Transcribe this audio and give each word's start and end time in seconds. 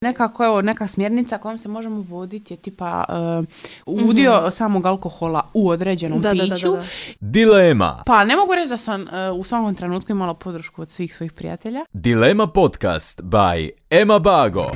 Nekako 0.00 0.44
evo 0.44 0.62
neka 0.62 0.86
smjernica 0.86 1.38
kojom 1.38 1.58
se 1.58 1.68
možemo 1.68 2.00
voditi 2.00 2.54
je 2.54 2.58
tipa 2.58 3.04
uh, 3.86 4.04
udio 4.08 4.50
samog 4.50 4.86
alkohola 4.86 5.48
u 5.54 5.68
određenom 5.68 6.20
Da, 6.20 6.34
da, 6.34 6.46
da, 6.46 6.54
piću. 6.54 6.70
da, 6.70 6.76
da. 6.76 6.84
Dilema. 7.20 8.02
Pa 8.06 8.24
ne 8.24 8.36
mogu 8.36 8.54
reći 8.54 8.68
da 8.68 8.76
sam 8.76 9.02
uh, 9.02 9.08
u 9.40 9.44
svakom 9.44 9.74
trenutku 9.74 10.12
imala 10.12 10.34
podršku 10.34 10.82
od 10.82 10.90
svih 10.90 11.14
svojih 11.16 11.32
prijatelja. 11.32 11.84
Dilema 11.92 12.46
podcast 12.46 13.20
by 13.22 13.70
Ema 13.90 14.18
Bago. 14.18 14.70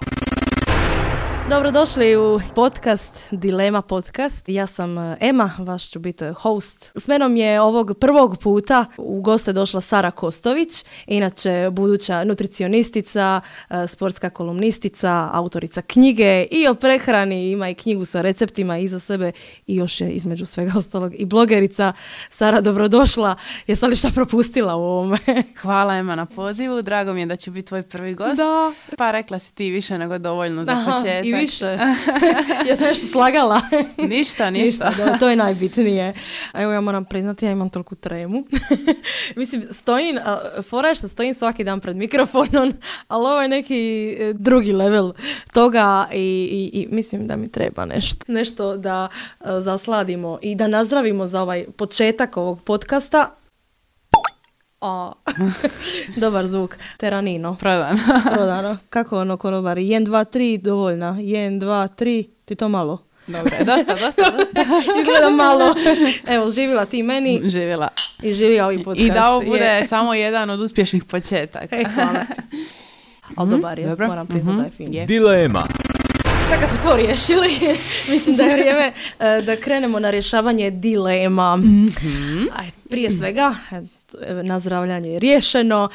Dobrodošli 1.51 2.17
u 2.17 2.41
podcast 2.55 3.27
Dilema 3.31 3.83
podcast. 3.83 4.49
Ja 4.49 4.67
sam 4.67 4.99
e, 4.99 5.17
Ema, 5.21 5.51
vaš 5.59 5.91
ću 5.91 5.99
biti 5.99 6.25
host. 6.29 6.93
S 6.95 7.09
menom 7.09 7.37
je 7.37 7.61
ovog 7.61 7.93
prvog 8.01 8.39
puta 8.39 8.85
u 8.99 9.21
goste 9.21 9.53
došla 9.53 9.81
Sara 9.81 10.11
Kostović, 10.11 10.85
inače 11.07 11.71
buduća 11.73 12.25
nutricionistica, 12.25 13.41
e, 13.71 13.87
sportska 13.87 14.31
kolumnistica, 14.31 15.31
autorica 15.33 15.83
knjige 15.83 16.47
i 16.51 16.69
o 16.69 16.75
prehrani, 16.75 17.51
ima 17.51 17.69
i 17.69 17.75
knjigu 17.75 18.05
sa 18.05 18.21
receptima 18.21 18.79
iza 18.79 18.99
sebe 18.99 19.33
i 19.67 19.77
još 19.77 20.01
je 20.01 20.11
između 20.11 20.47
svega 20.47 20.73
ostalog 20.77 21.15
i 21.15 21.25
blogerica. 21.25 21.93
Sara, 22.29 22.61
dobrodošla. 22.61 23.37
Jesi 23.67 23.87
li 23.87 23.97
šta 23.97 24.09
propustila 24.15 24.77
u 24.77 24.83
ovome? 24.83 25.19
Hvala 25.63 25.97
Ema 25.97 26.15
na 26.15 26.27
pozivu, 26.27 26.83
drago 26.83 27.13
mi 27.13 27.21
je 27.21 27.27
da 27.27 27.37
ću 27.37 27.51
biti 27.51 27.67
tvoj 27.67 27.83
prvi 27.83 28.15
gost. 28.15 28.37
Da. 28.37 28.73
Pa 28.99 29.11
rekla 29.11 29.39
si 29.39 29.55
ti 29.55 29.71
više 29.71 29.99
nego 29.99 30.19
dovoljno 30.19 30.65
za 30.65 30.75
početak. 30.87 31.40
Više. 31.41 31.67
ja 32.69 32.77
sam 32.77 32.87
nešto 32.87 33.07
slagala. 33.07 33.61
Ništa, 34.17 34.51
ništa. 34.51 34.91
da, 34.97 35.19
to 35.19 35.29
je 35.29 35.37
najbitnije. 35.37 36.15
Evo 36.55 36.73
ja 36.73 36.81
moram 36.81 37.05
priznati, 37.05 37.47
ja 37.47 37.53
imam 37.53 37.71
toliku 37.71 37.95
tremu. 37.95 38.45
Mislim, 39.37 39.63
stojim, 39.71 40.19
a, 40.25 40.39
fora 40.63 40.89
je 40.89 40.95
što 40.95 41.09
stojim 41.09 41.35
svaki 41.35 41.65
dan 41.65 41.81
pred 41.81 41.97
mikrofonom, 41.97 42.75
ali 43.09 43.27
ovo 43.27 43.43
je 43.43 43.49
neki 43.49 44.17
e, 44.19 44.33
drugi 44.33 44.73
level 44.73 45.13
toga 45.53 46.09
i, 46.13 46.71
i, 46.73 46.81
i 46.81 46.87
mislim 46.91 47.27
da 47.27 47.37
mi 47.37 47.53
treba 47.53 47.85
nešto. 47.85 48.25
Nešto 48.29 48.77
da 48.77 49.09
e, 49.41 49.45
zasladimo 49.61 50.39
i 50.43 50.55
da 50.55 50.69
nazdravimo 50.69 51.27
za 51.27 51.43
ovaj 51.43 51.65
početak 51.77 52.37
ovog 52.37 52.63
podcasta. 52.63 53.35
A, 54.81 55.13
dobar 56.17 56.47
zvuk. 56.47 56.79
Teranino. 56.97 57.57
Prodan. 57.57 57.99
Prodano. 58.35 58.77
Kako 58.91 59.19
ono 59.19 59.37
konobari? 59.37 59.83
1, 59.83 60.05
2, 60.05 60.25
3, 60.29 60.59
dovoljna. 60.59 61.13
1, 61.13 61.59
2, 61.59 61.67
3, 61.97 62.25
ti 62.45 62.55
to 62.55 62.69
malo. 62.69 62.99
Dobro, 63.27 63.51
dosta, 63.61 63.95
dosta, 63.97 64.31
dosta. 64.31 64.61
Izgleda 65.01 65.31
malo. 65.31 65.75
Evo, 66.27 66.51
živjela 66.51 66.85
ti 66.85 67.03
meni 67.03 67.41
Živjela. 67.45 67.89
i 68.23 68.33
živio 68.33 68.65
ovi 68.65 68.79
podcast. 68.79 69.01
I 69.03 69.11
da 69.11 69.29
ovo 69.29 69.41
bude 69.43 69.65
Je. 69.65 69.85
samo 69.85 70.15
jedan 70.15 70.51
od 70.51 70.61
uspješnih 70.61 71.05
početaka. 71.05 71.77
E, 71.77 71.85
hvala. 71.85 72.25
Ali 73.37 73.51
dobar 73.51 73.79
je, 73.79 73.87
dobro. 73.87 74.07
moram 74.07 74.27
priznati 74.27 74.57
da 74.57 74.63
je 74.63 74.69
Mhm, 74.69 74.77
fin. 74.77 74.95
je. 74.95 75.07
Dilema. 75.07 75.67
Sad 76.51 76.61
kad 76.61 76.69
smo 76.69 76.79
to 76.91 76.97
riješili, 76.97 77.49
mislim 78.13 78.37
da 78.37 78.43
je 78.43 78.53
vrijeme 78.53 78.93
e, 79.19 79.43
da 79.43 79.57
krenemo 79.57 79.99
na 79.99 80.11
rješavanje 80.11 80.71
dilema. 80.71 81.57
Mhm. 81.57 82.43
Aj, 82.57 82.71
prije 82.91 83.11
svega, 83.11 83.55
nazdravljanje 84.43 85.11
je 85.11 85.19
riješeno, 85.19 85.89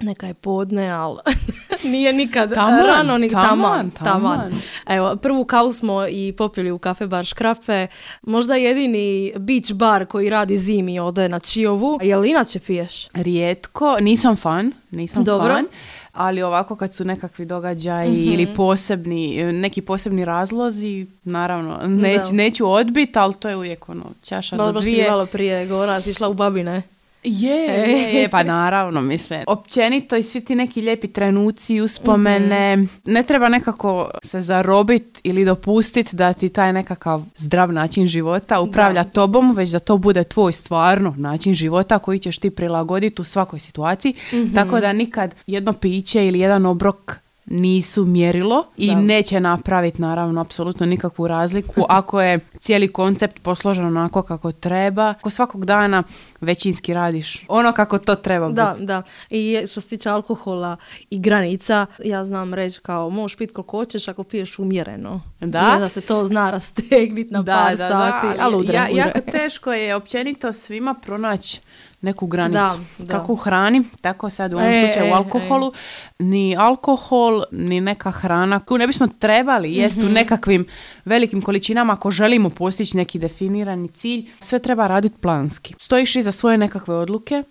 neka 0.00 0.26
je 0.26 0.34
podne, 0.34 0.90
ali 0.90 1.18
nije 1.92 2.12
nikad 2.12 2.54
Taman, 2.54 2.86
rano 2.86 3.18
ni 3.18 3.30
taman, 3.30 3.90
taman. 3.90 4.52
Evo, 4.86 5.16
prvu 5.16 5.44
kavu 5.44 5.72
smo 5.72 6.06
i 6.06 6.34
popili 6.36 6.70
u 6.70 6.78
kafe 6.78 7.06
bar 7.06 7.24
Škrape. 7.24 7.86
Možda 8.22 8.54
jedini 8.54 9.32
beach 9.36 9.72
bar 9.72 10.06
koji 10.06 10.30
radi 10.30 10.56
zimi 10.56 11.00
ode 11.00 11.28
na 11.28 11.38
Čiovu. 11.38 11.98
Jel 12.02 12.24
inače 12.24 12.60
piješ? 12.60 13.08
Rijetko, 13.14 13.96
nisam 14.00 14.36
fan, 14.36 14.72
nisam 14.90 15.24
Dobro. 15.24 15.54
fan, 15.54 15.64
ali 16.12 16.42
ovako 16.42 16.76
kad 16.76 16.92
su 16.92 17.04
nekakvi 17.04 17.44
događaji 17.44 18.10
Mhm. 18.12 18.32
ili 18.32 18.54
posebni, 18.54 19.18
neki 19.44 19.80
posebni 19.82 20.24
razlozi, 20.24 21.06
naravno, 21.24 21.78
neć, 21.84 22.30
neću 22.32 22.66
odbit, 22.66 23.16
ali 23.16 23.34
to 23.34 23.48
je 23.48 23.56
uvijek 23.56 23.88
ono, 23.88 24.04
čaša 24.22 24.56
Malo 24.56 24.72
do 24.72 24.80
dvije. 24.80 25.10
malo 25.10 25.26
prije 25.26 25.66
govorila, 25.66 26.00
si 26.00 26.10
išla 26.10 26.28
u 26.28 26.34
babine. 26.34 26.82
Je, 27.24 27.50
je, 27.56 28.14
je, 28.14 28.28
pa 28.28 28.42
naravno, 28.42 29.00
mislim. 29.00 29.40
Općenito 29.46 30.16
i 30.16 30.22
svi 30.22 30.40
ti 30.40 30.54
neki 30.54 30.82
lijepi 30.82 31.06
trenuci, 31.08 31.80
uspomene, 31.80 32.76
Mhm. 32.76 32.84
ne 33.04 33.22
treba 33.22 33.48
nekako 33.48 34.10
se 34.22 34.40
zarobit 34.40 35.20
ili 35.22 35.44
dopustit 35.44 36.14
da 36.14 36.32
ti 36.32 36.48
taj 36.48 36.72
nekakav 36.72 37.22
zdrav 37.36 37.72
način 37.72 38.06
života 38.06 38.60
upravlja 38.60 39.04
tobom, 39.04 39.52
već 39.52 39.70
da 39.70 39.78
to 39.78 39.98
bude 39.98 40.24
tvoj 40.24 40.52
stvarno 40.52 41.14
način 41.18 41.54
života 41.54 41.98
koji 41.98 42.18
ćeš 42.18 42.38
ti 42.38 42.50
prilagoditi 42.50 43.22
u 43.22 43.24
svakoj 43.24 43.58
situaciji. 43.60 44.14
Mhm. 44.32 44.54
Tako 44.54 44.80
da 44.80 44.92
nikad 44.92 45.34
jedno 45.46 45.72
piće 45.72 46.26
ili 46.26 46.38
jedan 46.38 46.66
obrok 46.66 47.16
nisu 47.50 48.04
mjerilo 48.04 48.64
i 48.76 48.86
Da. 48.86 49.00
neće 49.00 49.40
napraviti 49.40 50.02
naravno 50.02 50.40
apsolutno 50.40 50.86
nikakvu 50.86 51.28
razliku 51.28 51.84
ako 51.88 52.20
je 52.20 52.38
cijeli 52.58 52.88
koncept 52.88 53.42
posložen 53.42 53.86
onako 53.86 54.22
kako 54.22 54.52
treba. 54.52 55.08
Ako 55.08 55.30
svakog 55.30 55.64
dana 55.64 56.02
većinski 56.40 56.94
radiš 56.94 57.44
ono 57.48 57.72
kako 57.72 57.98
to 57.98 58.14
treba 58.14 58.48
Da, 58.48 58.72
biti. 58.72 58.86
da. 58.86 59.02
I 59.30 59.56
što 59.70 59.80
se 59.80 59.88
tiče 59.88 60.08
alkohola 60.08 60.76
i 61.10 61.18
granica, 61.18 61.86
ja 62.04 62.24
znam 62.24 62.54
reći 62.54 62.80
kao 62.80 63.10
možeš 63.10 63.36
piti 63.36 63.54
koliko 63.54 63.76
hoćeš 63.76 64.08
ako 64.08 64.24
piješ 64.24 64.58
umjereno. 64.58 65.20
Da. 65.40 65.58
I 65.60 65.74
onda 65.74 65.88
se 65.88 66.00
to 66.00 66.24
zna 66.24 66.50
rastegniti 66.50 67.32
na 67.32 67.44
par 67.44 67.76
sati. 67.76 68.26
ali 68.40 68.56
udre, 68.56 68.74
ja, 68.76 68.88
jako 68.88 69.20
teško 69.20 69.72
je 69.72 69.94
općenito 69.94 70.52
svima 70.52 70.94
pronaći 70.94 71.60
neku 72.00 72.26
granicu. 72.26 72.52
Da, 72.58 72.76
da. 72.98 73.12
Kako 73.12 73.32
u 73.32 73.36
hrani, 73.36 73.82
tako 74.00 74.30
sad 74.30 74.52
u 74.54 74.56
ovom 74.56 74.68
E, 74.70 74.82
slučaju 74.84 75.08
e, 75.08 75.12
u 75.12 75.14
alkoholu. 75.14 75.72
Ni 76.18 76.56
alkohol, 76.58 77.42
ni 77.52 77.80
neka 77.80 78.10
hrana 78.10 78.60
koju 78.60 78.78
ne 78.78 78.86
bismo 78.86 79.06
trebali 79.18 79.74
jest 79.74 79.96
Mhm. 79.96 80.06
u 80.06 80.10
nekakvim 80.10 80.66
velikim 81.04 81.42
količinama 81.42 81.92
ako 81.92 82.10
želimo 82.10 82.50
postići 82.50 82.96
neki 82.96 83.18
definirani 83.18 83.88
cilj. 83.88 84.26
Sve 84.40 84.58
treba 84.58 84.86
raditi 84.86 85.16
planski. 85.20 85.74
Stojiš 85.78 86.16
iza 86.16 86.32
svoje 86.32 86.58
nekakve 86.58 86.94
odluke 86.94 87.42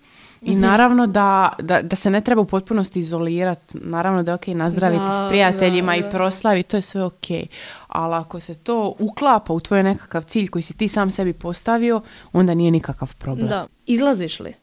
i 0.41 0.51
Mhm. 0.51 0.61
naravno 0.61 1.07
da, 1.07 1.53
da, 1.59 1.81
da 1.81 1.95
se 1.95 2.09
ne 2.09 2.21
treba 2.21 2.41
u 2.41 2.45
potpunosti 2.45 2.99
izolirati. 2.99 3.77
Naravno 3.81 4.23
da 4.23 4.31
je 4.31 4.35
ok 4.35 4.47
nazdraviti 4.47 5.03
Da, 5.03 5.11
s 5.11 5.29
prijateljima 5.29 5.91
da, 5.91 5.95
i 5.97 6.01
da. 6.01 6.09
proslavi, 6.09 6.63
to 6.63 6.77
je 6.77 6.81
sve 6.81 7.03
ok. 7.03 7.25
Ali 7.87 8.15
ako 8.15 8.39
se 8.39 8.55
to 8.55 8.95
uklapa 8.99 9.53
u 9.53 9.59
tvoj 9.59 9.83
nekakav 9.83 10.23
cilj 10.23 10.47
koji 10.47 10.61
si 10.61 10.77
ti 10.77 10.87
sam 10.87 11.11
sebi 11.11 11.33
postavio, 11.33 12.01
onda 12.33 12.53
nije 12.53 12.71
nikakav 12.71 13.15
problem. 13.15 13.47
Da. 13.47 13.67
Izlaziš 13.85 14.39
li? 14.39 14.53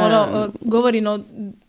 Ono, 0.00 0.28
o, 0.32 0.48
govorim 0.60 1.06
o 1.06 1.18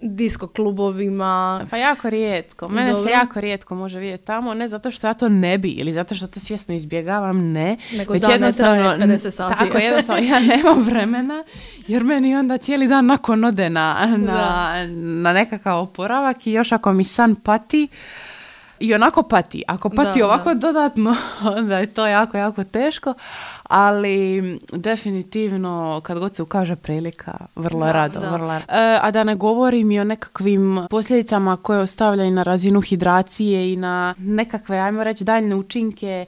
disko 0.02 0.48
klubovima. 0.48 1.66
Pa 1.72 1.78
jako 1.78 2.10
rijetko. 2.10 2.68
Mene 2.68 2.92
Dobro. 2.92 3.04
se 3.04 3.10
jako 3.10 3.42
rijetko 3.42 3.76
može 3.76 4.00
vidjeti 4.00 4.26
tamo, 4.26 4.54
ne 4.54 4.68
zato 4.68 4.92
što 4.92 5.08
ja 5.08 5.14
to 5.14 5.30
ne 5.30 5.58
bi 5.58 5.70
ili 5.70 5.94
zato 5.94 6.16
što 6.16 6.28
to 6.28 6.40
svjesno 6.40 6.76
izbjegavam, 6.76 7.52
ne. 7.52 7.78
Nego 7.94 8.18
dan 8.18 8.42
ne 8.42 8.52
traje 8.52 8.84
50 8.84 9.30
sati. 9.30 9.60
Tako, 9.60 9.78
jednostavno, 9.78 10.24
ja 10.24 10.40
nemam 10.40 10.84
vremena, 10.84 11.44
jer 11.88 12.04
meni 12.04 12.36
onda 12.36 12.58
cijeli 12.58 12.88
dan 12.88 13.06
nakon 13.06 13.44
ode 13.44 13.70
na, 13.70 14.18
na, 14.18 14.74
na 14.94 15.34
nekakav 15.34 15.80
oporavak 15.80 16.48
i 16.48 16.52
još 16.52 16.72
ako 16.72 16.94
mi 16.94 17.04
san 17.04 17.36
pati, 17.36 17.88
i 18.80 18.94
onako 18.94 19.24
pati. 19.24 19.64
Ako 19.68 19.90
pati 19.90 20.20
Da, 20.20 20.26
ovako 20.26 20.54
dodatno, 20.54 21.16
onda 21.58 21.80
je 21.80 21.86
to 21.86 22.08
jako, 22.08 22.38
jako 22.38 22.64
teško. 22.64 23.14
Ali 23.64 24.60
definitivno, 24.72 26.02
kad 26.04 26.20
god 26.20 26.36
se 26.36 26.44
ukaže 26.44 26.76
prilika, 26.76 27.38
vrlo 27.56 27.86
Da, 27.86 27.92
rado, 27.92 28.20
da. 28.20 28.30
vrlo 28.30 28.48
rado. 28.48 28.66
E, 28.70 29.00
a 29.02 29.12
da 29.12 29.24
ne 29.24 29.36
govorim 29.36 29.92
i 29.92 30.00
o 30.00 30.04
nekakvim 30.04 30.88
posljedicama 30.90 31.58
koje 31.58 31.80
ostavljaju 31.80 32.32
na 32.32 32.44
razinu 32.44 32.82
hidracije 32.82 33.74
i 33.74 33.76
na 33.76 34.16
nekakve, 34.18 34.78
ajmo 34.78 35.04
reći, 35.04 35.24
daljne 35.24 35.56
učinke 35.56 36.26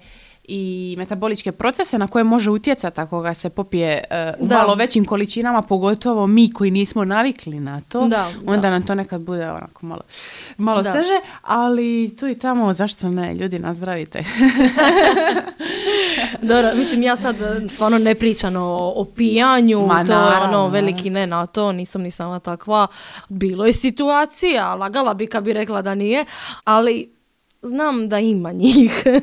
i 0.48 0.96
metaboličke 0.98 1.52
procese 1.52 1.98
na 1.98 2.08
koje 2.08 2.24
može 2.24 2.50
utjecati 2.50 3.02
ako 3.02 3.22
ga 3.22 3.34
se 3.34 3.50
popije 3.50 4.04
e, 4.10 4.34
u 4.40 4.46
Da. 4.48 4.58
malo 4.58 4.76
većim 4.76 5.06
količinama, 5.06 5.62
pogotovo 5.62 6.28
mi 6.28 6.52
koji 6.52 6.72
nismo 6.72 7.06
navikli 7.06 7.60
na 7.60 7.82
to, 7.82 8.08
Da, 8.08 8.32
onda 8.46 8.62
da. 8.62 8.70
nam 8.70 8.86
to 8.86 8.96
nekad 8.96 9.22
bude 9.22 9.50
onako 9.50 9.86
malo, 9.86 10.02
malo 10.58 10.84
teže, 10.84 11.20
ali 11.42 12.16
tu 12.20 12.28
i 12.28 12.40
tamo, 12.40 12.74
zašto 12.74 13.10
ne, 13.10 13.36
ljudi 13.36 13.60
nazdravite. 13.60 14.24
Dobro, 16.42 16.70
mislim 16.76 17.04
ja 17.04 17.16
sad 17.16 17.42
e, 17.42 17.70
stvarno 17.70 17.98
ne 17.98 18.16
pričam 18.16 18.56
o, 18.56 18.94
o 18.96 19.06
pijanju, 19.16 19.86
Ma, 19.88 20.06
to 20.06 20.12
je 20.14 20.38
ono 20.38 20.68
veliki 20.68 21.10
ne 21.10 21.28
na 21.28 21.46
to, 21.46 21.72
nisam 21.72 22.02
ni 22.02 22.12
sama 22.12 22.40
takva. 22.40 22.88
Bilo 23.30 23.66
je 23.66 23.74
situacija, 23.74 24.76
lagala 24.76 25.14
bi 25.14 25.28
kad 25.28 25.44
bi 25.44 25.54
rekla 25.54 25.82
da 25.82 25.96
nije, 25.96 26.26
ali 26.64 27.15
znam 27.66 28.10
da 28.10 28.20
ima 28.20 28.52
njih 28.52 29.04
e, 29.08 29.20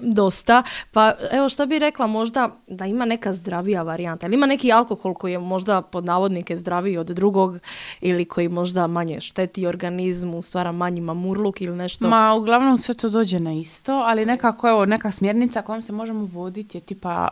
dosta. 0.00 0.62
Pa 0.92 1.12
evo 1.30 1.48
šta 1.48 1.66
bi 1.66 1.78
rekla 1.78 2.06
možda 2.06 2.56
da 2.68 2.86
ima 2.86 3.04
neka 3.04 3.32
zdravija 3.32 3.82
varijanta. 3.82 4.26
Ili 4.26 4.34
ima 4.34 4.46
neki 4.46 4.72
alkohol 4.72 5.14
koji 5.14 5.32
je 5.32 5.38
možda 5.38 5.82
pod 5.82 6.04
navodnike 6.04 6.56
zdraviji 6.56 6.96
od 6.96 7.06
drugog 7.06 7.58
ili 8.00 8.24
koji 8.24 8.48
možda 8.48 8.86
manje 8.86 9.20
šteti 9.20 9.66
organizmu, 9.66 10.42
stvara 10.42 10.72
manji 10.72 11.00
mamurluk 11.00 11.60
ili 11.60 11.76
nešto. 11.76 12.08
Ma, 12.08 12.34
uglavnom 12.34 12.78
sve 12.78 12.94
to 12.94 13.08
dođe 13.08 13.40
na 13.40 13.52
isto, 13.52 13.92
ali 13.92 14.26
nekako, 14.26 14.68
evo, 14.68 14.86
neka 14.86 15.10
smjernica 15.10 15.62
kojom 15.62 15.82
se 15.82 15.92
možemo 15.92 16.24
voditi 16.24 16.78
je 16.78 16.82
tipa 16.82 17.28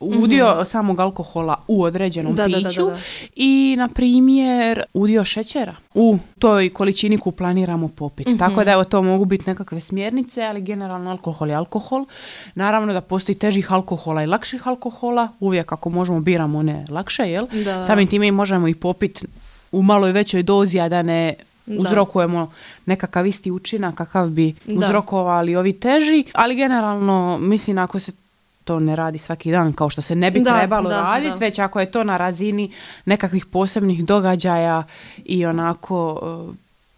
uh, 0.00 0.20
udio 0.22 0.64
samog 0.64 1.00
alkohola 1.00 1.56
u 1.68 1.82
određenom 1.82 2.34
Da, 2.34 2.42
da, 2.42 2.48
da, 2.48 2.60
da, 2.60 2.68
piću 2.68 2.86
da. 2.86 2.98
i 3.36 3.74
na 3.78 3.88
primjer 3.88 4.82
udio 4.94 5.24
šećera 5.24 5.76
u 5.94 6.18
toj 6.38 6.68
količini 6.68 7.18
koju 7.18 7.32
planiramo 7.32 7.88
popiti. 7.88 8.30
Mhm. 8.30 8.38
Tako 8.38 8.64
da 8.64 8.72
evo 8.72 8.84
to 8.90 9.02
mogu 9.02 9.24
biti 9.24 9.44
nekakve 9.46 9.80
smjernice, 9.80 10.42
ali 10.42 10.60
generalno 10.62 11.10
alkohol 11.10 11.48
je 11.48 11.54
alkohol. 11.54 12.04
Naravno 12.54 12.92
da 12.92 13.00
postoji 13.00 13.36
težih 13.36 13.72
alkohola 13.72 14.22
i 14.22 14.26
lakših 14.26 14.66
alkohola, 14.66 15.28
uvijek 15.40 15.72
ako 15.72 15.90
možemo 15.90 16.20
biramo 16.20 16.58
one 16.58 16.84
lakše, 16.90 17.22
jel? 17.22 17.46
Da. 17.64 17.84
Samim 17.84 18.06
time 18.06 18.26
i 18.26 18.32
možemo 18.32 18.68
i 18.68 18.74
popiti 18.74 19.26
u 19.72 19.82
malo 19.82 20.08
i 20.08 20.12
većoj 20.12 20.42
dozi, 20.42 20.80
a 20.80 20.88
da 20.88 21.02
ne 21.02 21.34
Da. 21.66 21.80
uzrokujemo 21.80 22.52
nekakav 22.86 23.26
isti 23.26 23.50
učinak 23.50 23.94
kakav 23.94 24.28
bi 24.28 24.54
Da. 24.66 24.72
uzrokovali 24.78 25.56
ovi 25.56 25.72
teži, 25.72 26.24
ali 26.34 26.56
generalno 26.56 27.38
mislim 27.38 27.78
ako 27.78 27.98
se 27.98 28.12
to 28.64 28.80
ne 28.80 28.96
radi 28.96 29.18
svaki 29.18 29.50
dan 29.50 29.72
kao 29.72 29.88
što 29.90 30.02
se 30.02 30.14
ne 30.14 30.30
bi 30.30 30.40
Da, 30.40 30.58
trebalo 30.58 30.88
da, 30.88 30.96
raditi, 30.96 31.30
da. 31.30 31.34
već 31.36 31.58
ako 31.58 31.80
je 31.80 31.90
to 31.90 32.04
na 32.04 32.16
razini 32.16 32.72
nekakvih 33.04 33.46
posebnih 33.46 34.04
događaja 34.04 34.82
i 35.24 35.46
onako 35.46 36.20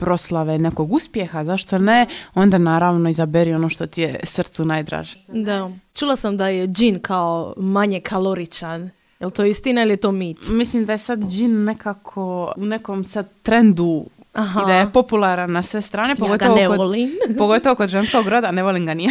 proslave 0.02 0.58
nekog 0.58 0.92
uspjeha, 0.92 1.44
zašto 1.44 1.78
ne, 1.78 2.06
onda 2.34 2.58
naravno 2.58 3.10
izaberi 3.10 3.54
ono 3.54 3.68
što 3.68 3.86
ti 3.86 4.00
je 4.00 4.20
srcu 4.24 4.64
najdraže. 4.64 5.18
Da. 5.28 5.70
Čula 5.94 6.16
sam 6.16 6.36
da 6.36 6.48
je 6.48 6.66
džin 6.66 7.00
kao 7.00 7.54
manje 7.56 8.00
kaloričan. 8.00 8.90
Je 9.20 9.26
li 9.26 9.32
to 9.32 9.44
istina 9.44 9.82
ili 9.82 9.92
je 9.92 9.96
to 9.96 10.12
mit? 10.12 10.38
Mislim 10.50 10.84
da 10.86 10.92
je 10.92 10.98
sad 10.98 11.24
džin 11.30 11.64
nekako 11.64 12.52
u 12.56 12.66
nekom 12.66 13.04
sad 13.04 13.28
trendu 13.42 14.04
Aha. 14.32 14.62
i 14.62 14.66
da 14.66 14.74
je 14.74 14.92
popularan 14.92 15.52
na 15.52 15.62
sve 15.62 15.80
strane, 15.80 16.10
Ja 16.10 16.14
ga 16.14 16.20
pogotovo 16.20 16.56
ne 16.56 16.66
kod, 16.66 16.76
volim. 16.78 17.10
pogotovo 17.38 17.74
kod 17.74 17.88
ženskog 17.88 18.28
roda, 18.28 18.50
ne 18.50 18.62
volim 18.62 18.86
ga 18.86 18.94
nije. 18.94 19.10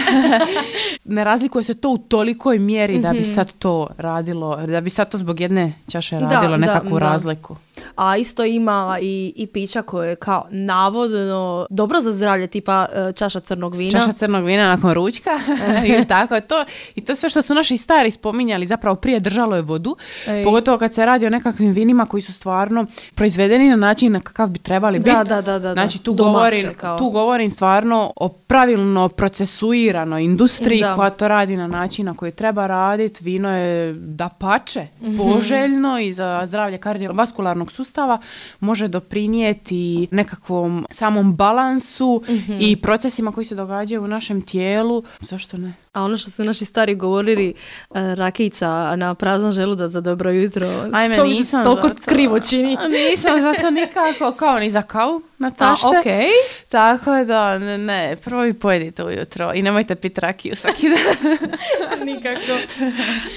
ne 1.06 1.24
razlikuje 1.24 1.64
se 1.64 1.74
to 1.74 1.90
u 1.90 1.98
tolikoj 1.98 2.60
mjeri 2.60 3.00
da 3.00 3.12
bi 3.12 3.24
sad 3.24 3.54
to 3.60 3.88
radilo, 3.98 4.68
da 4.68 4.82
bi 4.82 4.90
sad 4.90 5.12
to 5.12 5.18
zbog 5.18 5.40
jedne 5.40 5.74
čaše 5.92 6.20
radilo 6.20 6.52
da, 6.52 6.58
nekakvu 6.58 7.00
da. 7.00 7.06
razliku. 7.06 7.56
A 8.02 8.18
isto 8.18 8.44
ima 8.46 8.98
i, 9.02 9.34
i 9.36 9.48
pića 9.48 9.82
koje 9.82 10.10
je 10.10 10.16
kao 10.16 10.46
navodno 10.52 11.68
dobro 11.70 12.02
za 12.02 12.12
zdravlje, 12.12 12.48
tipa 12.48 12.86
e, 12.86 13.12
čaša 13.14 13.40
crnog 13.40 13.76
vina. 13.76 13.92
Čaša 13.92 14.12
crnog 14.12 14.46
vina 14.46 14.68
nakon 14.68 14.94
ručka 14.94 15.30
ili 15.88 16.08
tako 16.08 16.42
to. 16.42 16.66
I 16.96 17.02
to 17.02 17.16
sve 17.16 17.30
što 17.30 17.42
su 17.42 17.54
naši 17.56 17.78
stari 17.78 18.12
spominjali 18.12 18.66
zapravo 18.66 18.96
prije 18.96 19.20
držalo 19.20 19.56
je 19.56 19.62
vodu. 19.62 19.96
Ej. 20.28 20.44
Pogotovo 20.44 20.78
kad 20.78 20.94
se 20.94 21.06
radi 21.06 21.26
o 21.26 21.30
nekakvim 21.30 21.72
vinima 21.72 22.06
koji 22.06 22.22
su 22.22 22.34
stvarno 22.34 22.86
proizvedeni 23.16 23.70
na 23.70 23.76
način 23.76 24.12
na 24.12 24.20
kakav 24.20 24.50
bi 24.50 24.60
trebali 24.60 25.00
biti. 25.00 25.12
Da, 25.12 25.24
da, 25.26 25.42
da, 25.42 25.52
da, 25.52 25.60
da. 25.60 25.74
Znači 25.74 26.04
tu 26.04 26.14
Domaće 26.14 26.32
govorim, 26.34 26.74
kao. 26.78 26.98
tu 26.98 27.10
govorim 27.10 27.50
stvarno 27.50 28.14
o 28.16 28.28
pravilno 28.30 29.10
procesuiranoj 29.10 30.24
industriji 30.24 30.82
Da. 30.82 30.96
koja 30.96 31.10
to 31.10 31.28
radi 31.28 31.58
na 31.58 31.68
način 31.68 32.06
na 32.06 32.14
koji 32.14 32.32
treba 32.32 32.68
raditi. 32.68 33.24
Vino 33.24 33.58
je 33.58 33.94
da 33.94 34.30
pače, 34.30 34.88
Mhm. 35.02 35.18
poželjno 35.18 36.00
i 36.00 36.14
za 36.14 36.44
zdravlje 36.46 36.78
kardiovaskularnog 36.78 37.72
sustava 37.72 37.91
može 38.60 38.88
doprinijeti 38.88 39.82
nekakvom 40.12 40.86
samom 40.92 41.36
balansu 41.36 42.24
Mhm. 42.30 42.54
i 42.54 42.76
procesima 42.76 43.32
koji 43.32 43.46
se 43.46 43.56
događaju 43.56 44.04
u 44.04 44.08
našem 44.08 44.42
tijelu. 44.42 45.04
Zašto 45.20 45.58
ne? 45.58 45.74
A 45.94 46.04
ono 46.04 46.18
što 46.18 46.32
su 46.32 46.44
naši 46.44 46.66
stari 46.66 46.96
govorili, 46.96 47.50
e, 47.50 47.54
rakica 48.16 48.96
na 48.96 49.16
prazan 49.16 49.52
želudac 49.52 49.92
za 49.92 50.02
dobro 50.02 50.30
jutro. 50.32 50.68
Ajme, 50.94 51.18
nisam 51.20 51.64
toliko 51.64 51.88
za 51.88 51.94
to. 51.94 52.02
krivo 52.06 52.40
čini. 52.40 52.78
Nisam 53.10 53.42
za 53.42 53.54
to 53.54 53.72
nikako, 53.72 54.32
kao 54.32 54.60
ni 54.60 54.72
za 54.72 54.82
kavu 54.82 55.22
na 55.42 55.48
A, 55.48 55.52
tašte. 55.52 55.88
okej. 56.00 56.28
Tako 56.70 57.24
da, 57.24 57.60
ne, 57.60 57.78
ne, 57.78 58.16
prvo 58.24 58.42
vi 58.42 58.54
pojedite 58.54 59.04
ujutro 59.04 59.52
i 59.56 59.62
nemojte 59.62 59.96
piti 59.96 60.22
rakiju 60.22 60.56
svaki 60.56 60.90
dan. 60.90 61.38
Nikako. 62.08 62.58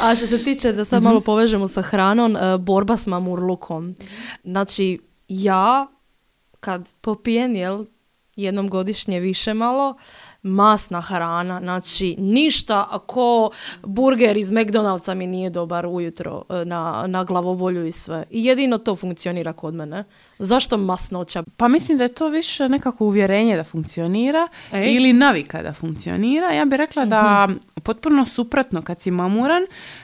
A 0.00 0.14
što 0.14 0.26
se 0.26 0.44
tiče, 0.44 0.72
da 0.72 0.84
sad 0.84 1.02
malo 1.02 1.20
povežemo 1.20 1.68
sa 1.68 1.82
hranom, 1.82 2.36
e, 2.36 2.58
borba 2.58 2.96
s 2.96 3.06
mamurlukom. 3.06 3.94
Znači, 4.44 4.98
ja 5.28 5.86
kad 6.60 6.94
popijem, 7.00 7.56
jel, 7.56 7.84
jednom 8.36 8.68
godišnje 8.68 9.20
više 9.20 9.54
malo, 9.54 9.96
masna 10.42 11.00
hrana, 11.00 11.60
znači 11.60 12.16
ništa 12.18 12.86
ako 12.90 13.50
burger 13.82 14.36
iz 14.36 14.50
McDonald'sa 14.50 15.14
mi 15.14 15.26
nije 15.26 15.50
dobar 15.50 15.86
ujutro 15.86 16.42
e, 16.50 16.64
na, 16.64 17.04
na 17.06 17.24
glavobolju 17.24 17.86
i 17.86 17.92
sve. 17.92 18.24
I 18.30 18.44
jedino 18.44 18.78
to 18.78 18.96
funkcionira 18.96 19.52
kod 19.52 19.74
mene. 19.74 20.04
Zašto 20.38 20.76
masnoća? 20.76 21.42
Pa 21.56 21.68
mislim 21.68 21.98
da 21.98 22.04
je 22.04 22.14
to 22.14 22.28
više 22.28 22.68
nekako 22.68 23.04
uvjerenje 23.04 23.56
da 23.56 23.64
funkcionira 23.64 24.48
Ej. 24.72 24.94
ili 24.94 25.12
navika 25.12 25.62
da 25.62 25.72
funkcionira. 25.72 26.46
Ja 26.46 26.64
bih 26.64 26.76
rekla 26.76 27.04
da 27.04 27.46
Mhm. 27.46 27.58
potpuno 27.74 28.26
suprotno 28.26 28.82
kad 28.82 29.00
si 29.00 29.10
mamuran, 29.10 29.62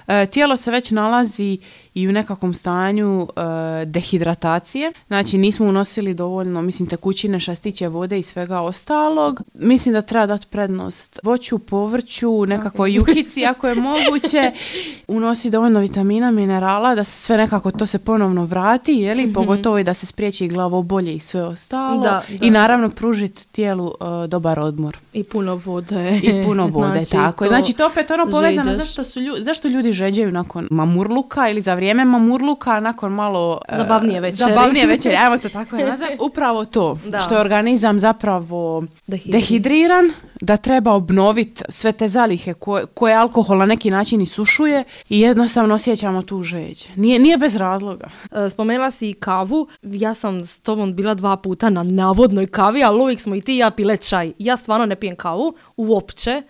e, 0.09 0.27
tijelo 0.27 0.57
se 0.57 0.71
već 0.71 0.91
nalazi 0.91 1.59
i 1.95 2.09
u 2.09 2.13
nekakvom 2.13 2.55
stanju 2.55 3.29
e, 3.37 3.85
dehidratacije. 3.85 4.93
Znači 5.07 5.39
nismo 5.39 5.67
unosili 5.67 6.15
dovoljno, 6.15 6.63
mislim, 6.63 6.89
tekućine, 6.89 7.41
šastiće, 7.41 7.89
vode 7.89 8.19
i 8.19 8.23
svega 8.23 8.61
ostalog. 8.61 9.41
Mislim 9.55 9.93
da 9.93 10.03
treba 10.03 10.27
dati 10.27 10.47
prednost 10.47 11.21
voću, 11.23 11.59
povrću, 11.59 12.47
nekakvoj 12.47 12.95
juhici 12.95 13.47
ako 13.47 13.69
je 13.69 13.75
moguće. 13.75 14.53
Unosi 15.09 15.51
dovoljno 15.51 15.81
vitamina, 15.81 16.31
minerala, 16.31 16.95
da 16.95 17.05
se 17.05 17.13
sve 17.13 17.37
nekako 17.37 17.71
to 17.71 17.87
se 17.87 17.99
ponovno 17.99 18.45
vrati, 18.45 18.93
jeli? 18.93 19.33
Pogotovo 19.33 19.79
i 19.79 19.85
da 19.85 19.95
se 19.95 20.07
spriječi 20.07 20.49
glavobolje 20.49 21.15
i 21.15 21.19
sve 21.19 21.43
ostalo. 21.43 22.03
Da, 22.03 22.23
da. 22.29 22.47
I 22.47 22.51
naravno 22.51 22.91
pružiti 22.91 23.49
tijelu 23.49 23.95
e, 24.01 24.27
dobar 24.27 24.61
odmor. 24.61 24.97
I 25.13 25.25
puno 25.25 25.55
vode. 25.55 26.21
I 26.23 26.45
puno 26.47 26.67
vode, 26.67 27.03
tako 27.13 27.45
je. 27.45 27.49
Znači 27.49 27.73
to 27.73 27.87
opet 27.87 28.11
ono 28.11 28.27
povezano 28.27 28.75
zašto, 28.77 29.05
su 29.05 29.21
lju- 29.21 29.43
zašto 29.43 29.69
ljudi 29.69 29.93
žeđaju 29.93 30.33
nakon 30.33 30.69
mamurluka 30.71 31.49
ili 31.49 31.61
za 31.61 31.75
vrijeme 31.81 32.05
mamurluka 32.05 32.81
nakon 32.81 33.13
malo... 33.13 33.61
e, 33.69 33.77
Zabavnije 33.77 34.21
večeri. 34.21 34.53
Zabavnije 34.53 34.87
večeri, 34.95 35.17
ajmo 35.17 35.39
to 35.39 35.49
tako 35.49 35.77
nazvati. 35.79 36.17
Upravo 36.21 36.65
to, 36.65 36.99
Da. 37.07 37.21
što 37.21 37.35
je 37.35 37.41
organizam 37.41 37.99
zapravo 37.99 38.85
Dehidri- 39.09 39.31
dehidriran, 39.33 40.11
da 40.41 40.57
treba 40.57 40.93
obnoviti 40.93 41.63
sve 41.69 41.93
te 41.93 42.09
zalihe 42.09 42.55
koje, 42.55 42.87
koje 42.87 43.15
alkohol 43.15 43.59
na 43.59 43.67
neki 43.67 43.91
način 43.91 44.21
isušuje 44.21 44.85
i 45.09 45.21
jednostavno 45.21 45.75
osjećamo 45.75 46.23
tu 46.23 46.43
žeđ. 46.43 46.85
Nije, 46.97 47.19
nije 47.19 47.37
bez 47.39 47.57
razloga. 47.57 48.11
E, 48.33 48.49
Spomenula 48.49 48.91
si 48.91 49.11
i 49.11 49.15
kavu. 49.15 49.69
Ja 49.83 50.15
sam 50.15 50.43
s 50.43 50.59
tobom 50.59 50.95
bila 50.95 51.15
dva 51.15 51.37
puta 51.37 51.71
na 51.71 51.83
navodnoj 51.83 52.47
kavi, 52.47 52.83
ali 52.85 53.01
uvijek 53.01 53.21
smo 53.21 53.35
i 53.35 53.41
ti 53.41 53.55
i 53.55 53.59
ja 53.59 53.71
pile 53.71 53.97
čaj. 53.97 54.33
Ja 54.39 54.57
stvarno 54.57 54.87
ne 54.87 54.97
pijem 54.97 55.17
kavu, 55.17 55.55
uopće, 55.77 56.43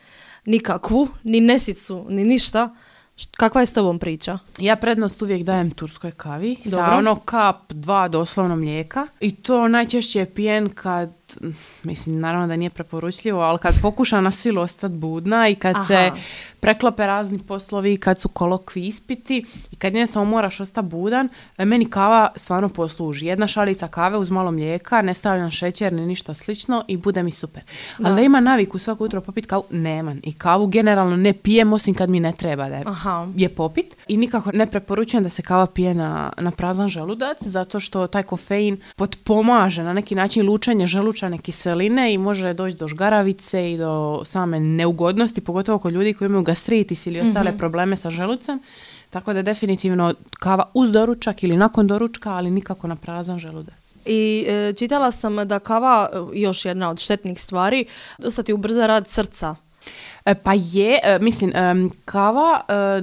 nikakvu, 0.44 1.09
ni 1.23 1.41
nesicu, 1.41 2.06
ni 2.09 2.25
ništa. 2.25 2.75
Kakva 3.37 3.61
je 3.61 3.67
s 3.67 3.75
tobom 3.75 3.99
priča? 3.99 4.38
Ja 4.58 4.76
prednost 4.76 5.22
uvijek 5.22 5.43
dajem 5.43 5.70
turskoj 5.70 6.11
kavi 6.11 6.56
sa 6.64 6.70
Dobro. 6.70 6.96
ono 6.96 7.17
kap 7.17 7.72
dva 7.72 8.08
doslovno 8.08 8.56
mlijeka 8.56 9.06
i 9.20 9.34
to 9.34 9.69
najčešće 9.69 10.25
pijen 10.25 10.69
kad, 10.69 11.12
mislim 11.82 12.20
naravno 12.20 12.46
da 12.46 12.56
nije 12.56 12.70
preporučljivo, 12.70 13.40
ali 13.40 13.58
kad 13.58 13.75
pokuša 13.82 14.20
na 14.20 14.31
silu 14.31 14.62
ostati 14.62 14.94
budna 14.94 15.48
i 15.48 15.55
kad 15.55 15.77
se 15.86 16.10
Aha. 16.60 16.70
preklope 16.70 17.06
razni 17.06 17.38
poslovi, 17.38 17.96
kad 17.96 18.19
su 18.19 18.29
kolokvi 18.29 18.86
ispiti 18.86 19.44
i 19.70 19.76
kad 19.76 19.94
jednostavno 19.94 20.31
moraš 20.31 20.60
ostati 20.60 20.88
budan, 20.88 21.29
e, 21.58 21.64
meni 21.64 21.90
kava 21.90 22.32
stvarno 22.36 22.69
posluži. 22.69 23.26
Jedna 23.26 23.46
šalica 23.46 23.88
kave 23.88 24.19
uz 24.19 24.31
malo 24.31 24.50
mlijeka, 24.50 25.02
ne 25.02 25.14
stavljam 25.14 25.50
šećer 25.50 25.93
ni 25.93 26.06
ništa 26.06 26.34
slično 26.34 26.84
i 26.88 26.96
bude 26.96 27.22
mi 27.22 27.31
super. 27.31 27.62
Ali 28.02 28.14
da 28.14 28.20
ima 28.20 28.40
naviku 28.40 28.79
svako 28.79 29.05
jutro 29.05 29.20
popiti 29.20 29.48
kavu, 29.48 29.64
nemam. 29.70 30.20
I 30.22 30.32
kavu 30.32 30.67
generalno 30.67 31.17
ne 31.17 31.32
pijem 31.32 31.72
osim 31.72 31.94
kad 31.94 32.10
mi 32.10 32.20
ne 32.20 32.32
treba 32.32 32.69
da 32.69 32.82
je 33.36 33.48
popit 33.48 33.96
i 34.08 34.17
nikako 34.17 34.50
ne 34.52 34.67
preporučujem 34.67 35.22
da 35.22 35.29
se 35.29 35.43
kava 35.43 35.67
pije 35.67 35.94
na, 35.94 36.32
na 36.38 36.50
prazan 36.50 36.88
želudac 36.88 37.36
zato 37.40 37.81
što 37.81 38.06
taj 38.06 38.22
kofein 38.22 38.81
potpomaže 38.96 39.82
na 39.82 39.93
neki 39.93 40.14
način 40.14 40.46
lučenje 40.46 40.86
želučane 40.86 41.38
kiseline 41.38 42.14
i 42.14 42.19
može 42.19 42.52
doći 42.52 42.76
do 42.76 42.88
žgaravice 42.88 43.72
i 43.72 43.79
do 43.79 44.22
same 44.24 44.60
neugodnosti, 44.60 45.40
pogotovo 45.40 45.79
kod 45.79 45.93
ljudi 45.93 46.14
koji 46.14 46.26
imaju 46.26 46.43
gastritis 46.51 47.07
ili 47.07 47.21
ostale 47.21 47.59
probleme 47.59 47.97
sa 47.97 48.11
želucem. 48.11 48.61
Tako 49.11 49.33
da 49.33 49.43
definitivno 49.43 50.13
kava 50.39 50.71
uz 50.75 50.91
doručak 50.91 51.43
ili 51.43 51.57
nakon 51.57 51.87
doručka, 51.87 52.35
ali 52.35 52.51
nikako 52.51 52.89
na 52.89 52.97
prazan 52.97 53.39
želudac. 53.39 53.95
I 54.07 54.45
e, 54.49 54.73
čitala 54.79 55.11
sam 55.11 55.37
da 55.49 55.59
kava, 55.59 56.09
e, 56.13 56.39
još 56.39 56.65
jedna 56.65 56.91
od 56.91 57.01
štetnih 57.01 57.41
stvari, 57.41 57.85
dosta 58.19 58.43
ti 58.43 58.53
ubrza 58.53 58.87
rad 58.87 59.09
srca. 59.09 59.57
E, 60.25 60.35
Pa 60.35 60.53
je, 60.55 60.99
e, 61.03 61.19
mislim, 61.21 61.53
kava 62.05 62.61
e, 62.69 63.03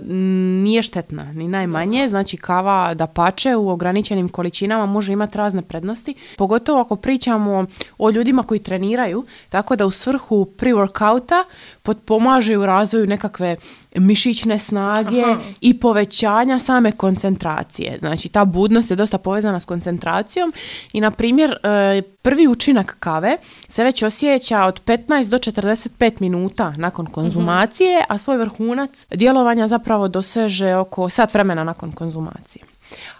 nije 0.63 0.83
štetna, 0.83 1.33
ni 1.33 1.47
najmanje, 1.47 2.07
znači 2.07 2.37
kava 2.37 2.93
da 2.93 3.07
pače 3.07 3.55
u 3.55 3.69
ograničenim 3.69 4.29
količinama 4.29 4.85
može 4.85 5.13
imati 5.13 5.37
razne 5.37 5.61
prednosti, 5.61 6.15
pogotovo 6.37 6.81
ako 6.81 6.95
pričamo 6.95 7.65
o 7.97 8.09
ljudima 8.09 8.43
koji 8.43 8.59
treniraju, 8.59 9.25
tako 9.49 9.75
da 9.75 9.85
u 9.85 9.91
svrhu 9.91 10.47
pre-workouta 10.57 11.43
potpomaže 11.87 12.57
u 12.57 12.65
razvoju 12.65 13.07
nekakve 13.07 13.55
mišićne 13.95 14.57
snage 14.57 15.23
i 15.61 15.79
povećanja 15.79 16.59
same 16.59 16.91
koncentracije. 16.91 17.97
Znači 17.99 18.29
ta 18.29 18.45
budnost 18.45 18.89
je 18.89 18.95
dosta 18.95 19.17
povezana 19.17 19.59
s 19.59 19.65
koncentracijom 19.65 20.53
i 20.93 21.01
na 21.01 21.11
primjer 21.11 21.51
e, 21.51 22.01
prvi 22.21 22.47
učinak 22.47 22.95
kave 22.99 23.37
se 23.67 23.83
već 23.83 24.03
osjeća 24.03 24.65
od 24.65 24.83
15 24.83 25.27
do 25.27 25.37
45 25.37 26.21
minuta 26.21 26.73
nakon 26.77 27.05
konzumacije, 27.05 28.03
a 28.09 28.17
svoj 28.17 28.37
vrhunac 28.37 29.05
djelovanja 29.11 29.67
zapravo 29.67 30.07
doseže 30.07 30.75
oko 30.75 31.09
sat 31.09 31.33
vremena 31.33 31.63
nakon 31.63 31.91
konzumacije. 31.91 32.63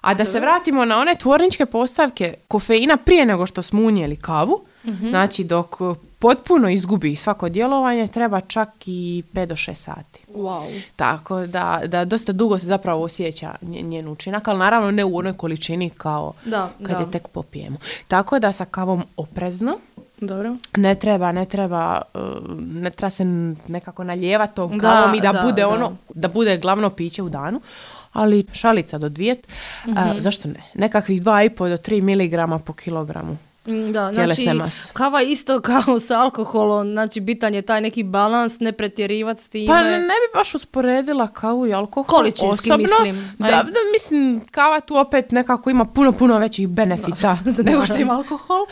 A 0.02 0.14
da 0.14 0.26
se 0.26 0.40
vratimo 0.40 0.86
na 0.86 1.00
one 1.00 1.16
tvorničke 1.16 1.66
postavke 1.66 2.34
kofeina 2.48 2.98
prije 2.98 3.26
nego 3.26 3.46
što 3.46 3.62
smo 3.62 3.82
unijeli 3.82 4.16
kavu, 4.16 4.62
znači 5.10 5.44
dok 5.44 5.76
potpuno 6.20 6.70
izgubi 6.70 7.16
svako 7.16 7.50
djelovanje, 7.50 8.08
treba 8.08 8.40
čak 8.42 8.70
i 8.86 9.24
5 9.34 9.46
do 9.46 9.56
6 9.56 9.74
sati. 9.76 10.20
Wow. 10.30 10.82
Tako 10.96 11.40
da, 11.40 11.82
da 11.86 12.06
dosta 12.06 12.32
dugo 12.32 12.60
se 12.60 12.66
zapravo 12.66 13.04
osjeća 13.04 13.56
nje- 13.62 13.82
njen 13.82 14.08
učinak, 14.08 14.48
ali 14.48 14.60
naravno 14.60 14.92
ne 14.92 15.06
u 15.06 15.18
onoj 15.18 15.34
količini 15.34 15.90
kao 15.90 16.34
Da, 16.46 16.70
kad 16.80 16.92
da. 16.92 17.00
je 17.00 17.12
tek 17.12 17.28
popijemo. 17.28 17.78
Tako 18.08 18.40
da 18.40 18.52
sa 18.52 18.66
kavom 18.66 19.04
oprezno, 19.18 19.78
Dobro. 20.20 20.56
ne 20.76 20.96
treba, 20.96 21.32
ne 21.32 21.46
treba, 21.46 22.02
uh, 22.14 22.22
ne 22.60 22.90
treba 22.90 23.10
se 23.10 23.26
nekako 23.68 24.04
nalijevati 24.04 24.56
tom 24.56 24.72
Da, 24.72 24.82
kavom 24.84 25.16
i 25.16 25.22
da, 25.22 25.32
da, 25.32 25.42
bude 25.42 25.62
da. 25.62 25.68
ono, 25.68 25.96
da 26.10 26.28
bude 26.28 26.58
glavno 26.58 26.90
piće 26.90 27.24
u 27.24 27.30
danu, 27.30 27.62
ali 28.14 28.46
šalica 28.52 28.98
do 28.98 29.10
dvije, 29.10 29.36
a, 29.88 30.06
Mhm. 30.06 30.20
zašto 30.20 30.48
ne? 30.48 30.62
Nekakvih 30.76 31.22
2,5 31.22 31.40
do 31.70 31.78
3 31.78 32.02
miligrama 32.02 32.60
po 32.60 32.74
kilogramu. 32.74 33.38
Mm, 33.68 33.92
Da, 33.92 34.14
znači 34.14 34.50
mase. 34.50 34.90
kava 34.94 35.22
isto 35.22 35.62
kao 35.62 36.00
sa 36.00 36.20
alkoholom, 36.20 36.88
znači 36.88 37.22
bitan 37.22 37.54
je 37.54 37.62
taj 37.62 37.82
neki 37.82 38.04
balans, 38.04 38.60
ne 38.60 38.72
pretjerivati 38.72 39.42
s 39.42 39.50
time. 39.50 39.68
Pa 39.68 39.84
ne, 39.84 39.92
ne 39.92 39.98
bi 39.98 40.28
baš 40.34 40.56
usporedila 40.56 41.28
kavu 41.28 41.68
i 41.68 41.74
alkohol 41.74 42.06
Količinski 42.10 42.72
osobno. 42.72 42.78
mislim, 42.78 43.36
Da, 43.40 43.48
da, 43.48 43.64
mislim, 43.94 44.42
kava 44.52 44.80
tu 44.80 44.98
opet 44.98 45.32
nekako 45.32 45.70
ima 45.70 45.86
puno, 45.86 46.12
puno 46.12 46.38
većih 46.38 46.68
benefita 46.68 47.38
nego 47.64 47.86
što 47.86 47.96
ima 47.96 48.14
alkohol. 48.14 48.66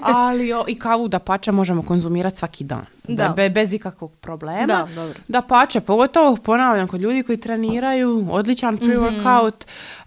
Ali 0.00 0.52
o, 0.52 0.64
i 0.68 0.74
kavu 0.74 1.08
da 1.08 1.18
pače 1.18 1.52
možemo 1.52 1.82
konzumirati 1.82 2.36
svaki 2.36 2.64
dan. 2.64 2.84
Da. 3.04 3.28
Be- 3.28 3.50
bez 3.50 3.72
ikakvog 3.72 4.12
problema. 4.12 4.66
Da, 4.66 4.88
dobro. 4.94 5.18
Da 5.28 5.42
pače, 5.42 5.80
pogotovo 5.80 6.36
ponavljam 6.36 6.88
kod 6.88 7.00
ljudi 7.00 7.22
koji 7.22 7.36
treniraju, 7.38 8.26
odličan 8.30 8.78
pre-workout 8.78 9.64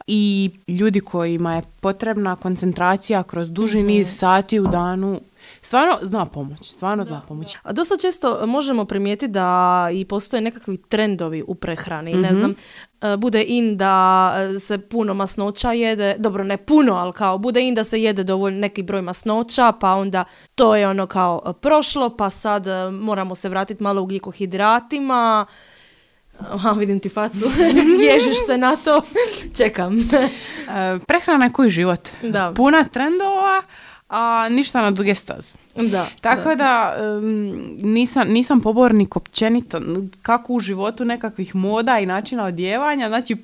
i 0.08 0.52
ljudi 0.68 1.00
kojima 1.00 1.56
je 1.56 1.62
potrebna 1.80 2.36
koncentracija 2.36 3.24
kroz 3.24 3.50
duži 3.50 3.84
niz 3.84 4.18
sati 4.18 4.60
u 4.60 4.68
danu. 4.68 5.20
Stvarno 5.62 5.98
zna 6.02 6.26
pomoć, 6.26 6.72
stvarno 6.72 7.06
zna 7.06 7.22
pomoć. 7.28 7.58
A 7.64 7.74
dosta 7.74 7.98
često 7.98 8.48
možemo 8.48 8.86
primijetiti 8.86 9.32
da 9.32 9.90
i 9.94 10.06
postoje 10.06 10.42
nekakvi 10.42 10.78
trendovi 10.78 11.44
u 11.48 11.56
prehrani. 11.56 12.14
Ne 12.14 12.34
znam, 12.34 12.56
e, 13.02 13.18
bude 13.18 13.44
in 13.48 13.78
da 13.78 14.34
se 14.60 14.78
puno 14.78 15.14
masnoća 15.14 15.72
jede, 15.72 16.16
dobro 16.20 16.44
ne 16.44 16.58
puno, 16.58 16.94
ali 16.94 17.14
kao 17.14 17.38
bude 17.38 17.62
in 17.62 17.76
da 17.76 17.84
se 17.84 18.02
jede 18.02 18.24
dovoljno 18.24 18.60
neki 18.60 18.84
broj 18.84 19.02
masnoća, 19.02 19.72
pa 19.72 19.94
onda 19.94 20.26
to 20.56 20.76
je 20.76 20.88
ono 20.88 21.08
kao 21.08 21.54
prošlo, 21.54 22.18
pa 22.18 22.30
sad 22.30 22.68
e, 22.68 22.92
moramo 22.92 23.36
se 23.36 23.50
vratiti 23.50 23.84
malo 23.84 24.02
ugljikohidratima. 24.02 25.46
Aha, 26.42 26.72
vidim 26.72 27.00
ti 27.00 27.10
facu, 27.10 27.46
ježiš 28.12 28.46
se 28.48 28.58
na 28.58 28.76
to. 28.76 29.02
Čekam. 29.58 30.00
E, 30.00 30.04
prehrana 31.00 31.46
je 31.46 31.52
koji 31.52 31.70
život. 31.70 32.10
Da. 32.24 32.52
Puna 32.56 32.84
trendova, 32.84 33.62
a 34.10 34.50
ništa 34.50 34.82
na 34.82 34.92
duge 34.92 35.16
staze. 35.16 35.58
da. 35.76 36.08
Tako 36.22 36.56
da, 36.56 36.96
em, 37.00 37.54
nisam, 37.84 38.28
nisam 38.28 38.62
pobornik 38.62 39.16
općenito 39.16 39.82
kako 40.22 40.54
u 40.54 40.60
životu 40.60 41.06
nekakvih 41.06 41.56
moda 41.56 42.00
i 42.00 42.06
načina 42.06 42.46
odjevanja, 42.46 43.08
znači 43.08 43.36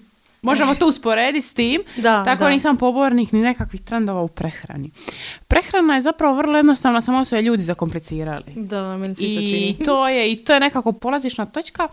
možemo 0.42 0.76
to 0.76 0.88
usporediti 0.88 1.48
s 1.48 1.54
tim, 1.54 1.82
Da, 1.98 2.24
tako 2.24 2.44
da. 2.44 2.50
nisam 2.50 2.78
pobornik 2.78 3.32
ni 3.32 3.42
nekakvih 3.42 3.82
trendova 3.82 4.22
u 4.22 4.28
prehrani. 4.28 4.92
Prehrana 5.48 5.96
je 5.96 6.02
zapravo 6.02 6.36
vrlo 6.36 6.58
jednostavna, 6.58 7.02
samo 7.02 7.26
su 7.26 7.36
je 7.36 7.42
ljudi 7.42 7.64
zakomplicirali. 7.64 8.54
Da, 8.56 8.98
meni 8.98 9.16
se 9.16 9.24
isto 9.24 9.42
I 9.42 9.48
čini. 9.48 9.86
to 9.86 10.08
je, 10.10 10.32
i 10.32 10.36
to 10.36 10.54
je 10.54 10.60
nekako 10.60 10.92
polazišna 10.92 11.46
točka. 11.46 11.88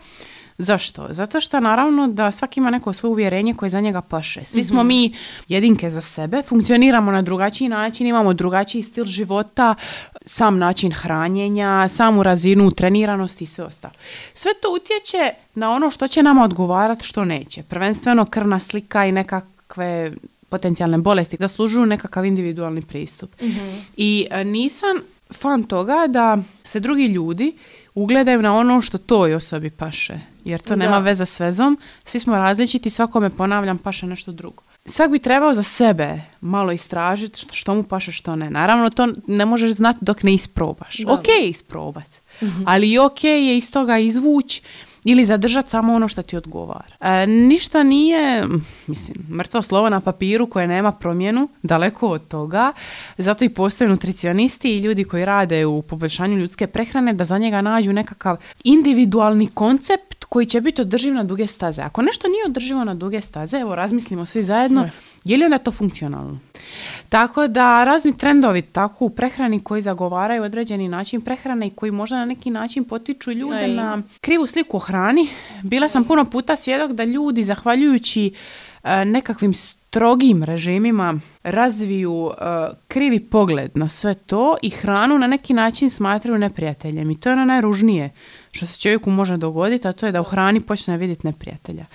Zašto? 0.57 1.07
Zato 1.09 1.41
što 1.41 1.59
naravno 1.59 2.07
da 2.07 2.31
svaki 2.31 2.59
ima 2.59 2.69
neko 2.69 2.93
svoje 2.93 3.11
uvjerenje 3.11 3.53
koje 3.53 3.69
za 3.69 3.81
njega 3.81 4.01
paše. 4.01 4.43
Svi 4.43 4.63
smo 4.63 4.79
Mhm. 4.79 4.87
mi 4.87 5.13
jedinke 5.47 5.89
za 5.89 6.01
sebe, 6.01 6.41
funkcioniramo 6.41 7.11
na 7.11 7.21
drugačiji 7.21 7.69
način, 7.69 8.07
imamo 8.07 8.33
drugačiji 8.33 8.83
stil 8.83 9.05
života, 9.05 9.75
sam 10.25 10.57
način 10.57 10.91
hranjenja, 10.91 11.87
samu 11.89 12.23
razinu 12.23 12.71
treniranosti 12.71 13.43
i 13.43 13.47
sve 13.47 13.63
ostalo. 13.65 13.93
Sve 14.33 14.51
to 14.61 14.67
utječe 14.75 15.33
na 15.55 15.71
ono 15.71 15.89
što 15.89 16.07
će 16.07 16.23
nama 16.23 16.43
odgovarati, 16.43 17.05
što 17.05 17.25
neće. 17.25 17.63
Prvenstveno 17.63 18.25
krvna 18.25 18.59
slika 18.59 19.05
i 19.05 19.11
nekakve 19.11 20.11
potencijalne 20.49 20.97
bolesti 20.97 21.37
zaslužuju 21.39 21.85
nekakav 21.85 22.25
individualni 22.25 22.81
pristup. 22.81 23.31
I 23.97 24.27
e, 24.31 24.43
nisam 24.43 24.97
fan 25.41 25.63
toga 25.63 26.07
da 26.07 26.37
se 26.63 26.79
drugi 26.79 27.05
ljudi 27.05 27.57
ugledaju 28.01 28.41
na 28.41 28.55
ono 28.55 28.81
što 28.81 28.97
toj 28.97 29.33
osobi 29.33 29.69
paše. 29.69 30.19
Jer 30.45 30.61
to 30.61 30.75
nema 30.75 30.99
Da. 30.99 30.99
veze 30.99 31.25
s 31.25 31.39
vezom. 31.39 31.77
Svi 32.05 32.19
smo 32.19 32.37
različiti, 32.37 32.89
svakome 32.89 33.29
ponavljam 33.29 33.77
paše 33.77 34.07
nešto 34.07 34.31
drugo. 34.31 34.63
Svak 34.85 35.11
bi 35.11 35.19
trebao 35.19 35.53
za 35.53 35.63
sebe 35.63 36.21
malo 36.41 36.71
istražiti 36.71 37.45
što, 37.51 37.75
mu 37.75 37.83
paše, 37.83 38.11
što 38.11 38.35
ne. 38.35 38.49
Naravno, 38.49 38.89
to 38.89 39.07
ne 39.27 39.45
možeš 39.45 39.71
znati 39.71 39.99
dok 40.01 40.23
ne 40.23 40.33
isprobaš. 40.33 40.97
Da. 40.97 41.13
Ok 41.13 41.27
je 41.27 41.49
isprobat, 41.49 42.09
ali 42.65 42.91
i 42.91 42.99
ok 42.99 43.23
je 43.23 43.57
iz 43.57 43.71
toga 43.71 43.97
izvući 43.97 44.61
ili 45.03 45.25
zadržati 45.25 45.69
samo 45.69 45.93
ono 45.93 46.07
što 46.07 46.21
ti 46.21 46.37
odgovara. 46.37 46.95
E, 47.01 47.27
ništa 47.27 47.83
nije, 47.83 48.45
mislim, 48.87 49.17
mrtvo 49.29 49.61
slovo 49.61 49.89
na 49.89 49.99
papiru 49.99 50.47
koje 50.47 50.67
nema 50.67 50.91
promjenu, 50.91 51.49
daleko 51.63 52.07
od 52.07 52.27
toga. 52.27 52.71
Zato 53.17 53.45
i 53.45 53.49
postoje 53.49 53.89
nutricionisti 53.89 54.67
i 54.67 54.79
ljudi 54.79 55.03
koji 55.03 55.25
rade 55.25 55.65
u 55.65 55.81
poboljšanju 55.81 56.37
ljudske 56.37 56.67
prehrane 56.67 57.13
da 57.13 57.25
za 57.25 57.37
njega 57.37 57.61
nađu 57.61 57.93
nekakav 57.93 58.37
individualni 58.63 59.47
koncept 59.47 60.06
koji 60.29 60.45
će 60.45 60.61
biti 60.61 60.81
održiv 60.81 61.13
na 61.13 61.23
duge 61.23 61.47
staze. 61.47 61.81
Ako 61.81 62.01
nešto 62.01 62.27
nije 62.27 62.45
održivo 62.45 62.83
na 62.83 62.93
duge 62.93 63.21
staze, 63.21 63.57
evo 63.57 63.75
razmislimo 63.75 64.25
svi 64.25 64.43
zajedno, 64.43 64.89
je 65.23 65.37
li 65.37 65.45
onda 65.45 65.57
to 65.57 65.71
funkcionalno? 65.71 66.39
Tako 67.09 67.47
da 67.47 67.83
razni 67.83 68.17
trendovi 68.17 68.61
tako 68.61 69.05
u 69.05 69.09
prehrani 69.09 69.59
koji 69.59 69.81
zagovaraju 69.81 70.43
određeni 70.43 70.87
način 70.89 71.21
prehrane 71.21 71.67
i 71.67 71.69
koji 71.69 71.91
možda 71.91 72.17
na 72.17 72.25
neki 72.25 72.49
način 72.49 72.83
potiču 72.83 73.31
ljude 73.31 73.55
Aj. 73.55 73.73
na 73.73 74.01
krivu 74.21 74.47
sliku 74.47 74.77
o 74.77 74.79
hrani. 74.79 75.27
Bila 75.63 75.89
sam 75.89 76.03
puno 76.03 76.25
puta 76.25 76.55
svjedok 76.55 76.91
da 76.91 77.03
ljudi 77.03 77.43
zahvaljujući 77.43 78.33
e, 78.83 79.05
nekakvim 79.05 79.53
strogim 79.53 80.43
režimima 80.43 81.19
razviju 81.43 82.31
e, 82.31 82.43
krivi 82.87 83.19
pogled 83.19 83.71
na 83.75 83.87
sve 83.87 84.13
to 84.13 84.55
i 84.61 84.69
hranu 84.69 85.17
na 85.17 85.27
neki 85.27 85.53
način 85.53 85.89
smatraju 85.89 86.37
neprijateljem. 86.37 87.11
I 87.11 87.19
to 87.19 87.29
je 87.29 87.33
ono 87.33 87.45
najružnije 87.45 88.09
što 88.57 88.65
se 88.67 88.79
čovjeku 88.79 89.09
može 89.11 89.37
dogoditi, 89.37 89.87
a 89.87 89.93
to 89.93 90.05
je 90.05 90.11
da 90.11 90.21
u 90.21 90.25
hrani 90.25 90.61
počne 90.61 90.97
vidjeti 90.97 91.27
neprijatelja. 91.27 91.85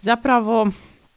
Zapravo, 0.00 0.68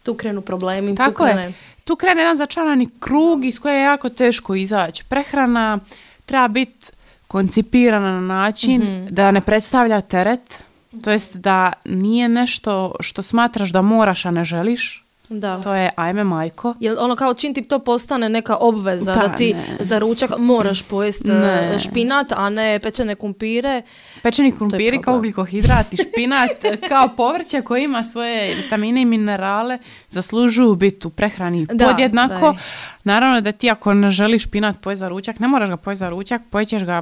Tu 0.04 0.14
krenu 0.14 0.42
problemi. 0.42 0.92
tu 0.92 0.96
tako 0.96 1.24
krene- 1.24 1.42
je. 1.42 1.54
Tu 1.84 1.96
krene 1.96 2.22
jedan 2.22 2.36
začarani 2.36 2.90
krug 3.00 3.46
iz 3.46 3.60
koje 3.60 3.76
je 3.76 3.84
jako 3.84 4.10
teško 4.10 4.56
izaći. 4.56 5.04
Prehrana 5.06 5.80
treba 6.26 6.48
biti 6.48 6.88
koncipirana 7.28 8.12
na 8.12 8.22
način 8.22 8.82
Mhm. 8.82 9.08
da 9.08 9.32
ne 9.32 9.42
predstavlja 9.42 10.02
teret, 10.02 10.64
to 11.04 11.12
jest 11.12 11.36
da 11.36 11.74
nije 11.86 12.30
nešto 12.30 12.72
što 13.00 13.22
smatraš 13.22 13.70
da 13.70 13.82
moraš, 13.82 14.26
a 14.26 14.32
ne 14.32 14.44
želiš. 14.44 15.03
Da. 15.34 15.62
To 15.62 15.74
je 15.74 15.90
ajme 15.96 16.24
majko. 16.24 16.76
Jel 16.80 16.96
ono 17.00 17.16
kao 17.16 17.34
čim 17.34 17.54
ti 17.54 17.62
to 17.62 17.80
postane 17.80 18.30
neka 18.30 18.56
obveza 18.56 19.14
da, 19.14 19.20
Da, 19.20 19.30
ti 19.30 19.54
ne. 19.54 19.64
za 19.80 20.00
ručak 20.00 20.32
moraš 20.38 20.84
pojesti 20.84 21.28
Ne. 21.28 21.72
e, 21.76 21.80
špinat, 21.80 22.32
a 22.32 22.50
ne 22.50 22.80
pečene 22.80 23.16
kumpire. 23.16 23.82
Pečeni 24.24 24.52
krumpiri 24.52 25.02
kao 25.02 25.18
ugljikohidrat 25.18 25.94
i 25.94 25.98
špinat 25.98 26.50
kao 26.90 27.10
povrće 27.10 27.62
koje 27.62 27.84
ima 27.84 28.04
svoje 28.04 28.56
vitamine 28.56 29.02
i 29.02 29.06
minerale 29.06 29.78
zaslužuju 30.10 30.76
biti 30.76 31.08
u 31.08 31.10
prehrani 31.10 31.66
Da, 31.66 31.88
podjednako. 31.88 32.52
da. 32.52 32.58
Naravno 33.06 33.42
da 33.42 33.52
ti 33.52 33.70
ako 33.70 33.94
ne 33.94 34.10
želiš 34.10 34.44
špinat 34.44 34.80
pojesti 34.82 35.00
za 35.00 35.08
ručak, 35.08 35.40
ne 35.40 35.48
moraš 35.48 35.70
ga 35.70 35.78
pojesti 35.78 36.00
za 36.00 36.10
ručak, 36.10 36.42
pojećeš 36.50 36.84
ga 36.84 37.02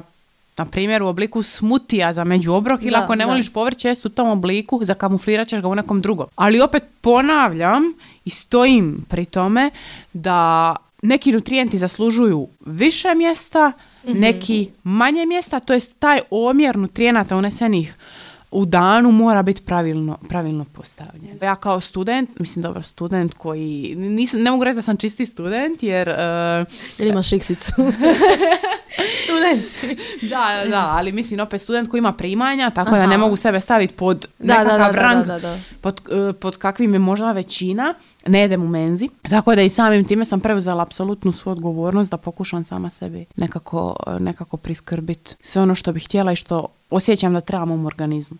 na 0.56 0.64
primjer 0.64 1.02
u 1.02 1.08
obliku 1.08 1.42
smutija 1.42 2.12
za 2.12 2.24
međuobrok 2.24 2.82
ili 2.82 2.94
ako 2.94 3.14
ne 3.14 3.26
voliš 3.26 3.52
povrće 3.52 3.88
jest 3.88 4.06
u 4.06 4.08
tom 4.08 4.28
obliku, 4.28 4.80
zakamuflirat 4.82 5.48
ćeš 5.48 5.60
ga 5.60 5.68
u 5.68 5.74
nekom 5.74 6.00
drugom. 6.00 6.26
Ali 6.36 6.60
opet 6.60 6.82
ponavljam 7.00 7.82
i 8.24 8.30
stojim 8.30 9.04
pri 9.08 9.24
tome 9.24 9.70
da 10.12 10.76
neki 11.02 11.32
nutrijenti 11.32 11.78
zaslužuju 11.78 12.48
više 12.66 13.14
mjesta, 13.14 13.72
Mhm. 14.04 14.20
neki 14.20 14.68
manje 14.82 15.26
mjesta, 15.26 15.60
to 15.60 15.72
jest 15.72 15.98
taj 15.98 16.20
omjer 16.30 16.76
nutrijenata 16.76 17.36
unesenih 17.36 17.94
u 18.50 18.64
danu 18.64 19.12
mora 19.12 19.42
biti 19.42 19.62
pravilno, 19.62 20.18
pravilno 20.28 20.64
postavljen. 20.64 21.38
Ja 21.42 21.56
kao 21.56 21.80
student, 21.80 22.38
mislim 22.38 22.62
dobro 22.62 22.82
student 22.82 23.34
koji, 23.34 23.94
nisam, 23.96 24.40
ne 24.42 24.50
mogu 24.50 24.64
reći 24.64 24.76
da 24.76 24.82
sam 24.82 24.96
čisti 24.96 25.26
student 25.26 25.82
jer 25.82 26.08
uh, 26.08 26.14
Jel 26.98 27.08
imaš 27.08 27.32
iksicu? 27.32 27.72
Student 29.24 29.94
da, 30.22 30.62
da, 30.64 30.70
da, 30.70 30.86
ali 30.90 31.12
mislim 31.12 31.40
opet 31.40 31.62
student 31.62 31.88
koji 31.88 31.98
ima 31.98 32.12
primanja, 32.12 32.70
tako 32.70 32.90
da 32.90 32.96
Aha. 32.96 33.06
ne 33.06 33.18
mogu 33.18 33.36
sebe 33.36 33.60
staviti 33.60 33.94
pod 33.94 34.26
Da, 34.38 34.54
da, 34.54 34.58
nekakav 34.58 34.92
da, 34.92 34.92
da, 34.92 35.02
rang 35.02 35.26
da, 35.26 35.38
da. 35.38 35.58
Pod, 35.80 36.00
eh, 36.10 36.32
pod 36.32 36.56
kakvim 36.56 36.92
je 36.92 36.98
možda 36.98 37.32
većina, 37.32 37.94
ne 38.26 38.40
jedem 38.40 38.62
u 38.62 38.68
menzi. 38.68 39.08
Tako 39.22 39.54
da 39.54 39.62
i 39.62 39.68
samim 39.68 40.04
time 40.04 40.24
sam 40.24 40.40
preuzela 40.40 40.82
apsolutnu 40.82 41.32
svoju 41.32 41.52
odgovornost 41.52 42.10
da 42.10 42.16
pokušam 42.16 42.64
sama 42.64 42.90
sebi 42.90 43.24
nekako, 43.36 43.96
nekako 44.18 44.56
priskrbiti 44.56 45.34
sve 45.40 45.62
ono 45.62 45.74
što 45.74 45.92
bih 45.92 46.04
htjela 46.04 46.32
i 46.32 46.36
što 46.36 46.66
osjećam 46.90 47.34
da 47.34 47.40
trebam 47.40 47.70
u 47.70 47.86
organizmu. 47.86 48.38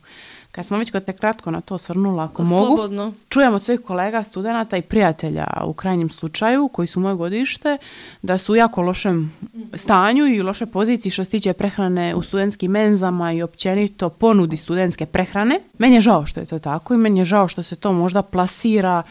Kad 0.52 0.66
smo 0.66 0.78
već 0.78 0.90
kod 0.90 1.04
te 1.04 1.12
kratko 1.12 1.50
na 1.50 1.60
to 1.60 1.74
osvrnula, 1.74 2.24
ako 2.24 2.42
mogu, 2.42 2.66
Slobodno. 2.66 3.12
čujem 3.28 3.54
od 3.54 3.62
svojih 3.62 3.80
kolega, 3.80 4.22
studenata 4.22 4.76
i 4.76 4.82
prijatelja 4.82 5.46
u 5.64 5.72
krajnjem 5.72 6.10
slučaju, 6.10 6.68
koji 6.68 6.88
su 6.88 7.00
moje 7.00 7.14
godište, 7.14 7.78
da 8.22 8.38
su 8.38 8.52
u 8.52 8.56
jako 8.56 8.82
lošem 8.82 9.32
stanju 9.74 10.26
i 10.26 10.40
u 10.40 10.44
lošoj 10.44 10.66
poziciji 10.66 11.12
što 11.12 11.24
se 11.24 11.30
tiče 11.30 11.52
prehrane 11.52 12.14
u 12.14 12.22
studentskim 12.22 12.70
menzama 12.70 13.32
i 13.32 13.42
općenito 13.42 14.08
ponudi 14.08 14.56
studentske 14.56 15.06
prehrane. 15.06 15.60
Meni 15.78 15.94
je 15.94 16.00
žao 16.00 16.26
što 16.26 16.40
je 16.40 16.46
to 16.46 16.58
tako 16.58 16.94
i 16.94 16.96
meni 16.96 17.18
je 17.20 17.24
žao 17.24 17.48
što 17.48 17.62
se 17.62 17.76
to 17.76 17.92
možda 17.92 18.22
plasira 18.22 19.02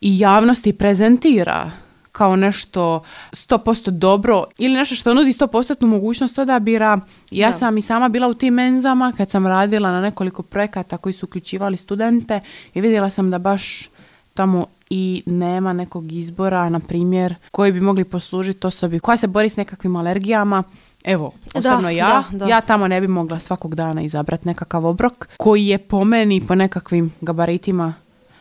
i 0.00 0.18
javnosti 0.18 0.72
prezentira 0.72 1.70
kao 2.18 2.36
nešto 2.36 3.02
100% 3.32 3.90
dobro 3.90 4.44
ili 4.58 4.74
nešto 4.74 4.94
što 4.94 5.14
nudi 5.14 5.32
100% 5.32 5.86
mogućnost 5.86 6.38
odabira. 6.38 7.00
Ja 7.30 7.48
Da. 7.48 7.52
sam 7.52 7.78
i 7.78 7.82
sama 7.82 8.08
bila 8.08 8.28
u 8.28 8.34
tim 8.34 8.54
menzama 8.54 9.12
kad 9.16 9.30
sam 9.30 9.46
radila 9.46 9.90
na 9.92 10.00
nekoliko 10.00 10.42
projekata 10.42 10.96
koji 10.96 11.12
su 11.12 11.26
uključivali 11.26 11.76
studente 11.76 12.40
i 12.74 12.80
vidjela 12.80 13.10
sam 13.10 13.30
da 13.30 13.38
baš 13.38 13.88
tamo 14.34 14.66
i 14.90 15.22
nema 15.26 15.72
nekog 15.72 16.12
izbora, 16.12 16.68
na 16.68 16.80
primjer, 16.80 17.34
koji 17.50 17.72
bi 17.72 17.80
mogli 17.80 18.04
poslužiti 18.04 18.66
osobi 18.66 19.00
koja 19.00 19.16
se 19.16 19.26
bori 19.26 19.48
s 19.48 19.56
nekakvim 19.56 19.96
alergijama. 19.96 20.62
Evo, 21.04 21.32
Da, 21.54 21.58
osobno 21.58 21.90
ja, 21.90 22.24
da, 22.30 22.38
da. 22.38 22.46
ja 22.46 22.60
tamo 22.60 22.88
ne 22.88 23.00
bi 23.00 23.08
mogla 23.08 23.40
svakog 23.40 23.74
dana 23.74 24.02
izabrati 24.02 24.48
nekakav 24.48 24.86
obrok 24.86 25.28
koji 25.36 25.66
je 25.66 25.78
po 25.78 26.04
meni, 26.04 26.46
po 26.48 26.54
nekakvim 26.54 27.12
gabaritima 27.20 27.94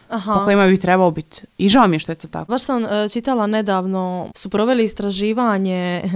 Aha. 0.09 0.33
po 0.33 0.45
kojima 0.45 0.67
bi 0.67 0.77
trebao 0.77 1.11
biti. 1.11 1.41
I 1.57 1.69
žao 1.69 1.87
mi 1.87 1.95
je 1.95 1.99
što 1.99 2.11
je 2.11 2.15
to 2.15 2.27
tako. 2.27 2.51
Baš 2.51 2.63
sam 2.63 2.85
e, 2.85 3.09
čitala 3.09 3.47
nedavno, 3.47 4.29
su 4.35 4.49
proveli 4.49 4.83
istraživanje 4.83 6.01
e, 6.03 6.09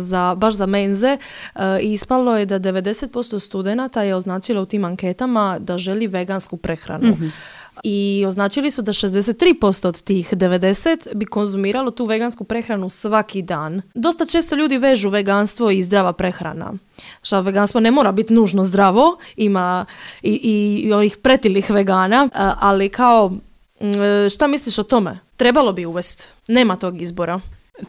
za, 0.00 0.34
baš 0.34 0.54
za 0.54 0.66
menze 0.66 1.18
e, 1.54 1.80
i 1.80 1.92
ispalo 1.92 2.36
je 2.36 2.46
da 2.46 2.60
90% 2.60 3.38
studenata 3.38 4.02
je 4.02 4.14
označilo 4.14 4.62
u 4.62 4.66
tim 4.66 4.84
anketama 4.84 5.58
da 5.58 5.78
želi 5.78 6.06
vegansku 6.06 6.56
prehranu. 6.56 7.08
Mhm. 7.08 7.26
I 7.82 8.24
označili 8.28 8.70
su 8.70 8.82
da 8.82 8.92
63% 8.92 9.88
od 9.88 10.02
tih 10.02 10.32
90 10.32 11.14
bi 11.14 11.26
konzumiralo 11.26 11.90
tu 11.90 12.04
vegansku 12.04 12.44
prehranu 12.44 12.88
svaki 12.88 13.42
dan. 13.42 13.82
Dosta 13.94 14.26
često 14.26 14.56
ljudi 14.56 14.78
vežu 14.78 15.08
veganstvo 15.08 15.70
i 15.70 15.82
zdrava 15.82 16.12
prehrana. 16.12 16.72
Šta 17.22 17.40
veganstvo 17.40 17.80
ne 17.80 17.90
mora 17.90 18.12
biti 18.12 18.34
nužno 18.34 18.64
zdravo, 18.64 19.18
ima 19.36 19.86
i, 20.22 20.32
i, 20.84 20.92
ovih 20.92 21.16
pretilih 21.16 21.70
vegana, 21.70 22.28
ali 22.60 22.88
kao 22.88 23.28
mm, 23.80 24.02
e, 24.02 24.28
šta 24.28 24.46
misliš 24.46 24.78
o 24.78 24.82
tome? 24.82 25.18
Trebalo 25.36 25.72
bi 25.72 25.86
uvesti. 25.86 26.24
Nema 26.48 26.76
tog 26.76 27.02
izbora. 27.02 27.40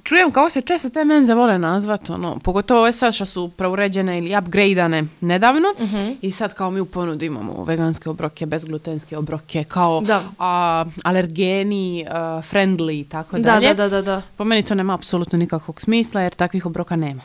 Čujem 0.03 0.31
kako 0.31 0.49
se 0.49 0.61
često 0.61 0.89
te 0.89 1.05
menze 1.05 1.33
vole 1.33 1.59
nazvat, 1.59 2.09
ono, 2.09 2.39
pogotovo 2.39 2.79
ove 2.81 2.91
sad 2.91 3.13
što 3.13 3.25
su 3.25 3.51
preuređene 3.57 4.17
ili 4.17 4.37
upgradeane 4.37 5.03
nedavno 5.21 5.67
i 6.21 6.31
sad 6.31 6.53
kao 6.53 6.71
mi 6.71 6.79
u 6.79 6.85
ponudi 6.85 7.25
imamo 7.25 7.63
veganske 7.63 8.09
obroke, 8.09 8.45
bezglutenske 8.45 9.17
obroke, 9.17 9.63
kao 9.63 10.01
Da. 10.01 10.23
a, 10.39 10.85
alergeni, 11.03 12.05
a, 12.09 12.19
friendly 12.51 13.01
i 13.01 13.03
tako 13.03 13.37
Da, 13.37 13.43
dalje. 13.43 13.67
da, 13.67 13.73
da, 13.73 13.89
da, 13.89 14.01
da. 14.01 14.21
Po 14.35 14.43
meni 14.43 14.63
to 14.63 14.75
nema 14.75 14.93
apsolutno 14.93 15.37
nikakvog 15.39 15.81
smisla 15.81 16.21
jer 16.21 16.33
takvih 16.33 16.65
obroka 16.65 16.95
nema. 16.95 17.21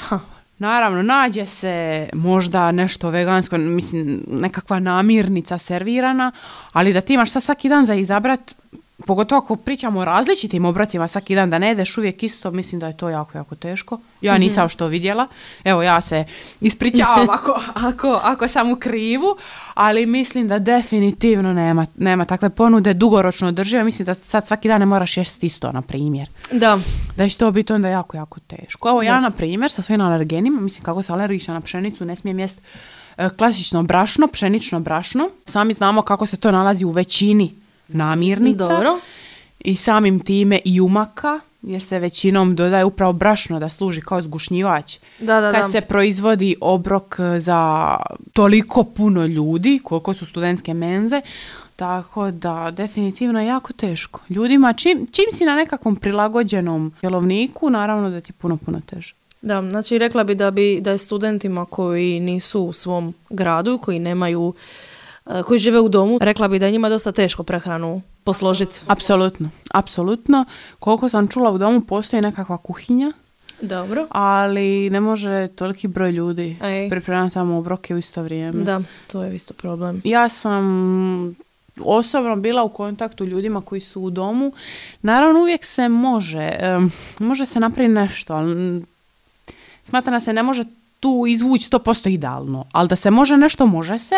Ha. 0.00 0.18
Naravno, 0.58 1.02
nađe 1.02 1.46
se 1.46 2.08
možda 2.12 2.72
nešto 2.72 3.10
vegansko, 3.10 3.58
mislim, 3.58 4.24
nekakva 4.28 4.80
namirnica 4.80 5.58
servirana, 5.58 6.32
ali 6.72 6.92
da 6.92 7.00
ti 7.00 7.14
imaš 7.14 7.30
sad 7.30 7.42
svaki 7.42 7.68
dan 7.68 7.84
za 7.84 7.94
izabrat, 7.94 8.54
pogotovo 9.02 9.38
ako 9.38 9.56
pričamo 9.56 10.00
o 10.00 10.04
različitim 10.04 10.64
obrocima 10.64 11.08
svaki 11.08 11.34
dan, 11.34 11.50
da 11.50 11.58
ne 11.58 11.68
jedeš 11.68 11.98
uvijek 11.98 12.22
isto, 12.22 12.50
mislim 12.50 12.80
da 12.80 12.86
je 12.86 12.96
to 12.96 13.08
jako, 13.08 13.38
jako 13.38 13.54
teško. 13.54 13.98
Ja 14.20 14.38
nisam 14.38 14.68
što 14.68 14.86
vidjela, 14.86 15.26
evo 15.64 15.82
ja 15.82 16.00
se 16.00 16.24
ispričavam 16.60 17.30
ako, 17.38 17.60
ako, 17.74 18.20
ako 18.22 18.48
sam 18.48 18.72
u 18.72 18.76
krivu, 18.76 19.36
ali 19.74 20.06
mislim 20.06 20.48
da 20.48 20.58
definitivno 20.58 21.52
nema, 21.52 21.86
nema 21.96 22.24
takve 22.24 22.50
ponude 22.50 22.94
dugoročno 22.94 23.48
održive, 23.48 23.84
mislim 23.84 24.06
da 24.06 24.14
sad 24.14 24.46
svaki 24.46 24.68
dan 24.68 24.80
ne 24.80 24.86
moraš 24.86 25.16
jesti 25.16 25.46
isto, 25.46 25.72
na 25.72 25.82
primjer 25.82 26.28
Da. 26.50 26.78
da 27.16 27.28
će 27.28 27.38
to 27.38 27.50
biti 27.50 27.72
onda 27.72 27.88
jako, 27.88 28.16
jako 28.16 28.40
teško. 28.40 28.88
Evo 28.88 29.02
ja, 29.02 29.20
na 29.20 29.30
primjer, 29.30 29.70
sa 29.70 29.82
svojim 29.82 30.00
alergenima, 30.00 30.60
mislim 30.60 30.84
kako 30.84 31.02
se 31.02 31.12
alergična 31.12 31.54
na 31.54 31.60
pšenicu, 31.60 32.04
ne 32.04 32.16
smijem 32.16 32.38
jest 32.38 32.60
e, 33.16 33.28
klasično 33.28 33.82
brašno, 33.82 34.26
pšenično 34.26 34.80
brašno. 34.80 35.30
Sami 35.46 35.74
znamo 35.74 36.02
kako 36.02 36.26
se 36.26 36.36
to 36.36 36.50
nalazi 36.50 36.84
u 36.84 36.90
većini 36.90 37.61
namirnica. 37.94 38.68
Dobro. 38.68 38.98
I 39.60 39.76
samim 39.76 40.20
time 40.20 40.60
i 40.64 40.80
umaka, 40.80 41.40
jer 41.62 41.82
se 41.82 41.98
većinom 41.98 42.56
dodaje 42.56 42.84
upravo 42.84 43.12
brašno 43.12 43.60
da 43.60 43.68
služi 43.68 44.00
kao 44.00 44.22
zgušnjivač. 44.22 44.98
Da, 45.18 45.40
da, 45.40 45.52
Kad 45.52 45.62
da. 45.62 45.68
se 45.68 45.80
proizvodi 45.80 46.56
obrok 46.60 47.16
e, 47.18 47.40
za 47.40 47.96
toliko 48.32 48.84
puno 48.84 49.26
ljudi, 49.26 49.80
koliko 49.84 50.14
su 50.14 50.26
studentske 50.26 50.74
menze, 50.74 51.20
tako 51.76 52.30
da 52.30 52.70
definitivno 52.70 53.40
je 53.40 53.46
jako 53.46 53.72
teško. 53.72 54.20
Ljudima, 54.28 54.72
čim, 54.72 55.06
čim 55.12 55.24
si 55.32 55.44
na 55.44 55.54
nekakvom 55.54 55.96
prilagođenom 55.96 56.92
jelovniku, 57.02 57.70
naravno 57.70 58.10
da 58.10 58.20
ti 58.20 58.30
je 58.30 58.34
puno, 58.38 58.56
puno 58.56 58.80
teže. 58.86 59.14
Da, 59.42 59.70
znači 59.70 59.98
rekla 59.98 60.24
bi 60.24 60.34
da, 60.34 60.50
bi 60.50 60.80
da 60.80 60.90
je 60.90 60.98
studentima 60.98 61.64
koji 61.64 62.20
nisu 62.20 62.62
u 62.62 62.72
svom 62.72 63.14
gradu, 63.30 63.78
koji 63.78 63.98
nemaju, 63.98 64.54
koji 65.46 65.58
žive 65.58 65.80
u 65.80 65.88
domu, 65.88 66.18
rekla 66.20 66.48
bi 66.48 66.58
da 66.58 66.66
je 66.66 66.72
njima 66.72 66.88
dosta 66.88 67.12
teško 67.12 67.42
prehranu 67.42 68.02
posložiti. 68.24 68.80
Apsolutno, 68.86 69.48
apsolutno. 69.74 70.44
Koliko 70.78 71.08
sam 71.08 71.28
čula 71.28 71.50
u 71.50 71.58
domu 71.58 71.80
postoji 71.80 72.22
nekakva 72.22 72.56
kuhinja, 72.56 73.12
Dobro. 73.60 74.06
ali 74.10 74.90
ne 74.90 75.00
može 75.00 75.48
toliki 75.48 75.88
broj 75.88 76.10
ljudi 76.10 76.56
pripremati 76.90 77.34
tamo 77.34 77.58
obroke 77.58 77.94
u 77.94 77.98
isto 77.98 78.22
vrijeme. 78.22 78.64
Da, 78.64 78.80
to 79.06 79.22
je 79.22 79.34
isto 79.34 79.54
problem. 79.54 80.00
Ja 80.04 80.28
sam 80.28 81.36
osobno 81.80 82.36
bila 82.36 82.62
u 82.62 82.68
kontaktu 82.68 83.24
ljudima 83.24 83.60
koji 83.60 83.80
su 83.80 84.00
u 84.00 84.10
domu. 84.10 84.52
Naravno 85.02 85.40
uvijek 85.40 85.64
se 85.64 85.88
može, 85.88 86.50
može 87.20 87.46
se 87.46 87.60
napraviti 87.60 87.94
nešto, 87.94 88.34
ali 88.34 88.84
smatram 89.82 90.14
da 90.14 90.20
se 90.20 90.32
ne 90.32 90.42
može 90.42 90.64
tu 91.02 91.24
izvući 91.28 91.70
100% 91.70 92.10
idealno, 92.10 92.64
ali 92.72 92.88
da 92.88 92.96
se 92.96 93.10
može 93.10 93.36
nešto, 93.36 93.66
može 93.66 93.98
se, 93.98 94.14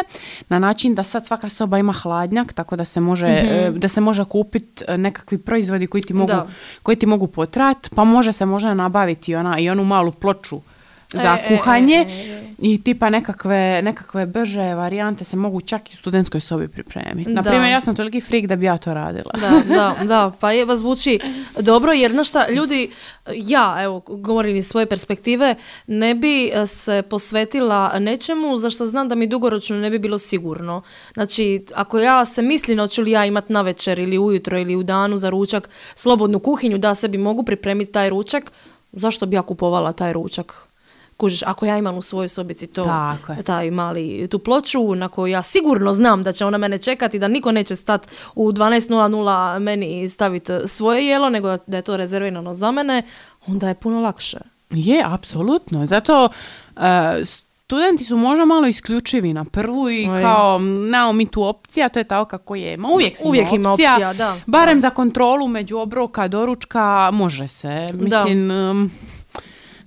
na 0.48 0.58
način 0.58 0.94
da 0.94 1.02
sad 1.02 1.26
svaka 1.26 1.48
soba 1.48 1.78
ima 1.78 1.92
hladnjak, 1.92 2.52
tako 2.52 2.76
da 2.76 2.84
se 2.84 3.00
može, 3.00 3.26
e, 3.26 3.70
da 3.76 3.88
se 3.88 4.00
može 4.00 4.24
kupiti 4.24 4.84
nekakvi 4.96 5.38
proizvodi 5.38 5.86
koji 5.86 6.02
ti 6.02 6.14
mogu, 6.14 6.32
Da. 6.32 6.46
koji 6.82 6.96
ti 6.96 7.06
mogu 7.06 7.26
potrat, 7.26 7.88
pa 7.94 8.04
može 8.04 8.32
se 8.32 8.46
možda 8.46 8.74
nabaviti 8.74 9.34
ona, 9.34 9.58
i 9.58 9.70
onu 9.70 9.84
malu 9.84 10.12
ploču 10.12 10.60
za 11.08 11.38
E, 11.40 11.44
e, 11.50 11.54
e, 11.54 11.56
kuhanje 11.56 12.06
e, 12.08 12.12
e. 12.12 12.43
i 12.66 12.82
tipa 12.82 13.10
nekakve, 13.10 13.82
nekakve 13.82 14.26
brže 14.26 14.74
varijante 14.74 15.24
se 15.24 15.36
mogu 15.36 15.60
čak 15.60 15.90
i 15.90 15.94
u 15.94 15.96
studentskoj 15.96 16.40
sobi 16.40 16.68
pripremiti. 16.68 17.30
Na 17.30 17.42
primjer, 17.42 17.70
ja 17.70 17.80
sam 17.80 17.96
toliki 17.96 18.20
frik 18.20 18.46
da 18.46 18.56
bi 18.56 18.66
ja 18.66 18.78
to 18.78 18.94
radila. 18.94 19.30
Da, 19.40 19.74
da, 19.74 20.04
da, 20.04 20.32
pa 20.40 20.52
je, 20.52 20.76
zvuči 20.76 21.18
dobro 21.60 21.92
jer 21.92 22.12
znaš 22.12 22.28
šta, 22.28 22.50
ljudi, 22.50 22.90
ja 23.34 23.76
evo 23.82 24.00
govorim 24.00 24.56
iz 24.56 24.66
svoje 24.66 24.86
perspektive, 24.86 25.54
ne 25.86 26.14
bi 26.14 26.52
se 26.66 27.02
posvetila 27.02 27.98
nečemu 27.98 28.56
za 28.56 28.70
što 28.70 28.86
znam 28.86 29.08
da 29.08 29.14
mi 29.14 29.26
dugoročno 29.26 29.76
ne 29.76 29.90
bi 29.90 29.98
bilo 29.98 30.18
sigurno. 30.18 30.82
Znači, 31.14 31.64
ako 31.74 31.98
ja 31.98 32.24
se 32.24 32.42
mislim 32.42 32.78
hoću 32.78 33.02
li 33.02 33.10
ja 33.10 33.26
imat 33.26 33.48
na 33.48 33.62
večer 33.62 33.98
ili 33.98 34.18
ujutro 34.18 34.58
ili 34.58 34.76
u 34.76 34.82
danu 34.82 35.18
za 35.18 35.30
ručak 35.30 35.70
slobodnu 35.94 36.38
kuhinju 36.38 36.78
da 36.78 36.94
sebi 36.94 37.18
mogu 37.18 37.42
pripremiti 37.42 37.92
taj 37.92 38.10
ručak, 38.10 38.52
zašto 38.92 39.26
bi 39.26 39.36
ja 39.36 39.42
kupovala 39.42 39.92
taj 39.92 40.12
ručak? 40.12 40.73
Kužiš, 41.16 41.42
ako 41.42 41.66
ja 41.66 41.78
imam 41.78 41.96
u 41.96 42.02
svojoj 42.02 42.28
sobici 42.28 42.66
to, 42.66 42.84
Tako 42.84 43.42
taj 43.42 43.70
mali, 43.70 44.28
tu 44.30 44.38
ploču 44.38 44.94
na 44.94 45.08
koju 45.08 45.26
ja 45.26 45.42
sigurno 45.42 45.92
znam 45.92 46.22
da 46.22 46.32
će 46.32 46.44
ona 46.44 46.58
mene 46.58 46.78
čekati, 46.78 47.18
da 47.18 47.28
niko 47.28 47.52
neće 47.52 47.76
stat 47.76 48.08
u 48.34 48.52
12.00 48.52 49.58
meni 49.58 50.08
staviti 50.08 50.52
svoje 50.66 51.06
jelo, 51.06 51.30
nego 51.30 51.56
da 51.66 51.76
je 51.76 51.82
to 51.82 51.96
rezervirano 51.96 52.54
za 52.54 52.70
mene, 52.70 53.02
onda 53.46 53.68
je 53.68 53.74
puno 53.74 54.00
lakše. 54.00 54.38
Je, 54.70 55.02
apsolutno. 55.06 55.86
Zato 55.86 56.28
e, 56.76 57.24
studenti 57.64 58.04
su 58.04 58.16
možda 58.16 58.44
malo 58.44 58.66
isključivi 58.66 59.32
na 59.32 59.44
prvu 59.44 59.90
i 59.90 60.08
kao 60.22 60.58
nemamo 60.58 61.12
mi 61.12 61.26
tu 61.26 61.42
opcija, 61.42 61.88
to 61.88 62.00
je 62.00 62.04
tako 62.04 62.28
kako 62.28 62.54
je. 62.54 62.76
Ma 62.76 62.88
uvijek, 62.88 63.18
Uvijek 63.24 63.52
ima 63.52 63.72
opcija, 63.72 64.12
da. 64.12 64.36
Barem 64.46 64.80
za 64.80 64.90
kontrolu 64.90 65.48
među 65.48 65.78
obroka, 65.78 66.28
doručka, 66.28 67.10
može 67.12 67.48
se. 67.48 67.86
Mislim, 67.94 68.50
em, 68.50 68.90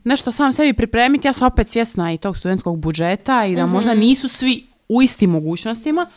nešto 0.08 0.32
sam 0.32 0.54
sebi 0.54 0.74
pripremiti, 0.74 1.28
ja 1.28 1.34
sam 1.34 1.48
opet 1.48 1.70
svjesna 1.70 2.13
i 2.13 2.17
tog 2.17 2.38
studentskog 2.38 2.78
budžeta 2.80 3.46
i 3.46 3.56
da 3.56 3.63
Mhm. 3.63 3.74
možda 3.74 3.93
nisu 3.93 4.28
svi 4.28 4.63
u 4.89 5.02
istim 5.02 5.30
mogućnostima, 5.30 6.08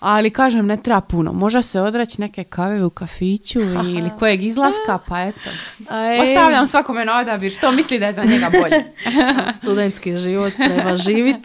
ali 0.00 0.30
kažem, 0.30 0.66
ne 0.66 0.76
treba 0.76 1.00
puno. 1.00 1.32
Možda 1.32 1.62
se 1.62 1.80
odreći 1.80 2.20
neke 2.20 2.44
kave 2.44 2.84
u 2.84 2.90
kafiću 2.90 3.60
ili 3.96 4.10
kojeg 4.18 4.42
izlaska, 4.42 4.98
pa 5.08 5.20
eto. 5.22 5.50
Ej. 5.92 6.20
Ostavljam 6.20 6.66
svakome 6.66 7.04
na 7.04 7.18
odabir 7.18 7.52
što 7.52 7.72
misli 7.72 7.98
da 7.98 8.06
je 8.06 8.12
za 8.12 8.24
njega 8.24 8.50
bolje. 8.52 8.84
Studentski 9.58 10.16
život 10.16 10.52
treba 10.52 10.96
živit. 10.96 11.36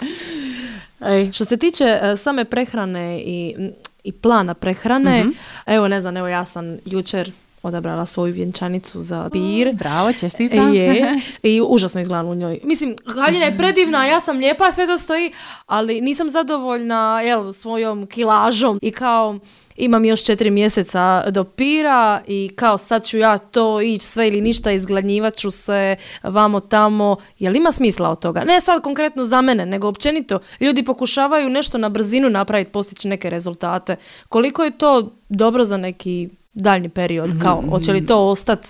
Ej, 1.02 1.32
što 1.32 1.46
se 1.46 1.58
tiče 1.58 2.00
e, 2.02 2.18
same 2.18 2.46
prehrane 2.46 3.20
i, 3.20 3.56
i 4.04 4.12
plana 4.12 4.54
prehrane, 4.54 5.26
evo 5.65 5.88
ne 5.88 6.00
znam, 6.02 6.18
evo 6.18 6.28
ja 6.28 6.46
sam 6.46 6.78
jučer 6.86 7.32
odabrala 7.63 8.06
svoju 8.06 8.34
vjenčanicu 8.34 9.02
za 9.02 9.30
pir. 9.32 9.74
Bravo, 9.74 10.13
čestitam. 10.13 10.76
Je. 10.76 11.19
I 11.43 11.62
užasno 11.67 12.02
izgledam 12.02 12.28
u 12.28 12.36
njoj. 12.36 12.60
Mislim, 12.63 12.95
haljina 13.15 13.45
je 13.45 13.58
predivna, 13.58 14.06
ja 14.06 14.19
sam 14.19 14.38
lijepa, 14.38 14.72
sve 14.72 14.88
to 14.88 14.98
stoji, 14.98 15.32
ali 15.65 16.02
nisam 16.02 16.30
zadovoljna 16.30 17.22
jel, 17.22 17.54
svojom 17.54 18.08
kilažom 18.08 18.80
i 18.82 18.91
kao 18.91 19.39
imam 19.80 20.06
još 20.06 20.26
četiri 20.26 20.50
mjeseca 20.52 21.24
do 21.32 21.43
pira 21.43 22.22
i 22.28 22.50
kao 22.56 22.78
sad 22.78 23.06
ću 23.06 23.17
ja 23.17 23.38
to 23.38 23.82
ići 23.82 24.06
sve 24.06 24.28
ili 24.28 24.41
ništa, 24.41 24.72
izgladnjivat 24.72 25.36
ću 25.36 25.52
se 25.52 25.95
vamo 26.24 26.60
tamo. 26.60 27.17
Jel 27.39 27.56
ima 27.56 27.72
smisla 27.72 28.10
od 28.10 28.19
toga? 28.19 28.43
Ne 28.43 28.62
sad 28.62 28.82
konkretno 28.82 29.24
za 29.24 29.41
mene, 29.41 29.65
nego 29.65 29.88
općenito. 29.88 30.39
Ljudi 30.60 30.86
pokušavaju 30.86 31.50
nešto 31.50 31.78
na 31.78 31.89
brzinu 31.89 32.30
napraviti, 32.30 32.72
postići 32.72 33.08
neke 33.08 33.30
rezultate. 33.30 33.95
Koliko 34.30 34.63
je 34.63 34.78
to 34.78 35.12
dobro 35.30 35.63
za 35.63 35.78
neki 35.78 36.30
daljnji 36.60 36.89
period? 36.89 37.41
Kao, 37.41 37.63
hoće 37.69 37.91
li 37.91 38.06
to 38.06 38.19
ostati 38.22 38.67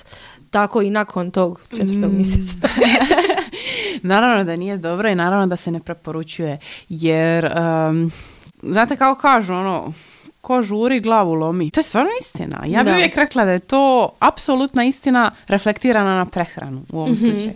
tako 0.50 0.82
i 0.82 0.90
nakon 0.90 1.32
tog 1.32 1.62
četvrtog 1.70 2.14
mjeseca? 2.14 2.68
naravno 4.04 4.44
da 4.44 4.56
nije 4.56 4.78
dobro 4.78 5.10
i 5.10 5.16
naravno 5.16 5.48
da 5.48 5.56
se 5.56 5.72
ne 5.72 5.80
preporučuje. 5.80 6.58
Jer, 6.90 7.46
em, 7.46 8.12
znate 8.64 8.96
kako 8.96 9.22
kažu, 9.22 9.54
ono, 9.54 9.94
ko 10.42 10.62
žuri, 10.62 11.00
glavu 11.00 11.34
lomi. 11.34 11.72
To 11.72 11.80
je 11.80 11.84
stvarno 11.84 12.10
istina. 12.22 12.64
Ja 12.66 12.84
bih 12.84 12.86
Da. 12.86 12.94
uvijek 12.94 13.16
rekla 13.16 13.46
da 13.46 13.52
je 13.52 13.60
to 13.60 14.10
apsolutna 14.20 14.84
istina 14.84 15.32
reflektirana 15.48 16.16
na 16.16 16.26
prehranu 16.26 16.84
u 16.92 17.00
ovom 17.00 17.18
slučaju. 17.18 17.52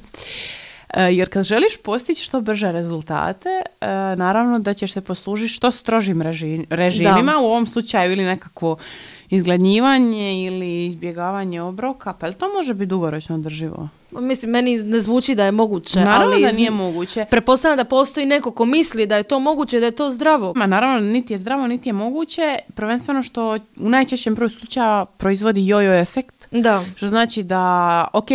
E, 0.89 1.03
Jer 1.05 1.29
kad 1.29 1.43
želiš 1.43 1.77
postići 1.77 2.23
što 2.23 2.41
brže 2.41 2.71
rezultate, 2.71 3.49
e, 3.81 3.87
naravno 4.15 4.59
da 4.59 4.73
ćeš 4.73 4.93
se 4.93 5.01
poslužiti 5.01 5.49
što 5.49 5.71
strožim 5.71 6.17
reži- 6.17 6.65
režimima, 6.69 7.37
u 7.39 7.45
ovom 7.45 7.65
slučaju 7.65 8.11
ili 8.11 8.23
nekakvo 8.23 8.77
izgladnjivanje 9.29 10.45
ili 10.45 10.85
izbjegavanje 10.85 11.61
obroka, 11.61 12.13
pa 12.13 12.25
jel 12.25 12.33
to 12.33 12.53
može 12.53 12.73
biti 12.73 12.85
dugoročno 12.85 13.35
održivo? 13.35 13.89
Mislim, 14.11 14.51
meni 14.51 14.77
ne 14.77 15.01
zvuči 15.01 15.35
da 15.35 15.45
je 15.45 15.51
moguće, 15.51 15.99
Naravno 15.99 16.33
ali 16.33 16.41
da 16.41 16.51
nije 16.51 16.71
moguće. 16.71 17.25
Pretpostavljam 17.29 17.77
da 17.77 17.83
postoji 17.85 18.25
neko 18.25 18.51
ko 18.51 18.65
misli 18.65 19.05
da 19.05 19.17
je 19.17 19.23
to 19.23 19.39
moguće, 19.39 19.79
da 19.79 19.85
je 19.85 19.91
to 19.91 20.09
zdravo. 20.11 20.53
Ma 20.55 20.65
naravno, 20.65 20.99
niti 21.11 21.33
je 21.33 21.37
zdravo, 21.37 21.67
niti 21.67 21.89
je 21.89 21.93
moguće, 21.93 22.59
prvenstveno 22.75 23.23
što 23.23 23.53
u 23.77 23.89
najčešćem 23.89 24.35
broju 24.35 24.49
slučaja 24.49 25.05
proizvodi 25.05 25.67
jojo 25.67 25.93
efekt, 25.93 26.47
Da. 26.51 26.83
što 26.95 27.07
znači 27.07 27.43
da, 27.43 28.07
ok, 28.13 28.27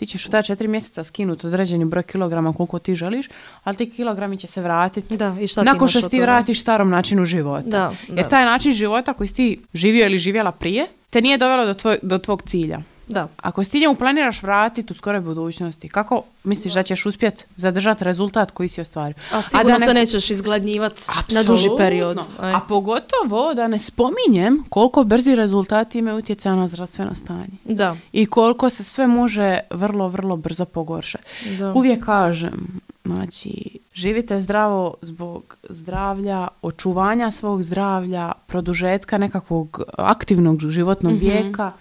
ti 0.00 0.06
ćeš 0.06 0.26
u 0.26 0.30
ta 0.30 0.42
četiri 0.42 0.68
mjeseca 0.68 1.04
skinuti 1.04 1.46
određeni 1.46 1.84
broj 1.84 2.02
kilograma 2.02 2.52
koliko 2.52 2.78
ti 2.78 2.94
želiš, 2.94 3.28
ali 3.64 3.76
ti 3.76 3.90
kilogrami 3.90 4.38
će 4.38 4.46
se 4.46 4.60
vratiti 4.60 5.16
Da, 5.16 5.36
i 5.40 5.46
šta 5.46 5.60
ti 5.60 5.64
nakon 5.64 5.88
što 5.88 6.08
ti 6.08 6.20
vratiš 6.20 6.60
starom 6.60 6.90
načinu 6.90 7.24
života. 7.24 7.68
Da, 7.68 7.92
Jer 8.08 8.22
da. 8.22 8.28
taj 8.28 8.44
način 8.44 8.72
života 8.72 9.12
koji 9.12 9.28
si 9.28 9.34
ti 9.34 9.60
živio 9.74 10.06
ili 10.06 10.18
živjela 10.18 10.52
prije, 10.52 10.86
te 11.10 11.20
nije 11.20 11.38
dovelo 11.38 11.66
do, 11.66 11.74
tvoj, 11.74 11.98
do 12.02 12.18
tvog 12.18 12.42
cilja. 12.42 12.80
Da. 13.10 13.28
Ako 13.36 13.64
si 13.64 13.70
ti 13.70 13.80
njemu 13.80 13.94
planiraš 13.94 14.42
vratiti 14.42 14.92
u 14.92 14.96
skoroj 14.96 15.20
budućnosti, 15.20 15.88
kako 15.88 16.22
misliš 16.44 16.74
da 16.74 16.82
ćeš 16.82 17.06
uspjeti 17.06 17.44
zadržati 17.56 18.04
rezultat 18.04 18.50
koji 18.50 18.68
si 18.68 18.80
ostvario? 18.80 19.14
A 19.32 19.42
sigurno 19.42 19.78
da 19.78 19.86
se 19.86 19.94
nećeš 19.94 20.30
izgladnjivati 20.30 21.02
na 21.28 21.42
duži 21.42 21.68
period. 21.78 22.18
Aj. 22.40 22.52
A 22.52 22.60
pogotovo 22.68 23.54
da 23.54 23.68
ne 23.68 23.78
spominjem 23.78 24.64
koliko 24.68 25.04
brzi 25.04 25.34
rezultati 25.34 25.98
imaju 25.98 26.18
utjecaja 26.18 26.54
na 26.54 26.66
zdravstveno 26.66 27.14
stanje. 27.14 27.56
Da. 27.64 27.96
I 28.12 28.26
koliko 28.26 28.70
se 28.70 28.84
sve 28.84 29.06
može 29.06 29.58
vrlo, 29.70 30.08
vrlo 30.08 30.36
brzo 30.36 30.64
pogoršati. 30.64 31.24
Da. 31.58 31.72
Uvijek 31.72 32.04
kažem, 32.04 32.80
znači, 33.04 33.78
živite 33.94 34.40
zdravo 34.40 34.94
zbog 35.02 35.56
zdravlja, 35.68 36.48
očuvanja 36.62 37.30
svog 37.30 37.62
zdravlja, 37.62 38.32
produžetka 38.46 39.18
nekakvog 39.18 39.82
aktivnog 39.98 40.60
životnog 40.68 41.18
vijeka. 41.18 41.72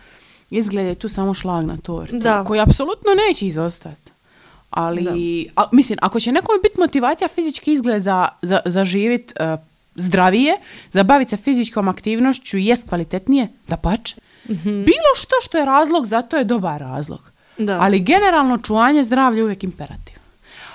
Izgled 0.50 0.86
je 0.86 0.96
tu 0.96 1.10
samo 1.10 1.34
šlag 1.34 1.66
na 1.66 1.78
tortu, 1.78 2.18
Da. 2.18 2.44
koji 2.44 2.60
apsolutno 2.60 3.12
neće 3.28 3.48
izostati. 3.48 4.12
Ali, 4.70 5.50
a, 5.56 5.64
mislim, 5.72 5.98
ako 6.02 6.20
će 6.20 6.32
nekome 6.32 6.60
biti 6.64 6.80
motivacija 6.80 7.28
fizički 7.28 7.74
izgled 7.74 8.04
za, 8.04 8.28
za, 8.42 8.60
za 8.66 8.86
živit 8.86 9.34
e, 9.36 9.58
zdravije, 9.96 10.58
za 10.92 11.04
baviti 11.04 11.30
se 11.30 11.38
fizičkom 11.38 11.88
aktivnošću 11.88 12.58
i 12.58 12.66
jest 12.66 12.90
kvalitetnije, 12.90 13.48
da 13.68 13.78
pače. 13.78 14.16
Bilo 14.64 15.12
što 15.16 15.36
što 15.42 15.58
je 15.58 15.66
razlog, 15.66 16.06
zato 16.06 16.38
je 16.38 16.44
dobar 16.44 16.80
razlog. 16.80 17.32
Da. 17.58 17.80
Ali 17.82 18.00
generalno 18.00 18.58
čuvanje 18.58 19.04
zdravlja 19.04 19.38
je 19.38 19.44
uvijek 19.44 19.64
imperativ. 19.64 20.19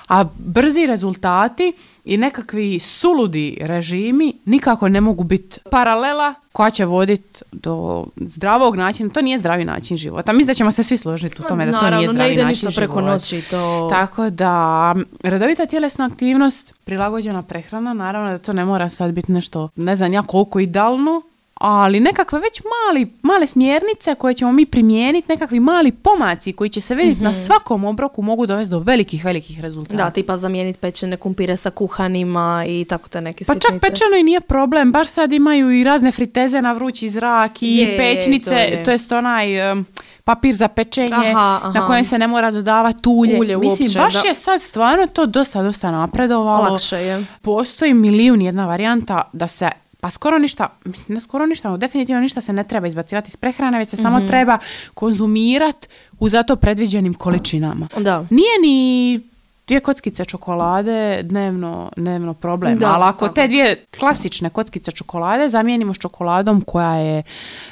A 0.07 0.25
brzi 0.37 0.85
rezultati 0.85 1.73
i 2.05 2.17
nekakvi 2.17 2.79
suludi 2.79 3.57
režimi 3.61 4.33
nikako 4.45 4.89
ne 4.89 5.01
mogu 5.01 5.23
biti 5.23 5.59
paralela 5.71 6.33
koja 6.51 6.69
će 6.69 6.85
voditi 6.85 7.43
do 7.51 8.05
zdravog 8.15 8.75
načina. 8.75 9.09
To 9.09 9.21
nije 9.21 9.37
zdravi 9.37 9.65
način 9.65 9.97
života. 9.97 10.33
Mislim 10.33 10.47
da 10.47 10.53
ćemo 10.53 10.71
se 10.71 10.83
svi 10.83 10.97
složiti 10.97 11.41
u 11.41 11.47
tome 11.47 11.65
da 11.65 11.71
to 11.71 11.77
Naravno, 11.77 11.97
nije 11.97 12.09
zdravi 12.09 12.29
ne 12.29 12.33
ide 12.33 12.43
način 12.43 12.49
ništa 12.67 12.81
preko 12.81 12.99
života. 12.99 13.11
noći. 13.11 13.41
To... 13.41 13.87
Tako 13.91 14.29
da, 14.29 14.95
redovita 15.23 15.65
tjelesna 15.65 16.05
aktivnost, 16.05 16.73
prilagođena 16.83 17.41
prehrana, 17.41 17.93
naravno 17.93 18.31
da 18.31 18.37
to 18.37 18.53
ne 18.53 18.65
mora 18.65 18.89
sad 18.89 19.11
biti 19.11 19.31
nešto, 19.31 19.69
ne 19.75 19.95
znam 19.95 20.13
ja 20.13 20.21
koliko 20.21 20.59
idealno, 20.59 21.21
ali 21.55 21.99
nekakve 21.99 22.39
već 22.39 22.61
mali, 22.65 23.13
male 23.21 23.47
smjernice 23.47 24.15
koje 24.15 24.33
ćemo 24.33 24.51
mi 24.51 24.65
primijeniti, 24.65 25.31
nekakvi 25.31 25.59
mali 25.59 25.91
pomaci 25.91 26.53
koji 26.53 26.69
će 26.69 26.81
se 26.81 26.95
vidjeti 26.95 27.23
na 27.23 27.33
svakom 27.35 27.83
obroku 27.85 28.21
mogu 28.21 28.45
dovesti 28.45 28.71
do 28.71 28.79
velikih, 28.79 29.25
velikih 29.25 29.59
rezultata. 29.59 29.97
Da, 29.97 30.09
tipa 30.09 30.37
zamijeniti 30.37 30.79
pečene 30.79 31.17
kumpire 31.17 31.57
sa 31.57 31.69
kuhanima 31.69 32.65
i 32.67 32.85
tako 32.85 33.09
te 33.09 33.21
neke 33.21 33.45
Pa 33.45 33.53
sitnice. 33.53 33.67
čak 33.71 33.81
pečeno 33.81 34.17
i 34.17 34.23
nije 34.23 34.41
problem, 34.41 34.91
baš 34.91 35.07
sad 35.07 35.33
imaju 35.33 35.71
i 35.71 35.83
razne 35.83 36.11
friteze 36.11 36.61
na 36.61 36.73
vrući 36.73 37.09
zrak 37.09 37.63
i 37.63 37.75
Je, 37.75 37.97
pećnice, 37.97 38.49
to 38.49 38.55
je. 38.55 38.83
to 38.83 38.91
jest 38.91 39.11
onaj 39.11 39.71
um, 39.71 39.85
papir 40.23 40.55
za 40.55 40.67
pečenje 40.67 41.13
Aha, 41.13 41.59
aha. 41.63 41.71
na 41.73 41.85
kojem 41.87 42.05
se 42.05 42.17
ne 42.19 42.27
mora 42.27 42.51
dodavati 42.51 43.09
ulje. 43.09 43.39
Ulje 43.39 43.57
Mislim, 43.57 43.85
uopće, 43.85 43.99
baš 43.99 44.13
da. 44.13 44.27
je 44.27 44.33
sad 44.33 44.61
stvarno 44.61 45.07
to 45.07 45.25
dosta, 45.25 45.63
dosta 45.63 45.91
napredovalo. 45.91 46.69
Lakše 46.69 46.97
je. 46.97 47.25
Postoji 47.41 47.93
milijun 47.93 48.41
jedna 48.41 48.65
varijanta 48.65 49.29
da 49.33 49.47
se 49.47 49.69
pa 50.05 50.09
skoro 50.09 50.37
ništa, 50.37 50.67
ne 51.07 51.21
skoro 51.21 51.45
ništa, 51.45 51.69
no 51.69 51.77
definitivno 51.77 52.21
ništa 52.21 52.41
se 52.41 52.53
ne 52.53 52.63
treba 52.63 52.87
izbacivati 52.87 53.27
iz 53.27 53.35
prehrane, 53.35 53.77
već 53.77 53.89
se 53.89 53.97
samo 53.97 54.17
Mhm. 54.17 54.27
treba 54.27 54.57
konzumirati 54.93 55.87
u 56.19 56.29
zato 56.29 56.55
predviđenim 56.55 57.13
količinama. 57.13 57.87
Da. 57.97 58.25
Nije 58.29 58.59
ni 58.61 59.19
dvije 59.67 59.79
kockice 59.79 60.25
čokolade 60.25 60.95
dnevno, 61.23 61.91
dnevno 61.97 62.33
problem, 62.33 62.79
Da, 62.79 62.87
ali 62.87 63.03
ako 63.03 63.19
tako. 63.19 63.33
te 63.35 63.47
dvije 63.47 63.85
klasične 63.99 64.49
kockice 64.49 64.91
čokolade 64.91 65.49
zamijenimo 65.49 65.93
s 65.93 65.97
čokoladom 65.97 66.61
koja 66.61 66.95
je 66.95 67.23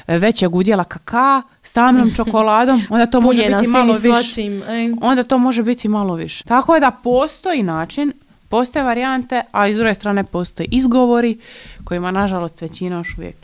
većeg 0.10 0.56
udjela 0.56 0.84
kaka, 0.84 1.42
s 1.64 1.74
tamnom 1.74 2.12
čokoladom, 2.18 2.82
onda 2.90 3.06
to 3.06 3.22
može 3.22 3.42
biti 3.50 3.68
malo 3.70 3.94
više. 3.94 4.42
Onda 5.02 5.24
to 5.24 5.38
može 5.38 5.64
biti 5.64 5.88
malo 5.88 6.14
više. 6.16 6.44
Tako 6.44 6.74
je 6.74 6.80
da 6.80 6.92
postoji 6.94 7.64
način, 7.64 8.14
postoje 8.54 8.84
varijante, 8.84 9.42
ali 9.52 9.74
s 9.74 9.78
druge 9.78 9.94
strane 9.94 10.24
postoje 10.24 10.68
izgovori 10.72 11.38
kojima 11.84 12.12
nažalost 12.12 12.62
većina 12.62 12.98
još 12.98 13.18
uvijek 13.18 13.36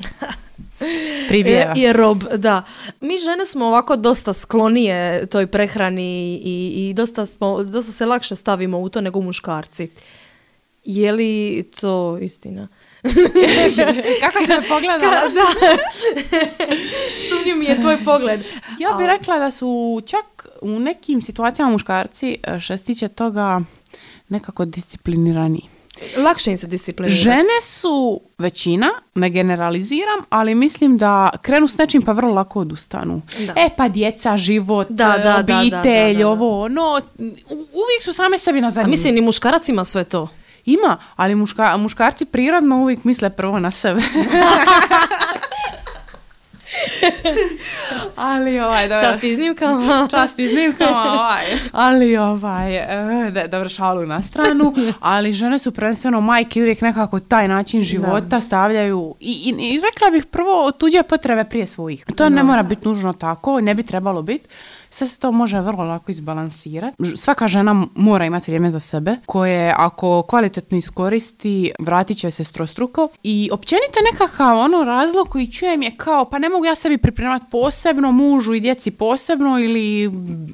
pribjeva. 1.30 1.74
Je, 1.76 1.82
je 1.82 1.94
rob, 1.94 2.24
da. 2.36 2.64
Mi 3.02 3.18
žene 3.18 3.46
smo 3.46 3.66
ovako 3.66 3.96
dosta 3.96 4.34
sklonije 4.34 5.26
toj 5.26 5.48
prehrani 5.48 6.42
i, 6.44 6.90
i 6.90 6.94
dosta, 6.94 7.26
smo, 7.26 7.64
dosta 7.64 7.92
se 7.92 8.06
lakše 8.06 8.36
stavimo 8.36 8.80
u 8.80 8.90
to 8.90 9.02
nego 9.02 9.22
muškarci. 9.22 9.90
Je 10.86 11.12
li 11.12 11.64
to 11.80 12.18
istina? 12.22 12.68
Kako 14.24 14.46
se 14.46 14.62
pogleda? 14.70 15.22
da. 15.38 15.46
Sumnjiv 17.30 17.58
mi 17.58 17.66
je 17.66 17.82
tvoj 17.82 17.98
pogled. 18.06 18.40
Ja 18.80 18.98
bih 18.98 19.06
rekla 19.06 19.40
da 19.40 19.52
su 19.52 20.02
čak 20.06 20.48
u 20.62 20.80
nekim 20.80 21.22
situacijama 21.22 21.72
muškarci 21.72 22.38
e, 22.44 22.60
što 22.60 22.78
se 22.78 22.84
tiče 22.84 23.08
toga 23.08 23.62
nekako 24.30 24.66
disciplinirani. 24.66 25.62
Lakše 26.18 26.52
im 26.52 26.58
se 26.58 26.68
disciplinirati. 26.68 27.24
Žene 27.24 27.62
su 27.64 28.22
većina, 28.38 28.88
ne 29.16 29.30
generaliziram, 29.30 30.26
ali 30.30 30.56
mislim 30.56 30.98
da 30.98 31.30
krenu 31.42 31.68
s 31.68 31.78
nečim 31.78 32.02
pa 32.02 32.12
vrlo 32.12 32.34
lako 32.34 32.60
odustanu. 32.60 33.22
Da. 33.40 33.54
E 33.56 33.70
pa 33.78 33.90
djeca, 33.90 34.38
život, 34.38 34.88
Da, 34.90 35.06
da, 35.06 35.18
da, 35.18 35.42
da, 35.44 35.60
obitelj, 35.60 36.18
da, 36.18 36.20
da. 36.20 36.30
ovo, 36.30 36.64
ono, 36.64 37.02
uvijek 37.54 38.04
su 38.04 38.14
same 38.14 38.38
sebi 38.38 38.62
na 38.62 38.70
zadnjem 38.70 38.90
mislim, 38.90 39.18
i 39.18 39.22
muškarac 39.22 39.70
ima 39.70 39.84
sve 39.84 40.04
to. 40.04 40.28
Ima, 40.66 40.98
ali 41.16 41.36
muška, 41.36 41.78
muškarci 41.78 42.26
prirodno 42.26 42.78
uvijek 42.78 43.04
misle 43.04 43.30
prvo 43.30 43.60
na 43.60 43.72
sebe. 43.72 44.02
ali 48.16 48.60
ovaj, 48.60 48.88
dobro. 48.88 49.08
Čast 49.08 49.24
iznimkama. 49.24 50.08
Čast 50.12 50.40
iznimkama, 50.40 51.14
ovaj. 51.14 51.46
Ali 51.72 52.18
ovaj, 52.18 52.76
e, 52.76 53.32
da, 53.32 53.48
dobro 53.48 53.70
šalu 53.70 54.06
na 54.06 54.22
stranu, 54.22 54.74
ali 55.00 55.34
žene 55.34 55.60
su 55.60 55.72
prvenstveno 55.72 56.22
majke 56.22 56.62
uvijek 56.62 56.82
nekako 56.82 57.20
taj 57.20 57.48
način 57.48 57.82
života 57.82 58.42
stavljaju 58.42 59.16
i, 59.20 59.32
i, 59.32 59.74
i 59.74 59.82
rekla 59.82 60.12
bih 60.12 60.26
prvo 60.26 60.72
tuđe 60.72 61.04
potrebe 61.04 61.44
prije 61.44 61.68
svojih. 61.68 62.06
To 62.16 62.30
ne 62.30 62.44
mora 62.44 62.64
biti 62.64 62.88
nužno 62.88 63.14
tako, 63.14 63.62
ne 63.62 63.74
bi 63.74 63.84
trebalo 63.84 64.22
biti. 64.22 64.48
Sve 64.90 65.08
se 65.08 65.20
to 65.20 65.32
može 65.32 65.60
vrlo 65.60 65.84
lako 65.84 66.12
izbalansirati. 66.12 66.96
Svaka 67.18 67.48
žena 67.48 67.86
mora 67.96 68.26
imati 68.26 68.52
vrijeme 68.52 68.72
za 68.72 68.80
sebe, 68.80 69.16
koje 69.26 69.74
ako 69.78 70.22
kvalitetno 70.22 70.78
iskoristi, 70.78 71.72
vratit 71.80 72.18
će 72.18 72.32
se 72.32 72.44
strostruko. 72.44 73.08
I 73.24 73.50
općenito 73.54 74.00
nekakav 74.12 74.58
ono 74.58 74.84
razlog 74.84 75.30
koji 75.30 75.52
čujem 75.52 75.82
je 75.82 75.92
kao, 75.98 76.26
pa 76.26 76.40
ne 76.40 76.50
mogu 76.50 76.66
ja 76.66 76.76
sebi 76.76 76.98
pripremati 76.98 77.46
posebno, 77.52 78.12
mužu 78.12 78.54
i 78.54 78.60
djeci 78.60 78.92
posebno 78.92 79.60
ili 79.60 80.12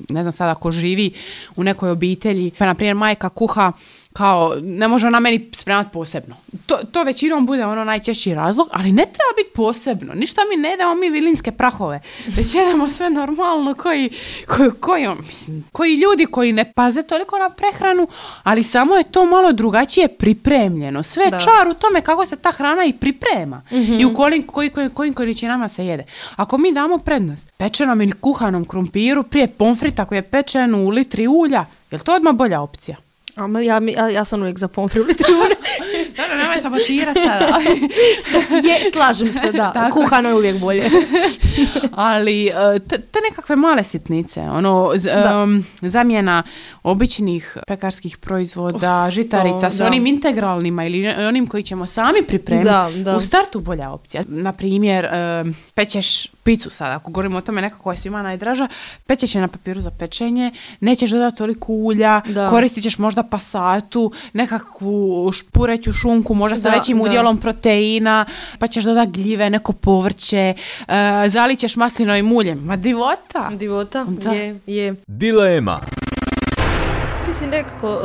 ne 0.10 0.24
znam 0.24 0.32
sad 0.32 0.50
ako 0.50 0.72
živi 0.72 1.12
u 1.56 1.64
nekoj 1.64 1.90
obitelji, 1.90 2.52
pa 2.58 2.66
na 2.66 2.76
primjer 2.76 2.96
majka 2.96 3.30
kuha 3.30 3.72
kao 4.16 4.56
ne 4.62 4.88
može 4.88 5.08
ona 5.08 5.20
meni 5.20 5.50
spremati 5.56 5.90
posebno. 5.94 6.36
To, 6.66 6.76
to 6.92 7.04
većinom 7.04 7.46
bude 7.46 7.66
ono 7.66 7.84
najčešći 7.84 8.34
razlog, 8.34 8.68
ali 8.72 8.92
ne 8.92 9.04
treba 9.04 9.32
biti 9.38 9.50
posebno. 9.56 10.14
Ništa 10.14 10.42
mi 10.50 10.62
ne 10.62 10.78
damo 10.78 10.96
mi 10.96 11.10
vilinske 11.10 11.52
prahove. 11.52 12.02
Već 12.28 12.54
jedemo 12.56 12.88
sve 12.88 13.10
normalno 13.10 13.74
koji, 13.74 14.10
koji, 14.48 14.72
koji, 14.72 15.08
on- 15.08 15.18
mislim, 15.20 15.66
koji 15.72 15.96
ljudi 15.96 16.26
koji 16.26 16.54
ne 16.54 16.72
paze 16.74 17.04
toliko 17.04 17.40
na 17.40 17.50
prehranu, 17.50 18.08
ali 18.44 18.64
samo 18.64 18.96
je 18.96 19.04
to 19.04 19.26
malo 19.26 19.52
drugačije 19.52 20.08
pripremljeno. 20.10 21.04
Sve 21.04 21.26
Da. 21.26 21.40
čar 21.40 21.68
u 21.68 21.74
tome 21.74 22.02
kako 22.02 22.26
se 22.26 22.36
ta 22.36 22.52
hrana 22.52 22.86
i 22.86 22.94
priprema 22.94 23.62
i 24.00 24.06
u 24.06 24.14
kolim, 24.14 24.48
koji, 24.48 24.70
koji, 24.70 24.90
kojim 24.90 25.14
količinama 25.14 25.68
se 25.68 25.86
jede. 25.86 26.04
Ako 26.36 26.58
mi 26.58 26.72
damo 26.72 26.98
prednost 26.98 27.48
pečenom 27.58 28.02
ili 28.02 28.12
kuhanom 28.12 28.66
krumpiru 28.66 29.24
prije 29.24 29.48
pomfrita 29.48 30.06
koji 30.06 30.18
je 30.18 30.22
pečen 30.24 30.76
u 30.76 30.90
litri 30.90 31.28
ulja, 31.28 31.66
je 31.92 31.98
li 31.98 32.04
to 32.04 32.14
odmah 32.14 32.34
bolja 32.34 32.62
opcija? 32.62 32.98
Ja, 33.38 33.48
mi- 33.80 33.92
ja, 33.92 34.10
ja 34.10 34.26
sam 34.26 34.42
uvijek 34.42 34.58
za 34.58 34.68
pomfri 34.68 35.02
u 35.02 35.06
litru. 35.06 35.28
Dobro, 36.18 36.36
nemoj 36.38 36.58
sabocirati 36.58 37.20
sada. 37.22 37.60
Je, 38.70 38.92
slažem 38.92 39.32
se, 39.32 39.52
da. 39.52 39.72
Tako. 39.74 39.92
Kuhano 39.94 40.30
je 40.30 40.36
uvijek 40.36 40.58
bolje. 40.58 40.84
Ali 41.92 42.46
e, 42.46 42.52
te, 42.80 42.98
te 43.00 43.20
nekakve 43.22 43.56
male 43.56 43.84
sitnice, 43.84 44.42
ono, 44.42 44.92
z- 44.96 45.10
zamjena 45.82 46.44
običnih 46.84 47.58
pekarskih 47.68 48.18
proizvoda, 48.18 49.08
žitarica 49.12 49.60
to, 49.62 49.72
s 49.72 49.78
da. 49.78 49.86
onim 49.88 50.06
integralnima 50.06 50.86
ili 50.86 51.08
onim 51.10 51.48
koji 51.48 51.64
ćemo 51.64 51.86
sami 51.86 52.22
pripremiti, 52.22 52.66
Da, 52.66 52.92
da. 52.96 53.18
u 53.18 53.22
startu 53.22 53.60
bolja 53.60 53.90
opcija. 53.90 54.24
Na 54.28 54.52
primjer, 54.52 55.08
pečeš 55.76 56.28
picu 56.46 56.70
sad, 56.70 56.92
ako 56.92 57.12
govorimo 57.12 57.38
o 57.38 57.42
tome 57.42 57.62
nekako 57.62 57.84
koja 57.84 57.94
je 57.94 57.98
svima 57.98 58.22
najdraža, 58.22 58.68
pečeš 59.06 59.36
je 59.36 59.42
na 59.42 59.48
papiru 59.48 59.82
za 59.82 59.92
pečenje, 59.92 60.52
nećeš 60.80 61.10
dodati 61.10 61.38
toliko 61.38 61.74
ulja, 61.74 62.22
Da. 62.26 62.50
koristit 62.50 62.84
ćeš 62.84 62.98
možda 62.98 63.24
pasatu, 63.24 64.12
nekakvu 64.34 64.96
špureću 65.32 65.94
šunku, 65.94 66.34
možda 66.34 66.58
sa 66.58 66.70
Da, 66.70 66.76
većim 66.76 66.98
da. 66.98 67.04
udjelom 67.04 67.38
proteina, 67.38 68.26
pa 68.60 68.68
ćeš 68.68 68.84
dodati 68.84 69.12
gljive, 69.12 69.50
neko 69.50 69.74
povrće, 69.74 70.54
e, 70.88 70.94
zalićeš 71.28 71.76
maslinovim 71.76 72.34
uljem. 72.34 72.60
Ma 72.60 72.76
divota! 72.76 73.50
Divota, 73.52 74.06
Da. 74.06 74.32
je, 74.32 74.60
je. 74.68 74.96
Dilema. 75.08 75.80
Si 77.40 77.48
nekako 77.48 78.00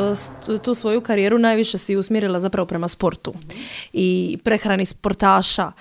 e, 0.49 0.59
tu 0.59 0.75
svoju 0.75 1.01
karijeru 1.01 1.39
najviše 1.39 1.79
si 1.79 1.97
usmjerila 1.97 2.41
zapravo 2.41 2.67
prema 2.67 2.89
sportu 2.89 3.35
i 3.93 4.39
prehrani 4.45 4.87
sportaša. 4.87 5.73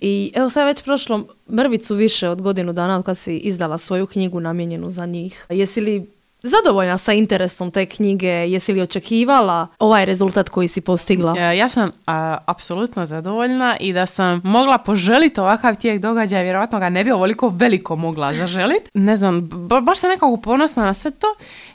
I 0.00 0.32
evo 0.34 0.50
sad 0.50 0.60
je 0.60 0.66
već 0.66 0.82
prošlo 0.82 1.26
mrvicu 1.50 1.94
više 1.94 2.28
od 2.28 2.42
godinu 2.42 2.72
dana 2.72 2.98
od 2.98 3.04
kad 3.04 3.18
si 3.18 3.36
izdala 3.36 3.78
svoju 3.78 4.06
knjigu 4.06 4.40
namijenjenu 4.40 4.88
za 4.88 5.06
njih. 5.06 5.46
Jesi 5.50 5.80
li 5.80 6.06
zadovoljna 6.46 6.98
sa 6.98 7.12
interesom 7.12 7.70
te 7.70 7.86
knjige? 7.86 8.26
Jesi 8.28 8.72
li 8.72 8.82
očekivala 8.82 9.66
ovaj 9.78 10.04
rezultat 10.04 10.48
koji 10.48 10.68
si 10.68 10.80
postigla? 10.80 11.38
Ja 11.38 11.68
sam 11.68 11.90
a, 12.06 12.38
apsolutno 12.46 13.06
zadovoljna 13.06 13.36
i 13.80 13.92
da 13.92 14.06
sam 14.06 14.40
mogla 14.44 14.78
poželiti 14.78 15.40
ovakav 15.40 15.76
tijek 15.76 16.00
događaja, 16.00 16.42
vjerojatno 16.42 16.78
ga 16.78 16.88
ne 16.88 17.04
bi 17.04 17.10
ovoliko 17.10 17.48
veliko 17.48 17.96
mogla 17.96 18.32
zaželiti. 18.32 18.90
Ne 18.94 19.16
znam, 19.16 19.40
ba- 19.42 19.80
baš 19.80 19.98
sam 19.98 20.10
nekako 20.10 20.36
ponosna 20.36 20.84
na 20.84 20.94
sve 20.94 21.10
to, 21.10 21.26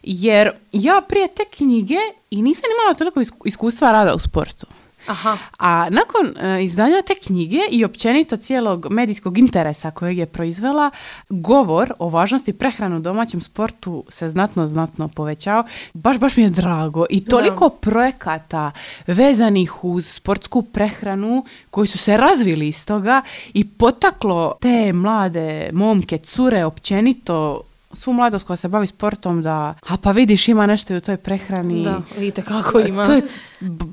jer 0.03 0.51
ja 0.71 1.01
prije 1.01 1.27
te 1.27 1.43
knjige 1.47 1.97
i 2.31 2.41
nisam 2.41 2.63
imala 2.73 2.93
toliko 2.93 3.19
isku- 3.21 3.47
iskustva 3.47 3.91
rada 3.91 4.15
u 4.15 4.19
sportu. 4.19 4.65
Aha. 5.07 5.37
A 5.59 5.87
nakon 5.89 6.33
e, 6.37 6.63
izdanja 6.63 7.01
te 7.07 7.15
knjige 7.15 7.59
i 7.71 7.85
općenito 7.85 8.37
cijelog 8.37 8.87
medijskog 8.89 9.37
interesa 9.37 9.91
kojeg 9.91 10.17
je 10.17 10.25
proizvela, 10.25 10.91
govor 11.29 11.93
o 11.99 12.09
važnosti 12.09 12.53
prehrane 12.53 12.95
u 12.95 12.99
domaćem 12.99 13.41
sportu 13.41 14.03
se 14.09 14.29
znatno, 14.29 14.65
znatno 14.65 15.07
povećao. 15.07 15.63
Baš, 15.93 16.17
baš 16.17 16.37
mi 16.37 16.43
je 16.43 16.49
drago. 16.49 17.05
I 17.09 17.25
toliko 17.25 17.69
projekata 17.69 18.71
vezanih 19.07 19.83
uz 19.83 20.05
sportsku 20.05 20.61
prehranu 20.61 21.45
koji 21.69 21.87
su 21.87 21.97
se 21.97 22.17
razvili 22.17 22.67
iz 22.67 22.85
toga 22.85 23.21
i 23.53 23.67
potaklo 23.67 24.55
te 24.61 24.93
mlade 24.93 25.69
momke, 25.73 26.17
cure 26.17 26.65
općenito 26.65 27.61
svu 27.93 28.13
mladost 28.13 28.45
koja 28.45 28.57
se 28.57 28.67
bavi 28.67 28.87
sportom 28.87 29.43
da, 29.43 29.73
a 29.87 29.97
pa 29.97 30.11
vidiš 30.11 30.47
ima 30.47 30.65
nešto 30.65 30.93
i 30.93 30.97
u 30.97 31.01
toj 31.01 31.17
prehrani. 31.17 31.83
Da, 31.83 32.01
vidite 32.17 32.41
kako 32.41 32.79
ima. 32.79 33.03
To 33.03 33.11
je, 33.11 33.21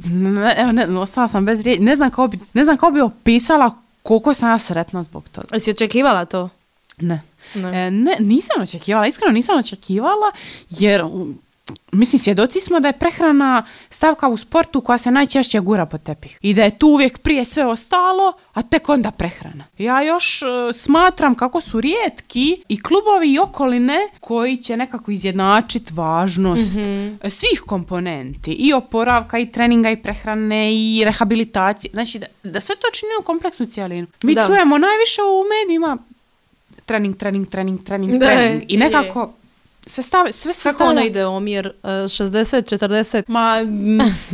ne, 0.06 0.72
ne, 0.72 0.98
ostala 0.98 1.28
sam 1.28 1.46
bez 1.46 1.62
riječi. 1.62 1.82
Ne 1.82 1.96
znam 1.96 2.10
kako 2.10 2.26
bi, 2.28 2.38
ne 2.54 2.64
znam 2.64 2.76
kako 2.76 2.92
bi 2.92 3.00
opisala 3.00 3.70
koliko 4.02 4.34
sam 4.34 4.50
ja 4.50 4.58
sretna 4.58 5.02
zbog 5.02 5.28
toga. 5.28 5.48
Jesi 5.52 5.70
očekivala 5.70 6.24
to? 6.24 6.48
Ne. 7.00 7.20
Ne. 7.54 7.86
E, 7.86 7.90
ne, 7.90 8.16
nisam 8.20 8.62
očekivala, 8.62 9.06
iskreno 9.06 9.32
nisam 9.32 9.58
očekivala, 9.58 10.32
jer 10.70 11.04
mislim 11.92 12.20
svjedoci 12.20 12.60
smo 12.60 12.80
da 12.80 12.88
je 12.88 12.98
prehrana 12.98 13.64
stavka 13.90 14.28
u 14.28 14.36
sportu 14.36 14.80
koja 14.80 14.98
se 14.98 15.10
najčešće 15.10 15.60
gura 15.60 15.86
po 15.86 15.98
tepih. 15.98 16.38
I 16.42 16.54
da 16.54 16.64
je 16.64 16.78
tu 16.78 16.88
uvijek 16.88 17.18
prije 17.18 17.44
sve 17.44 17.66
ostalo, 17.66 18.32
a 18.52 18.62
tek 18.62 18.88
onda 18.88 19.10
prehrana. 19.10 19.64
Ja 19.78 20.02
još 20.02 20.42
e, 20.42 20.46
smatram 20.72 21.34
kako 21.34 21.60
su 21.60 21.80
rijetki 21.80 22.62
i 22.68 22.82
klubovi 22.82 23.32
i 23.32 23.38
okoline 23.38 23.98
koji 24.20 24.56
će 24.56 24.76
nekako 24.76 25.10
izjednačiti 25.10 25.92
važnost 25.94 26.72
svih 27.28 27.62
komponenti. 27.66 28.52
I 28.52 28.72
oporavka, 28.72 29.38
i 29.38 29.52
treninga, 29.52 29.90
i 29.90 29.96
prehrane, 29.96 30.74
i 30.74 31.02
rehabilitacije. 31.04 31.90
Znači 31.92 32.18
da, 32.18 32.26
da 32.42 32.60
sve 32.60 32.76
to 32.76 32.86
čini 32.92 33.10
u 33.20 33.24
kompleksnu 33.24 33.66
cijelinu. 33.66 34.06
Mi 34.22 34.34
Da. 34.34 34.42
čujemo 34.46 34.78
najviše 34.78 35.22
u 35.22 35.44
medijima 35.54 35.98
trening, 36.86 37.16
trening, 37.16 37.48
trening, 37.48 37.84
trening, 37.84 38.18
Da, 38.18 38.26
trening. 38.26 38.62
I 38.68 38.74
je. 38.74 38.78
Sve 39.88 40.02
stave, 40.02 40.32
sve 40.32 40.52
se 40.52 40.62
Kako 40.68 40.76
stavlja- 40.84 40.90
ono 40.90 41.00
ide 41.00 41.26
omjer? 41.26 41.66
E, 41.82 41.88
60, 41.88 42.78
40? 42.78 43.22
Ma, 43.28 43.56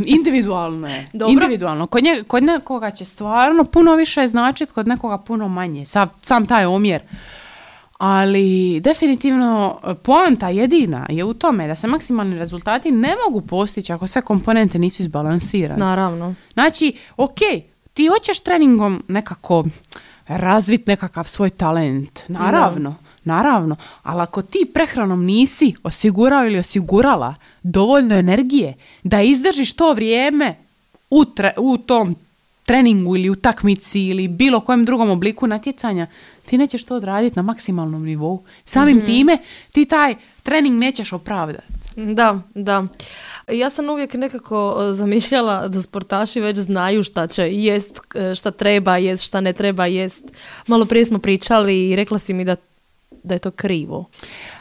individualno 0.04 0.88
je. 0.88 1.08
Dobro. 1.12 1.32
Individualno. 1.32 1.86
Kod, 1.86 2.02
nje, 2.04 2.22
kod 2.26 2.42
nekoga 2.42 2.90
će 2.90 3.04
stvarno 3.04 3.64
puno 3.64 3.94
više 3.94 4.28
značiti, 4.28 4.72
kod 4.72 4.88
nekoga 4.88 5.18
puno 5.18 5.48
manje. 5.48 5.86
Sam, 5.86 6.08
sam 6.22 6.46
taj 6.46 6.64
omjer. 6.64 7.02
Ali 7.98 8.80
definitivno 8.80 9.78
e, 9.86 9.94
poanta 9.94 10.48
jedina 10.48 11.06
je 11.10 11.24
u 11.24 11.34
tome 11.34 11.66
da 11.66 11.74
se 11.74 11.86
maksimalni 11.86 12.38
rezultati 12.38 12.90
ne 12.90 13.14
mogu 13.24 13.40
postići 13.46 13.92
ako 13.92 14.06
sve 14.06 14.22
komponente 14.22 14.78
nisu 14.78 15.02
izbalansirane. 15.02 15.78
Naravno. 15.78 16.34
Znači, 16.52 16.96
ok, 17.16 17.38
ti 17.94 18.06
hoćeš 18.06 18.40
treningom 18.40 19.04
nekako 19.08 19.64
razvit 20.26 20.86
nekakav 20.86 21.24
svoj 21.24 21.50
talent. 21.50 22.20
Naravno, 22.28 22.94
naravno. 23.24 23.76
Ali 24.02 24.20
ako 24.22 24.42
ti 24.42 24.70
prehranom 24.74 25.24
nisi 25.24 25.74
osigurao 25.82 26.46
ili 26.46 26.58
osigurala 26.58 27.34
dovoljno 27.62 28.14
energije 28.14 28.74
da 29.02 29.22
izdržiš 29.22 29.72
to 29.72 29.92
vrijeme 29.92 30.56
u, 31.10 31.24
tre- 31.24 31.58
u 31.58 31.78
tom 31.78 32.16
treningu 32.66 33.16
ili 33.16 33.30
utakmici 33.30 34.00
ili 34.00 34.28
bilo 34.28 34.60
kojem 34.60 34.84
drugom 34.84 35.10
obliku 35.10 35.46
natjecanja, 35.46 36.06
ti 36.46 36.58
nećeš 36.58 36.84
to 36.84 36.96
odraditi 36.96 37.36
na 37.36 37.42
maksimalnom 37.42 38.04
nivou. 38.04 38.42
Samim 38.64 39.04
time 39.04 39.38
ti 39.72 39.84
taj 39.84 40.14
trening 40.42 40.78
nećeš 40.78 41.12
opravdati. 41.12 41.74
Da, 41.96 42.40
da. 42.54 42.86
Ja 43.48 43.70
sam 43.70 43.88
uvijek 43.88 44.14
nekako 44.14 44.76
zamišljala 44.92 45.68
da 45.68 45.82
sportaši 45.82 46.40
već 46.40 46.58
znaju 46.58 47.02
šta 47.02 47.26
će 47.26 47.42
jest, 47.52 48.00
e, 48.14 48.34
šta 48.34 48.50
treba 48.50 48.96
jest, 48.96 49.24
šta 49.24 49.40
ne 49.40 49.52
treba 49.52 49.86
jest. 49.86 50.24
Malo 50.66 50.84
prije 50.84 51.04
smo 51.04 51.18
pričali 51.18 51.88
i 51.88 51.96
rekla 51.96 52.18
si 52.18 52.34
mi 52.34 52.44
da, 52.44 52.56
da 53.24 53.34
je 53.34 53.38
to 53.38 53.50
krivo. 53.50 54.04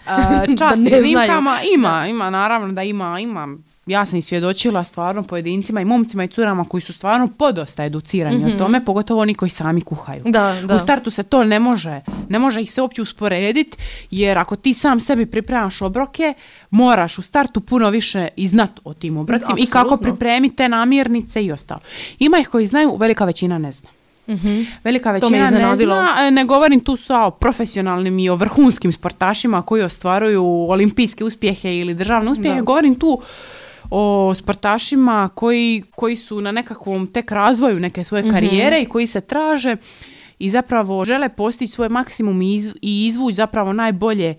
Uh, 0.06 0.58
čast 0.58 0.78
iznimkama 0.78 1.60
ima, 1.76 2.08
ima, 2.08 2.30
naravno 2.30 2.74
da 2.74 2.84
ima, 2.84 3.20
ima. 3.20 3.58
Ja 3.86 4.06
sam 4.06 4.20
i 4.20 4.22
svjedočila 4.22 4.84
stvarno 4.84 5.24
pojedincima 5.24 5.82
i 5.82 5.86
momcima 5.86 6.24
i 6.24 6.28
curama 6.28 6.64
koji 6.64 6.82
su 6.82 6.94
stvarno 6.94 7.28
podosta 7.38 7.86
educirani 7.86 8.54
o 8.54 8.58
tome, 8.58 8.86
pogotovo 8.86 9.22
oni 9.22 9.34
koji 9.34 9.50
sami 9.50 9.82
kuhaju. 9.82 10.22
Mhm. 10.22 10.32
Da, 10.32 10.62
da. 10.64 10.76
U 10.76 10.80
startu 10.80 11.10
se 11.10 11.24
to 11.24 11.44
ne 11.44 11.60
može, 11.60 12.02
ne 12.30 12.40
može 12.40 12.62
ih 12.62 12.72
se 12.72 12.82
uopće 12.82 13.02
usporediti, 13.02 13.78
jer 14.12 14.38
ako 14.38 14.56
ti 14.56 14.74
sam 14.74 15.00
sebi 15.00 15.26
pripremaš 15.26 15.82
obroke, 15.82 16.34
moraš 16.70 17.18
u 17.18 17.22
startu 17.22 17.62
puno 17.62 17.90
više 17.90 18.28
i 18.36 18.48
znat 18.48 18.72
o 18.84 18.94
tim 18.94 19.18
obrocima 19.18 19.58
i 19.58 19.66
kako 19.66 19.98
pripremiti 19.98 20.56
te 20.56 20.70
namirnice 20.70 21.44
i 21.44 21.52
ostalo. 21.52 21.82
Ima 22.20 22.40
ih 22.40 22.48
koji 22.48 22.68
znaju, 22.68 22.96
velika 22.96 23.26
većina 23.26 23.58
ne 23.58 23.72
zna. 23.72 23.90
Velika 24.84 25.10
To 25.12 25.30
me 25.30 25.40
većina 25.40 25.60
ne 25.60 25.76
zna, 25.78 26.18
e, 26.20 26.32
ne 26.32 26.46
govorim 26.46 26.80
tu 26.80 26.96
sa 26.98 27.22
o 27.22 27.32
profesionalnim 27.32 28.20
i 28.20 28.30
o 28.30 28.36
vrhunskim 28.36 28.92
sportašima 28.92 29.62
koji 29.62 29.84
ostvaruju 29.84 30.44
olimpijske 30.70 31.24
uspjehe 31.24 31.78
ili 31.78 31.94
državne 31.94 32.32
uspjehe, 32.32 32.56
Da. 32.56 32.62
govorim 32.62 32.96
tu 32.96 33.22
o 33.90 34.34
sportašima 34.36 35.30
koji, 35.30 35.84
koji 35.92 36.16
su 36.16 36.42
na 36.42 36.52
nekakvom 36.52 37.08
tek 37.08 37.32
razvoju 37.32 37.80
neke 37.80 38.04
svoje 38.04 38.24
karijere 38.32 38.82
i 38.82 38.86
koji 38.86 39.08
se 39.08 39.22
traže 39.22 39.76
i 40.40 40.50
zapravo 40.50 41.06
žele 41.06 41.30
postići 41.30 41.74
svoj 41.74 41.90
maksimum 41.90 42.42
i, 42.42 42.56
iz- 42.56 42.76
i 42.82 43.08
izvući 43.08 43.36
zapravo 43.36 43.74
najbolje 43.74 44.36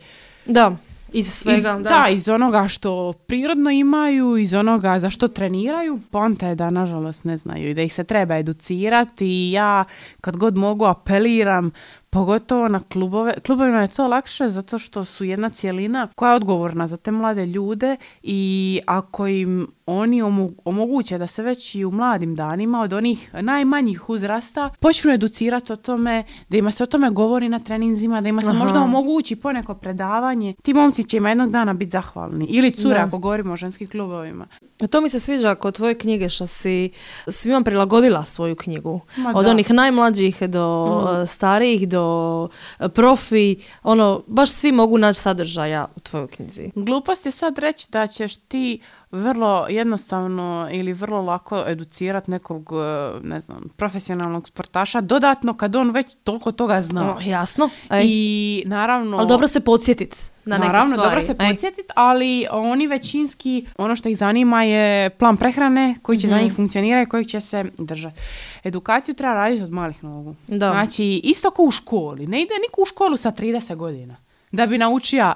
Da, 0.46 0.76
iz 1.14 1.32
svega. 1.32 1.76
iz, 1.78 1.84
da. 1.84 2.08
iz 2.10 2.28
onoga 2.28 2.68
što 2.68 3.12
prirodno 3.12 3.70
imaju, 3.70 4.36
iz 4.36 4.54
onoga 4.54 4.98
za 4.98 5.10
što 5.10 5.28
treniraju. 5.28 6.00
Ponta 6.10 6.48
je 6.48 6.54
da 6.54 6.70
nažalost 6.70 7.24
ne 7.24 7.36
znaju 7.36 7.70
i 7.70 7.74
da 7.74 7.82
ih 7.82 7.94
se 7.94 8.04
treba 8.04 8.36
educirati 8.36 9.26
i 9.26 9.52
ja 9.52 9.84
kad 10.20 10.36
god 10.36 10.56
mogu 10.56 10.84
apeliram 10.84 11.70
Pogotovo 12.14 12.68
na 12.68 12.80
klubove. 12.80 13.34
Klubovima 13.46 13.80
je 13.80 13.88
to 13.88 14.06
lakše 14.06 14.48
zato 14.48 14.78
što 14.78 15.04
su 15.04 15.24
jedna 15.24 15.50
cjelina 15.50 16.08
koja 16.14 16.30
je 16.30 16.36
odgovorna 16.36 16.86
za 16.86 16.96
te 16.96 17.10
mlade 17.10 17.46
ljude 17.46 17.96
i 18.22 18.80
ako 18.86 19.26
im 19.26 19.66
oni 19.86 20.22
omoguće 20.64 21.18
da 21.18 21.26
se 21.26 21.42
već 21.42 21.74
i 21.74 21.84
u 21.84 21.90
mladim 21.90 22.36
danima 22.36 22.80
od 22.80 22.92
onih 22.92 23.34
najmanjih 23.34 24.10
uzrasta 24.10 24.70
počnu 24.80 25.12
educirati 25.12 25.72
o 25.72 25.76
tome, 25.76 26.24
da 26.48 26.56
ima 26.56 26.70
se 26.70 26.82
o 26.82 26.86
tome 26.86 27.10
govori 27.10 27.48
na 27.48 27.58
treninzima, 27.58 28.20
da 28.20 28.28
ima 28.28 28.40
se 28.40 28.52
možda 28.52 28.80
omogući 28.80 29.36
poneko 29.36 29.74
predavanje. 29.74 30.54
Ti 30.62 30.74
momci 30.74 31.04
će 31.04 31.16
ima 31.16 31.28
jednog 31.28 31.50
dana 31.50 31.74
biti 31.74 31.90
zahvalni. 31.90 32.46
Ili 32.48 32.70
cure 32.70 32.96
ako 32.96 33.18
govorimo 33.18 33.52
o 33.52 33.56
ženskim 33.56 33.88
klubovima. 33.88 34.46
To 34.90 35.00
mi 35.00 35.08
se 35.08 35.20
sviđa 35.20 35.54
kod 35.54 35.74
tvoje 35.74 35.98
knjige 35.98 36.28
što 36.28 36.46
si 36.46 36.90
svima 37.28 37.62
prilagodila 37.62 38.24
svoju 38.24 38.56
knjigu. 38.56 39.00
od 39.34 39.46
onih 39.46 39.70
najmlađih 39.70 40.42
do 40.42 40.86
mm. 41.22 41.26
starijih, 41.26 41.88
do 41.88 42.48
profi, 42.94 43.56
ono, 43.82 44.22
baš 44.26 44.50
svi 44.50 44.72
mogu 44.72 44.98
naći 44.98 45.20
sadržaja 45.20 45.86
u 45.96 46.00
tvojoj 46.00 46.28
knjizi. 46.28 46.70
Glupost 46.74 47.26
je 47.26 47.32
sad 47.32 47.58
reći 47.58 47.86
da 47.90 48.06
ćeš 48.06 48.36
ti 48.36 48.80
vrlo 49.14 49.66
jednostavno 49.68 50.68
ili 50.72 50.92
vrlo 50.92 51.22
lako 51.22 51.64
educirati 51.66 52.30
nekog, 52.30 52.70
e, 52.72 53.18
ne 53.22 53.40
znam, 53.40 53.62
profesionalnog 53.76 54.48
sportaša 54.48 55.00
dodatno 55.00 55.54
kad 55.54 55.76
on 55.76 55.90
već 55.90 56.06
toliko 56.24 56.52
toga 56.52 56.80
zna. 56.80 57.16
jasno. 57.24 57.68
I 58.02 58.62
naravno... 58.66 59.18
Ali 59.18 59.28
dobro 59.28 59.46
se 59.46 59.60
podsjetiti 59.60 60.18
na 60.44 60.56
neke 60.56 60.66
Naravno, 60.66 60.96
dobro 60.96 61.22
se 61.22 61.34
podsjetiti, 61.34 61.88
ali 61.94 62.46
oni 62.50 62.86
većinski, 62.86 63.66
ono 63.78 63.96
što 63.96 64.08
ih 64.08 64.18
zanima 64.18 64.62
je 64.62 65.10
plan 65.10 65.36
prehrane 65.36 65.94
koji 66.02 66.18
će 66.18 66.28
za 66.28 66.36
mhm. 66.36 66.44
njih 66.44 66.54
funkcionirati 66.54 67.08
i 67.08 67.10
koji 67.10 67.24
će 67.24 67.40
se 67.40 67.64
držati. 67.78 68.20
Edukaciju 68.64 69.14
treba 69.14 69.34
raditi 69.34 69.62
od 69.62 69.70
malih 69.70 70.04
nogu. 70.04 70.34
Da. 70.48 70.70
Znači, 70.70 71.20
isto 71.24 71.50
kao 71.50 71.64
u 71.64 71.70
školi. 71.70 72.26
Ne 72.26 72.42
ide 72.42 72.54
niko 72.68 72.82
u 72.82 72.86
školu 72.86 73.16
sa 73.16 73.32
30 73.32 73.74
godina 73.74 74.16
da 74.52 74.66
bi 74.66 74.78
naučio 74.78 75.34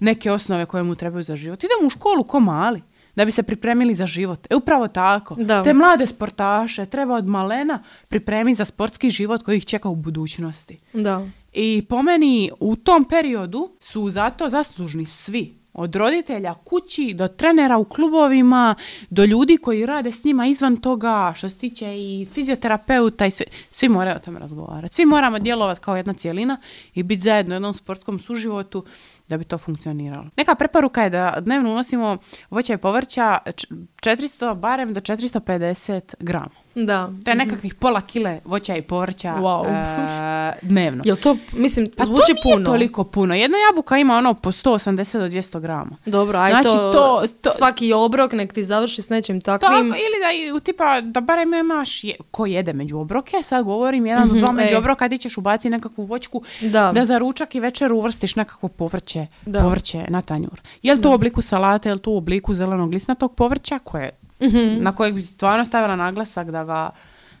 neke 0.00 0.32
osnove 0.32 0.66
koje 0.66 0.82
mu 0.82 0.94
trebaju 0.94 1.22
za 1.22 1.36
život. 1.36 1.64
Idemo 1.64 1.86
u 1.86 1.90
školu 1.90 2.24
ko 2.24 2.40
mali 2.40 2.82
da 3.16 3.24
bi 3.24 3.30
se 3.30 3.42
pripremili 3.42 3.94
za 3.94 4.06
život. 4.06 4.46
E 4.50 4.56
upravo 4.56 4.88
tako. 4.88 5.34
Da. 5.34 5.62
Te 5.62 5.74
mlade 5.74 6.06
sportaše 6.06 6.86
treba 6.86 7.14
od 7.14 7.28
malena 7.28 7.82
pripremiti 8.08 8.54
za 8.56 8.64
sportski 8.64 9.10
život 9.10 9.42
koji 9.42 9.56
ih 9.56 9.66
čeka 9.66 9.88
u 9.88 9.94
budućnosti. 9.94 10.78
Da. 10.92 11.26
I 11.52 11.82
po 11.88 12.02
meni 12.02 12.50
u 12.60 12.76
tom 12.76 13.04
periodu 13.04 13.70
su 13.80 14.10
zato 14.10 14.48
zaslužni 14.48 15.06
svi. 15.06 15.64
Od 15.72 15.96
roditelja 15.96 16.54
kući 16.54 17.14
do 17.14 17.28
trenera 17.28 17.78
u 17.78 17.84
klubovima, 17.84 18.74
do 19.10 19.24
ljudi 19.24 19.56
koji 19.56 19.86
rade 19.86 20.12
s 20.12 20.24
njima 20.24 20.46
izvan 20.46 20.76
toga, 20.76 21.32
što 21.36 21.48
se 21.48 21.58
tiče 21.58 21.86
i 21.86 22.26
fizioterapeuta 22.32 23.26
i 23.26 23.30
svi, 23.30 23.44
svi 23.70 23.88
moraju 23.88 24.16
o 24.16 24.20
tome 24.20 24.38
razgovarati. 24.38 24.94
Svi 24.94 25.06
moramo 25.06 25.38
djelovati 25.38 25.80
kao 25.80 25.96
jedna 25.96 26.14
cijelina 26.14 26.56
i 26.94 27.02
biti 27.02 27.22
zajedno 27.22 27.54
u 27.54 27.56
jednom 27.56 27.74
sportskom 27.74 28.18
suživotu 28.18 28.84
da 29.28 29.38
bi 29.38 29.44
to 29.44 29.58
funkcioniralo. 29.58 30.26
Neka 30.36 30.54
preporuka 30.54 31.02
je 31.02 31.10
da 31.10 31.36
dnevno 31.40 31.70
unosimo 31.70 32.18
voća 32.50 32.74
i 32.74 32.78
povrća 32.78 33.38
400, 33.46 34.54
barem 34.56 34.94
do 34.94 35.00
450 35.00 36.14
grama. 36.20 36.63
Da. 36.74 37.10
To 37.24 37.30
je 37.30 37.34
nekakvih 37.34 37.74
pola 37.74 38.00
kile 38.00 38.40
voća 38.44 38.76
i 38.76 38.82
povrća 38.82 39.34
wow. 39.38 39.60
uh, 39.60 40.54
dnevno. 40.62 41.02
Jel 41.06 41.16
to, 41.16 41.36
mislim, 41.52 41.90
pa 41.96 42.04
zvuči 42.04 42.34
to 42.34 42.40
puno? 42.42 42.64
toliko 42.64 43.04
puno. 43.04 43.34
Jedna 43.34 43.58
jabuka 43.70 43.98
ima 43.98 44.16
ono 44.16 44.34
po 44.34 44.52
180 44.52 45.18
do 45.18 45.26
200 45.26 45.60
grama. 45.60 45.96
Dobro, 46.06 46.38
aj 46.38 46.50
znači, 46.50 46.68
to, 46.68 47.22
to, 47.42 47.50
svaki 47.50 47.92
obrok 47.92 48.32
nek 48.32 48.52
ti 48.52 48.64
završi 48.64 49.02
s 49.02 49.08
nečim 49.08 49.40
takvim. 49.40 49.70
To, 49.70 49.96
ili 49.96 50.52
da, 50.52 50.60
tipa, 50.60 51.00
da 51.00 51.20
barem 51.20 51.54
imaš, 51.54 52.04
je, 52.04 52.14
ko 52.30 52.46
jede 52.46 52.72
među 52.72 52.98
obroke, 52.98 53.42
sad 53.42 53.64
govorim, 53.64 54.06
jedan 54.06 54.28
do 54.28 54.34
dva 54.34 54.52
mm 54.52 54.56
među 54.56 54.76
obroka, 54.76 55.08
ti 55.08 55.18
ćeš 55.18 55.38
ubaciti 55.38 55.70
nekakvu 55.70 56.04
voćku, 56.04 56.42
da. 56.60 56.92
da 56.94 57.04
za 57.04 57.18
ručak 57.18 57.54
i 57.54 57.60
večer 57.60 57.92
uvrstiš 57.92 58.36
nekakvo 58.36 58.68
povrće, 58.68 59.26
povrće 59.62 60.04
na 60.08 60.20
tanjur. 60.20 60.60
Je 60.82 60.94
li 60.94 61.00
to 61.00 61.10
u 61.10 61.14
obliku 61.14 61.40
salate, 61.40 61.88
je 61.88 61.94
li 61.94 62.00
to 62.00 62.10
u 62.10 62.16
obliku 62.16 62.54
zelenog 62.54 62.92
lisnatog 62.92 63.34
povrća, 63.34 63.78
koje 63.78 64.10
mm 64.40 64.82
na 64.82 64.94
kojeg 64.94 65.14
bi 65.14 65.22
stvarno 65.22 65.64
stavila 65.64 65.96
naglasak 65.96 66.50
da 66.50 66.64
ga, 66.64 66.90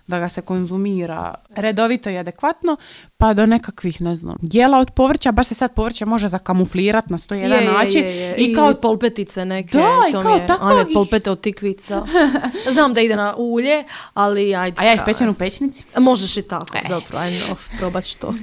da 0.06 0.18
ga 0.18 0.28
se 0.28 0.40
konzumira 0.40 1.34
redovito 1.56 2.10
i 2.10 2.18
adekvatno, 2.18 2.76
pa 3.16 3.34
do 3.34 3.46
nekakvih, 3.46 4.00
ne 4.00 4.14
znam, 4.14 4.36
jela 4.42 4.78
od 4.78 4.90
povrća, 4.90 5.32
baš 5.32 5.46
se 5.46 5.54
sad 5.54 5.74
povrće 5.74 6.06
može 6.06 6.28
zakamuflirati 6.28 7.12
na 7.12 7.18
sto 7.18 7.34
jedan 7.34 7.64
način. 7.64 8.04
I, 8.36 8.54
kao 8.54 8.74
polpetice 8.74 9.44
neke. 9.44 9.78
Da, 9.78 9.88
i 10.08 10.12
kao 10.22 10.38
takvog. 10.38 10.86
polpete 10.94 11.30
od 11.30 11.40
tikvica. 11.40 12.06
Znam 12.74 12.94
da 12.94 13.00
ide 13.00 13.16
na 13.16 13.34
ulje, 13.36 13.84
ali 14.14 14.54
ajde. 14.54 14.76
A 14.80 14.84
ja 14.84 14.94
ih 14.94 15.00
pečem 15.04 15.28
u 15.28 15.34
pečnici? 15.34 15.84
Možeš 15.98 16.36
i 16.36 16.42
tako, 16.42 16.76
e. 16.76 16.88
dobro, 16.88 17.18
ajde, 17.18 17.42
probat 17.78 18.04
ću 18.04 18.18
to. 18.18 18.34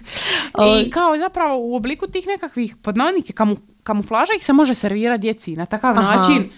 I 0.80 0.90
kao 0.90 1.18
zapravo 1.18 1.58
u 1.58 1.76
obliku 1.76 2.08
tih 2.08 2.28
nekakvih 2.28 2.76
podnavnike 2.76 3.34
kamuflaža 3.84 4.34
ih 4.38 4.46
se 4.46 4.54
može 4.54 4.76
servirati 4.76 5.22
djeci 5.22 5.56
na 5.56 5.66
takav 5.66 5.96
način 5.96 6.50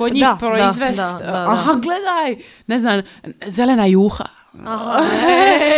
kod 0.00 0.12
njih 0.12 0.26
proizvest, 0.38 1.00
aha 1.24 1.74
gledaj, 1.74 2.36
ne 2.66 2.78
znam, 2.78 3.02
zelena 3.46 3.86
juha. 3.86 4.24
Aha. 4.64 5.06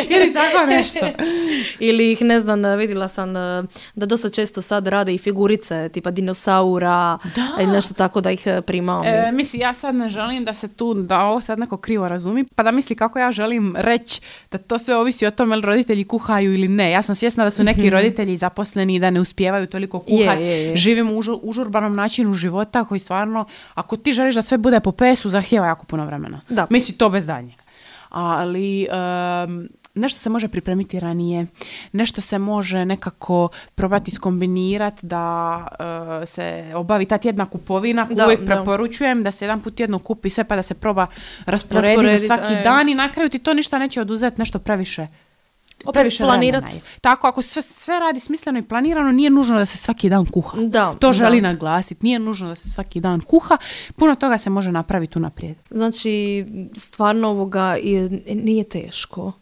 Ili 0.09 0.33
tako 0.33 0.67
nešto. 0.67 0.99
Ili 1.89 2.13
ih, 2.13 2.23
ne 2.23 2.41
znam, 2.41 2.79
vidjela 2.79 3.09
sam 3.09 3.37
e, 3.37 3.63
da 3.95 4.07
dosta 4.07 4.29
često 4.29 4.63
sad 4.63 4.87
rade 4.87 5.15
i 5.15 5.19
figurice 5.19 5.89
tipa 5.89 6.11
dinosaura 6.11 7.19
da. 7.35 7.63
ili 7.63 7.73
nešto 7.73 7.95
tako 7.95 8.21
da 8.21 8.31
ih 8.31 8.47
e, 8.47 8.61
prima. 8.61 9.03
E, 9.05 9.33
misli, 9.33 9.61
ja 9.61 9.75
sad 9.75 9.95
ne 9.95 10.09
želim 10.09 10.45
da 10.45 10.55
se 10.55 10.69
tu, 10.69 10.95
da 10.95 11.21
ovo 11.21 11.41
sad 11.41 11.59
neko 11.59 11.77
krivo 11.77 12.09
razumi, 12.09 12.45
pa 12.45 12.63
da 12.63 12.71
misli 12.71 12.97
kako 12.97 13.19
ja 13.19 13.33
želim 13.33 13.75
reći 13.77 14.21
da 14.51 14.59
to 14.59 14.79
sve 14.79 14.97
ovisi 14.97 15.27
o 15.27 15.31
tome 15.31 15.57
li 15.57 15.63
roditelji 15.63 16.05
kuhaju 16.05 16.55
ili 16.55 16.69
ne. 16.69 16.91
Ja 16.91 17.03
sam 17.03 17.15
svjesna 17.15 17.45
da 17.45 17.51
su 17.51 17.65
neki 17.65 17.87
mhm. 17.87 17.91
roditelji 17.91 18.37
zaposleni 18.37 18.95
i 18.95 18.99
da 18.99 19.11
ne 19.11 19.21
uspijevaju 19.21 19.67
toliko 19.67 19.99
kuhati. 19.99 20.73
Živimo 20.75 21.13
u 21.13 21.21
užurbanom 21.43 21.95
načinu 21.97 22.33
života 22.33 22.85
koji 22.85 22.99
stvarno, 22.99 23.45
ako 23.75 23.97
ti 23.97 24.13
želiš 24.13 24.35
da 24.35 24.43
sve 24.43 24.59
bude 24.59 24.81
po 24.81 24.93
pesu, 24.93 25.29
zahtjeva 25.29 25.67
jako 25.67 25.87
puno 25.87 26.07
vremena. 26.07 26.41
Da. 26.49 26.67
Misli, 26.71 26.95
to 26.95 27.11
bez 27.11 27.27
daljnjeg 27.27 27.62
ali 28.13 28.87
nešto 29.95 30.21
se 30.21 30.31
može 30.31 30.49
pripremiti 30.49 31.01
ranije, 31.01 31.47
nešto 31.93 32.21
se 32.21 32.39
može 32.39 32.85
nekako 32.85 33.49
probati 33.75 34.11
skombinirati 34.11 35.07
da 35.07 35.57
uh, 35.71 36.29
se 36.29 36.73
obavi 36.75 37.07
ta 37.07 37.19
tjedna 37.19 37.47
kupovina 37.47 38.07
da, 38.11 38.25
uvijek 38.25 38.47
preporučujem 38.47 39.23
da 39.23 39.31
se 39.31 39.45
jedan 39.45 39.61
put 39.61 39.75
tjedno 39.75 39.99
kupi 39.99 40.31
sve 40.31 40.45
pa 40.45 40.57
da 40.57 40.63
se 40.63 40.75
proba 40.75 41.07
rasporediti 41.47 42.19
za 42.19 42.27
svaki 42.27 42.55
dan 42.65 42.89
i 42.89 42.95
na 42.95 43.09
kraju 43.09 43.29
ti 43.29 43.39
to 43.39 43.55
ništa 43.55 43.79
neće 43.79 44.01
oduzeti 44.01 44.41
nešto 44.41 44.59
previše 44.59 45.07
opet 45.85 46.19
planirati. 46.19 46.73
Tako, 47.01 47.27
ako 47.27 47.43
sve, 47.43 47.63
sve 47.63 47.99
radi 47.99 48.21
smisleno 48.21 48.59
i 48.59 48.63
planirano, 48.63 49.13
nije 49.13 49.31
nužno 49.31 49.59
da 49.59 49.67
se 49.67 49.79
svaki 49.79 50.09
dan 50.09 50.27
kuha. 50.27 50.59
Da, 50.59 50.95
to 50.95 51.13
želi 51.13 51.41
naglasiti. 51.41 52.07
Nije 52.07 52.19
nužno 52.19 52.49
da 52.49 52.55
se 52.55 52.71
svaki 52.71 53.01
dan 53.01 53.21
kuha. 53.21 53.57
Puno 53.97 54.15
toga 54.15 54.39
se 54.39 54.51
može 54.51 54.73
napraviti 54.73 55.19
unaprijed. 55.19 55.57
Znači, 55.71 56.45
stvarno 56.75 57.29
ovoga 57.29 57.77
nije 58.35 58.65
teško. 58.65 59.33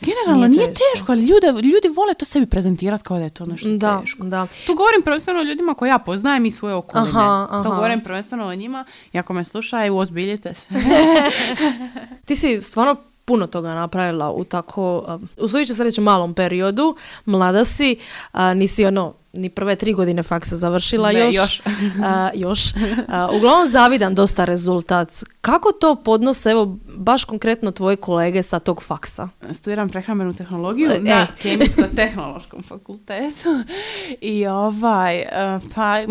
Generalno 0.00 0.48
nije, 0.48 0.66
teško. 0.66 1.12
ali 1.12 1.24
ljude, 1.24 1.46
ljudi 1.46 1.88
vole 1.88 2.14
to 2.14 2.24
sebi 2.24 2.46
prezentirati 2.46 3.04
kao 3.04 3.18
da 3.18 3.24
je 3.24 3.30
to 3.30 3.46
nešto 3.46 3.68
da, 3.68 4.00
teško. 4.00 4.24
Da. 4.24 4.46
Tu 4.66 4.74
govorim 4.74 5.02
prvenstveno 5.02 5.40
o 5.40 5.42
ljudima 5.42 5.74
koje 5.74 5.88
ja 5.88 5.98
poznajem 5.98 6.46
i 6.46 6.50
svoje 6.50 6.74
okoline. 6.74 7.10
Aha, 7.10 7.46
aha. 7.50 7.62
To 7.62 7.70
govorim 7.70 8.00
prvenstveno 8.00 8.46
o 8.46 8.54
njima 8.54 8.84
i 9.12 9.18
ako 9.18 9.32
me 9.32 9.44
slušaju, 9.44 9.96
ozbiljite 9.96 10.54
se. 10.54 10.66
Ti 12.26 12.36
si 12.36 12.60
stvarno 12.60 12.96
puno 13.30 13.46
toga 13.46 13.74
napravila 13.74 14.32
u 14.32 14.44
tako, 14.44 15.18
usudit 15.36 15.68
ću 15.68 15.74
se 15.74 15.84
reći 15.84 16.00
malom 16.00 16.34
periodu, 16.34 16.96
mlada 17.24 17.64
si, 17.64 17.96
nisi 18.54 18.86
ono, 18.86 19.14
ni 19.32 19.50
prve 19.50 19.76
tri 19.76 19.92
godine 19.92 20.22
faksa 20.22 20.56
završila 20.56 21.10
još. 21.10 21.34
Još. 21.34 21.62
još. 22.44 22.60
uglavnom 23.36 23.68
zavidan 23.68 24.14
dosta 24.14 24.44
rezultat. 24.44 25.24
Kako 25.40 25.72
to 25.72 25.94
podnose, 25.94 26.50
evo, 26.50 26.78
baš 26.96 27.24
konkretno 27.24 27.70
tvoje 27.70 27.96
kolege 27.96 28.42
sa 28.42 28.58
tog 28.58 28.82
faksa? 28.82 29.28
Studiram 29.52 29.88
prehrambenu 29.88 30.34
tehnologiju 30.34 30.90
e, 30.90 31.00
na 31.00 31.26
kemijsko-tehnološkom 31.42 32.62
fakultetu. 32.62 33.48
I 34.20 34.46
ovaj, 34.46 35.18
e, 35.18 35.26
pa 35.74 36.02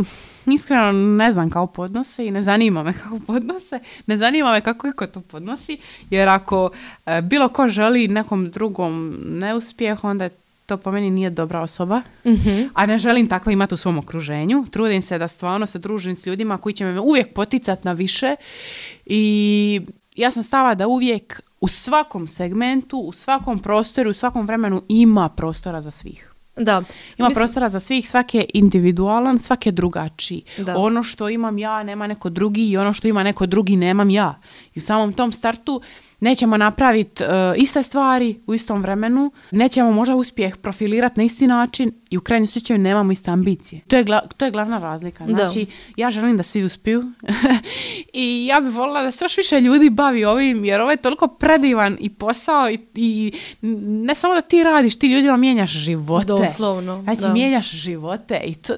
iskreno 0.45 0.91
ne 0.91 1.32
znam 1.32 1.49
kako 1.49 1.67
podnose 1.67 2.25
i 2.25 2.32
ne 2.32 2.43
zanima 2.43 2.84
me 2.84 2.93
kako 2.93 3.19
podnose. 3.27 3.79
Ne 4.08 4.17
zanima 4.17 4.51
me 4.51 4.62
kako 4.62 4.88
iko 4.88 5.08
to 5.08 5.21
podnosi, 5.21 5.77
jer 6.10 6.29
ako 6.29 6.69
e, 7.05 7.21
bilo 7.21 7.49
ko 7.49 7.67
želi 7.67 8.08
nekom 8.08 8.51
drugom 8.51 9.17
neuspjeh, 9.25 10.03
onda 10.03 10.23
je 10.23 10.29
to 10.69 10.77
po 10.77 10.91
meni 10.91 11.10
nije 11.10 11.29
dobra 11.29 11.62
osoba, 11.62 12.01
mhm. 12.25 12.62
a 12.73 12.86
ne 12.86 12.97
želim 12.97 13.27
tako 13.27 13.51
imati 13.51 13.73
u 13.73 13.77
svom 13.77 13.97
okruženju. 13.97 14.65
Trudim 14.71 15.02
se 15.02 15.17
da 15.17 15.27
stvarno 15.27 15.65
se 15.65 15.79
družim 15.79 16.15
s 16.15 16.25
ljudima 16.25 16.58
koji 16.58 16.73
će 16.73 16.85
me 16.85 17.00
uvijek 17.00 17.33
poticati 17.33 17.81
na 17.87 17.93
više 17.93 18.35
i 19.06 19.81
ja 20.15 20.31
sam 20.31 20.43
stava 20.43 20.75
da 20.75 20.87
uvijek 20.87 21.41
u 21.62 21.67
svakom 21.67 22.27
segmentu, 22.27 22.98
u 22.98 23.12
svakom 23.12 23.60
prostoru, 23.60 24.10
u 24.10 24.13
svakom 24.13 24.46
vremenu 24.46 24.81
ima 24.87 25.29
prostora 25.29 25.81
za 25.81 25.91
svih. 25.91 26.33
Da. 26.56 26.83
Ima 27.17 27.27
Mislim- 27.27 27.41
prostora 27.41 27.69
za 27.69 27.79
svih, 27.79 28.10
svaki 28.10 28.37
je 28.37 28.46
individualan, 28.54 29.39
svaki 29.39 29.69
je 29.69 29.73
drugačiji. 29.73 30.43
Da. 30.58 30.77
Ono 30.77 31.04
što 31.04 31.29
imam 31.29 31.58
ja 31.58 31.83
nema 31.83 32.08
neko 32.08 32.29
drugi 32.29 32.69
i 32.69 32.77
ono 32.77 32.93
što 32.93 33.08
ima 33.08 33.23
neko 33.23 33.46
drugi 33.46 33.75
nemam 33.75 34.10
ja. 34.10 34.41
I 34.75 34.79
u 34.79 34.81
samom 34.81 35.13
tom 35.13 35.31
startu 35.31 35.81
nećemo 36.19 36.57
napraviti 36.57 37.23
iste 37.55 37.83
stvari 37.83 38.39
u 38.47 38.53
istom 38.53 38.81
vremenu, 38.81 39.31
nećemo 39.51 39.91
možda 39.91 40.15
uspjeh 40.15 40.57
profilirati 40.57 41.19
na 41.19 41.23
isti 41.23 41.47
način 41.47 41.91
i 42.09 42.17
u 42.17 42.21
krajnjem 42.21 42.47
slučaju 42.47 42.79
nemamo 42.79 43.11
iste 43.11 43.31
ambicije. 43.31 43.81
To 43.87 43.95
je, 43.95 44.05
gla- 44.05 44.27
to 44.37 44.45
je 44.45 44.51
glavna 44.51 44.77
razlika. 44.77 45.25
Da. 45.25 45.35
Znači, 45.35 45.65
ja 45.95 46.09
želim 46.09 46.37
da 46.37 46.43
svi 46.43 46.63
uspiju 46.63 47.11
i 48.13 48.45
ja 48.45 48.59
bih 48.59 48.73
voljela 48.73 49.03
da 49.03 49.11
se 49.11 49.25
još 49.25 49.37
više 49.37 49.61
ljudi 49.61 49.89
bavi 49.89 50.25
ovim 50.25 50.65
jer 50.65 50.81
ovo 50.81 50.91
je 50.91 50.97
toliko 50.97 51.27
predivan 51.27 51.97
i 51.99 52.09
posao 52.09 52.69
i, 52.69 52.79
i 52.95 53.31
ne 54.03 54.15
samo 54.15 54.33
da 54.33 54.41
ti 54.41 54.63
radiš, 54.63 54.99
ti 54.99 55.07
ljudima 55.07 55.37
mijenjaš 55.37 55.71
živote. 55.71 56.25
Doslovno, 56.27 57.01
Znači, 57.03 57.21
da. 57.21 57.33
mijenjaš 57.33 57.71
živote 57.71 58.41
i 58.45 58.55
to... 58.55 58.73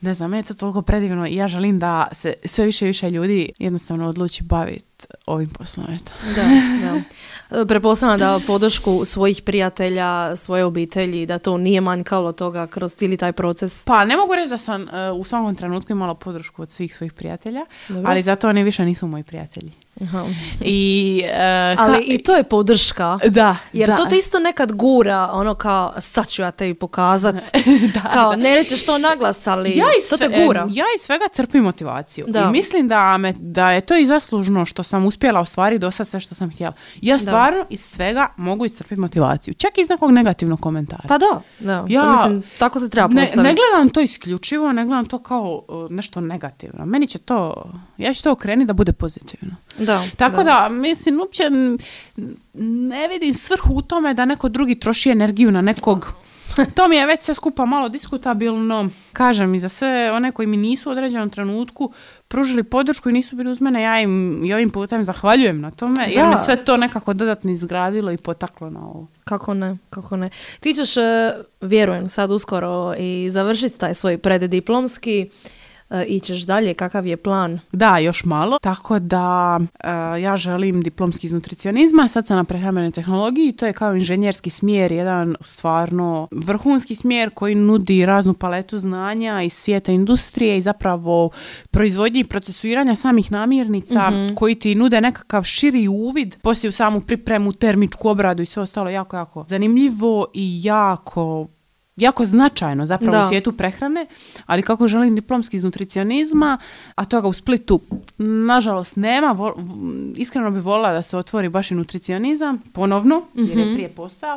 Ne 0.00 0.14
znam, 0.14 0.30
meni 0.30 0.38
je 0.38 0.46
to 0.46 0.54
toliko 0.54 0.82
predivno 0.82 1.26
i 1.26 1.34
ja 1.34 1.48
želim 1.48 1.78
da 1.78 2.08
se 2.12 2.34
sve 2.44 2.66
više 2.66 2.84
i 2.84 2.88
više 2.88 3.10
ljudi 3.10 3.52
jednostavno 3.58 4.08
odluči 4.08 4.42
baviti 4.42 5.06
ovim 5.26 5.48
poslom. 5.48 5.86
Eto. 5.90 6.12
Da, 6.34 6.42
da. 6.82 7.02
E, 7.60 7.66
Pretpostavljam 7.66 8.18
da 8.18 8.40
podršku 8.46 9.04
svojih 9.04 9.42
prijatelja, 9.42 10.36
svoje 10.36 10.64
obitelji, 10.64 11.26
da 11.26 11.38
to 11.38 11.58
nije 11.58 11.80
manjkalo 11.80 12.32
toga 12.32 12.66
kroz 12.66 12.94
cijeli 12.94 13.16
taj 13.16 13.32
proces. 13.32 13.84
Pa 13.84 14.04
ne 14.04 14.16
mogu 14.16 14.34
reći 14.34 14.50
da 14.50 14.58
sam 14.58 14.88
e, 14.88 15.10
u 15.10 15.24
svakom 15.24 15.54
trenutku 15.54 15.92
imala 15.92 16.14
podršku 16.14 16.62
od 16.62 16.70
svih 16.70 16.96
svojih 16.96 17.12
prijatelja, 17.12 17.60
Dobro. 17.88 18.10
ali 18.10 18.22
zato 18.22 18.48
oni 18.48 18.62
više 18.62 18.84
nisu 18.84 19.06
moji 19.06 19.22
prijatelji. 19.22 19.72
Aha. 20.02 20.26
I, 20.60 21.22
e, 21.26 21.74
Ali 21.78 21.98
ka- 21.98 22.14
i 22.14 22.22
to 22.22 22.36
je 22.36 22.42
podrška. 22.42 23.18
Da, 23.28 23.56
Jer 23.72 23.88
da. 23.88 23.96
to 23.96 24.06
te 24.06 24.18
isto 24.18 24.38
nekad 24.38 24.72
gura, 24.72 25.30
ono 25.32 25.54
kao, 25.54 25.92
sad 25.98 26.28
ću 26.28 26.42
ja 26.42 26.50
tebi 26.50 26.74
pokazat. 26.74 27.34
kao, 28.14 28.36
ne 28.36 28.54
rećeš 28.54 28.84
to 28.84 28.98
naglas, 28.98 29.46
ali 29.46 29.76
ja 29.76 29.86
to 30.10 30.16
te 30.16 30.44
gura. 30.44 30.66
Ja 30.70 30.84
iz 30.96 31.02
svega 31.02 31.24
crpim 31.32 31.64
motivaciju. 31.64 32.26
Da. 32.28 32.40
I 32.40 32.52
mislim 32.52 32.88
da, 32.88 33.16
me, 33.18 33.32
da 33.38 33.70
je 33.70 33.80
to 33.80 33.96
i 33.96 34.06
zaslužno 34.06 34.64
što 34.64 34.82
sam 34.82 35.06
uspjela 35.06 35.40
ostvariti 35.40 35.78
do 35.80 35.90
sad 35.90 36.08
sve 36.08 36.20
što 36.20 36.34
sam 36.34 36.50
htjela. 36.50 36.72
Ja 37.00 37.18
stvarno 37.18 37.64
iz 37.70 37.80
svega 37.80 38.28
mogu 38.36 38.64
iscrpiti 38.64 39.00
motivaciju. 39.00 39.54
Čak 39.54 39.78
iz 39.78 39.88
nekog 39.88 40.10
negativnog 40.10 40.60
komentara. 40.60 41.02
Pa 41.08 41.18
da, 41.18 41.40
da. 41.58 41.84
Ja- 41.88 42.02
to 42.02 42.10
mislim, 42.10 42.42
tako 42.58 42.80
se 42.80 42.88
treba 42.90 43.08
ne, 43.08 43.20
postaviti. 43.22 43.42
ne 43.42 43.54
gledam 43.54 43.88
to 43.88 44.00
isključivo, 44.00 44.72
ne 44.72 44.84
gledam 44.86 45.06
to 45.06 45.18
kao 45.18 45.62
uh, 45.68 45.90
nešto 45.90 46.20
negativno. 46.20 46.86
Meni 46.86 47.06
će 47.06 47.18
to, 47.18 47.64
ja 48.00 48.14
ću 48.14 48.22
to 48.22 48.32
okrenuti 48.32 48.66
da 48.66 48.72
bude 48.72 48.92
pozitivno. 48.92 49.56
Da, 49.78 50.04
Tako 50.16 50.42
da, 50.42 50.68
mislim, 50.68 51.20
uopće 51.20 51.42
ne 52.54 53.08
vidim 53.08 53.34
svrhu 53.34 53.74
u 53.74 53.82
tome 53.82 54.14
da 54.14 54.24
neko 54.24 54.48
drugi 54.48 54.74
troši 54.74 55.10
energiju 55.10 55.50
na 55.50 55.60
nekog 55.60 56.14
to 56.76 56.88
mi 56.88 56.96
je 56.96 57.06
već 57.06 57.20
sve 57.20 57.34
skupa 57.34 57.66
malo 57.66 57.88
diskutabilno. 57.88 58.88
Kažem, 59.12 59.54
i 59.54 59.58
za 59.58 59.68
sve 59.68 60.12
one 60.12 60.32
koji 60.32 60.46
mi 60.46 60.56
nisu 60.56 60.88
u 60.88 60.92
određenom 60.92 61.30
trenutku 61.30 61.92
pružili 62.28 62.62
podršku 62.62 63.08
i 63.08 63.12
nisu 63.12 63.36
bili 63.36 63.50
uz 63.50 63.60
mene, 63.60 63.82
ja 63.82 64.00
im 64.00 64.44
i 64.44 64.54
ovim 64.54 64.70
putem 64.70 65.04
zahvaljujem 65.04 65.60
na 65.60 65.70
tome, 65.70 66.06
jer 66.08 66.28
me 66.28 66.36
sve 66.36 66.64
to 66.64 66.76
nekako 66.76 67.12
dodatno 67.12 67.50
izgradilo 67.50 68.12
i 68.12 68.16
potaklo 68.16 68.70
na 68.70 68.80
ovo. 68.80 69.06
Kako 69.24 69.54
ne, 69.54 69.76
kako 69.90 70.16
ne. 70.16 70.30
Ti 70.60 70.74
ćeš, 70.74 70.96
e, 70.96 71.32
vjerujem, 71.60 72.08
sad 72.08 72.30
uskoro 72.30 72.94
i 72.98 73.28
završiti 73.30 73.78
taj 73.78 73.94
svoj 73.94 74.18
preddiplomski, 74.18 75.30
ićeš 76.06 76.42
dalje, 76.46 76.74
kakav 76.74 77.06
je 77.06 77.16
plan? 77.16 77.60
Da, 77.72 77.98
još 77.98 78.24
malo. 78.24 78.58
Tako 78.58 78.98
da 78.98 79.60
e, 79.84 79.88
ja 80.20 80.36
želim 80.36 80.82
diplomski 80.82 81.26
iz 81.26 81.32
nutricionizma, 81.32 82.08
sad 82.08 82.26
sam 82.26 82.36
na 82.36 82.44
prehrambenoj 82.44 82.90
tehnologiji 82.90 83.48
i 83.48 83.52
to 83.52 83.66
je 83.66 83.72
kao 83.72 83.94
inženjerski 83.94 84.50
smjer, 84.50 84.92
jedan 84.92 85.36
stvarno 85.40 86.28
vrhunski 86.30 86.94
smjer 86.94 87.30
koji 87.30 87.54
nudi 87.54 88.06
raznu 88.06 88.34
paletu 88.34 88.78
znanja 88.78 89.42
iz 89.42 89.52
svijeta 89.52 89.92
industrije 89.92 90.58
i 90.58 90.62
zapravo 90.62 91.30
proizvodnje 91.70 92.20
i 92.20 92.24
procesuiranja 92.24 92.96
samih 92.96 93.32
namirnica 93.32 94.12
koji 94.34 94.54
ti 94.54 94.74
nude 94.74 95.00
nekakav 95.00 95.42
širi 95.42 95.88
uvid 95.88 96.36
poslije 96.42 96.68
u 96.68 96.72
samu 96.72 97.00
pripremu, 97.00 97.52
termičku 97.52 98.08
obradu 98.08 98.42
i 98.42 98.46
sve 98.46 98.62
ostalo 98.62 98.90
jako, 98.90 99.16
jako 99.16 99.44
zanimljivo 99.48 100.26
i 100.34 100.60
jako 100.64 101.46
jako 102.00 102.24
značajno 102.24 102.86
zapravo 102.86 103.12
Da. 103.12 103.20
u 103.20 103.28
svijetu 103.28 103.52
prehrane, 103.52 104.06
ali 104.46 104.62
kako 104.62 104.88
želim 104.88 105.14
diplomski 105.14 105.56
iz 105.56 105.64
nutricionizma, 105.64 106.58
a 106.94 107.04
toga 107.04 107.28
u 107.28 107.32
Splitu 107.32 107.80
nažalost 108.18 108.96
nema, 108.96 109.26
vol- 109.28 109.52
v- 109.56 110.12
iskreno 110.16 110.50
bi 110.50 110.60
volila 110.60 110.92
da 110.92 111.02
se 111.02 111.16
otvori 111.16 111.48
baš 111.48 111.70
i 111.70 111.74
nutricionizam, 111.74 112.58
ponovno, 112.64 113.22
jer 113.34 113.58
je 113.58 113.74
prije 113.74 113.88
postojao. 113.90 114.36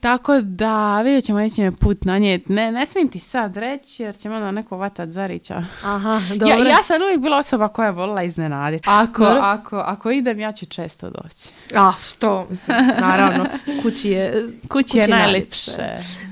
Tako 0.00 0.40
da 0.40 0.68
vidjet 1.02 1.24
ćemo, 1.24 1.38
neće 1.38 1.62
me 1.62 1.72
put 1.72 2.04
nanijeti. 2.04 2.52
Ne, 2.52 2.72
ne 2.72 2.86
smijem 2.86 3.08
ti 3.08 3.18
sad 3.18 3.56
reći, 3.56 4.02
jer 4.02 4.16
će 4.16 4.28
me 4.28 4.36
onda 4.36 4.50
neko 4.50 4.76
vatat 4.76 5.08
Zarića. 5.10 5.64
Aha, 5.84 6.20
Ja, 6.40 6.56
ja 6.58 6.82
sam 6.84 7.02
uvijek 7.02 7.20
bila 7.20 7.38
osoba 7.38 7.68
koja 7.68 7.86
je 7.86 7.92
volila 7.92 8.22
iznenaditi. 8.22 8.84
Ako, 8.86 9.24
Dobro. 9.24 9.40
ako, 9.42 9.76
ako 9.76 10.10
idem, 10.10 10.40
ja 10.40 10.52
ću 10.52 10.66
često 10.66 11.10
doći. 11.12 11.48
A, 11.74 11.92
što, 12.04 12.46
mislim, 12.50 12.76
naravno, 13.00 13.46
kući 13.82 14.10
je, 14.10 14.48
Kući 14.68 14.98
je 14.98 15.08
najljepše. 15.08 15.72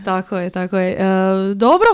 Tako 0.04 0.36
je, 0.36 0.45
tako 0.50 0.78
je. 0.78 0.92
E, 0.92 1.54
dobro, 1.54 1.88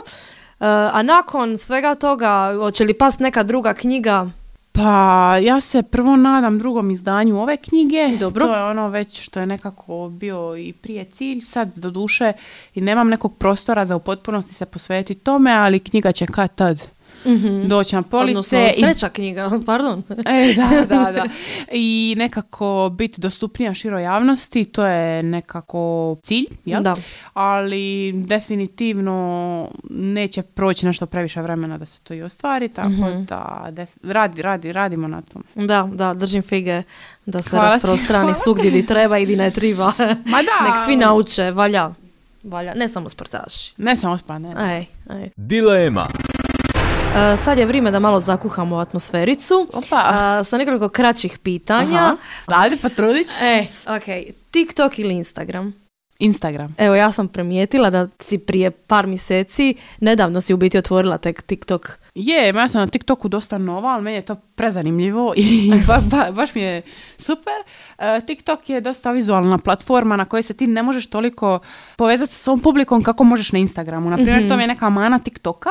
E, 0.62 0.66
a 0.92 1.02
nakon 1.02 1.58
svega 1.58 1.94
toga, 1.94 2.54
hoće 2.58 2.84
li 2.84 2.94
past 2.94 3.20
neka 3.20 3.42
druga 3.42 3.74
knjiga? 3.74 4.30
Pa 4.72 5.38
ja 5.42 5.60
se 5.60 5.82
prvo 5.82 6.16
nadam 6.16 6.58
drugom 6.58 6.90
izdanju 6.90 7.42
ove 7.42 7.56
knjige. 7.56 8.16
Dobro. 8.20 8.46
To 8.46 8.54
je 8.54 8.64
ono 8.64 8.88
već 8.88 9.20
što 9.20 9.40
je 9.40 9.46
nekako 9.46 10.08
bio 10.08 10.56
i 10.56 10.72
prije 10.72 11.04
cilj. 11.04 11.40
Sad 11.40 11.78
do 11.78 11.90
duše 11.90 12.32
i 12.74 12.80
nemam 12.80 13.08
nekog 13.08 13.36
prostora 13.38 13.86
za 13.86 13.96
u 13.96 14.00
potpunosti 14.00 14.54
se 14.54 14.66
posvetiti 14.66 15.20
tome, 15.20 15.52
ali 15.52 15.78
knjiga 15.78 16.12
će 16.12 16.26
kad 16.26 16.54
tad 16.54 16.82
doći 17.64 17.96
na 17.96 18.02
police. 18.02 18.30
Odnosno, 18.30 18.58
i 18.68 18.80
treća 18.80 19.08
knjiga, 19.08 19.50
pardon. 19.66 20.02
E, 20.10 20.54
da, 20.54 20.68
da, 20.86 21.12
da. 21.12 21.24
I 21.72 22.14
nekako 22.18 22.62
biti 22.92 23.20
dostupnija 23.20 23.74
široj 23.74 24.02
javnosti, 24.02 24.64
to 24.64 24.86
je 24.86 25.22
nekako 25.22 25.82
cilj, 26.22 26.44
jel? 26.64 26.82
Da. 26.82 26.96
Ali 27.34 28.12
definitivno 28.16 29.68
neće 29.90 30.42
proći 30.44 30.86
nešto 30.86 31.06
previše 31.06 31.42
vremena 31.42 31.78
da 31.78 31.84
se 31.84 32.00
to 32.00 32.14
i 32.14 32.22
ostvari, 32.22 32.68
tako 32.68 32.88
Mhm. 32.88 33.24
da 33.24 33.38
def- 33.66 33.86
radi, 34.04 34.42
radi, 34.42 34.72
radimo 34.72 35.08
na 35.08 35.22
tom. 35.22 35.44
Da, 35.56 35.88
da, 35.92 36.14
držim 36.14 36.42
fige 36.42 36.82
da 37.26 37.42
se 37.42 37.50
Hvala 37.50 37.64
rasprostrani 37.66 38.34
svugdje 38.44 38.70
di 38.70 38.86
treba 38.86 39.18
i 39.18 39.26
di 39.26 39.36
ne 39.36 39.50
treba. 39.50 39.84
Ma 39.98 40.38
da. 40.38 40.64
Nek 40.64 40.74
svi 40.84 40.96
nauče, 40.96 41.50
valja. 41.50 41.90
Valja, 42.44 42.74
ne 42.74 42.88
samo 42.88 43.08
sportaši. 43.08 43.72
Ne 43.76 43.96
samo 43.96 44.18
ne. 44.30 44.54
Ej, 44.70 44.86
ej. 45.12 45.30
Dilema. 45.36 46.08
E, 47.16 47.36
sad 47.36 47.58
je 47.58 47.66
vrijeme 47.66 47.90
da 47.90 47.98
malo 47.98 48.20
zakuhamo 48.20 48.76
atmosfericu. 48.76 49.68
Opa. 49.72 50.38
E, 50.40 50.44
sa 50.44 50.58
nekoliko 50.58 50.88
kraćih 50.88 51.38
pitanja. 51.38 51.98
Aha. 51.98 52.16
Ću 52.70 52.76
se. 53.24 53.44
E, 53.44 53.66
ok. 53.86 54.34
TikTok 54.50 54.98
ili 54.98 55.14
Instagram? 55.14 55.74
Instagram. 56.18 56.74
Evo, 56.78 56.94
ja 56.94 57.12
sam 57.12 57.28
primijetila 57.28 57.90
da 57.90 58.08
si 58.20 58.38
prije 58.38 58.70
par 58.70 59.06
mjeseci, 59.06 59.74
nedavno 60.00 60.40
si 60.40 60.54
u 60.54 60.56
biti 60.56 60.78
otvorila 60.78 61.18
tek 61.18 61.42
TikTok. 61.42 61.98
Je, 62.14 62.48
ja 62.48 62.68
sam 62.68 62.80
na 62.80 62.86
TikToku 62.86 63.28
dosta 63.28 63.58
nova, 63.58 63.88
ali 63.88 64.02
meni 64.02 64.16
je 64.16 64.22
to 64.22 64.34
prezanimljivo 64.34 65.32
i 65.36 65.70
ba- 65.86 66.02
ba- 66.02 66.30
baš 66.32 66.54
mi 66.54 66.60
je 66.60 66.82
super. 67.18 67.52
E, 67.98 68.20
TikTok 68.20 68.68
je 68.68 68.80
dosta 68.80 69.12
vizualna 69.12 69.58
platforma 69.58 70.16
na 70.16 70.24
kojoj 70.24 70.42
se 70.42 70.54
ti 70.54 70.66
ne 70.66 70.82
možeš 70.82 71.06
toliko 71.06 71.58
povezati 71.96 72.32
sa 72.32 72.38
svom 72.38 72.60
publikom 72.60 73.02
kako 73.02 73.24
možeš 73.24 73.52
na 73.52 73.58
Instagramu. 73.58 74.10
Na 74.10 74.16
primjer, 74.16 74.48
to 74.48 74.56
mi 74.56 74.62
je 74.62 74.68
neka 74.68 74.90
mana 74.90 75.18
TikToka, 75.18 75.70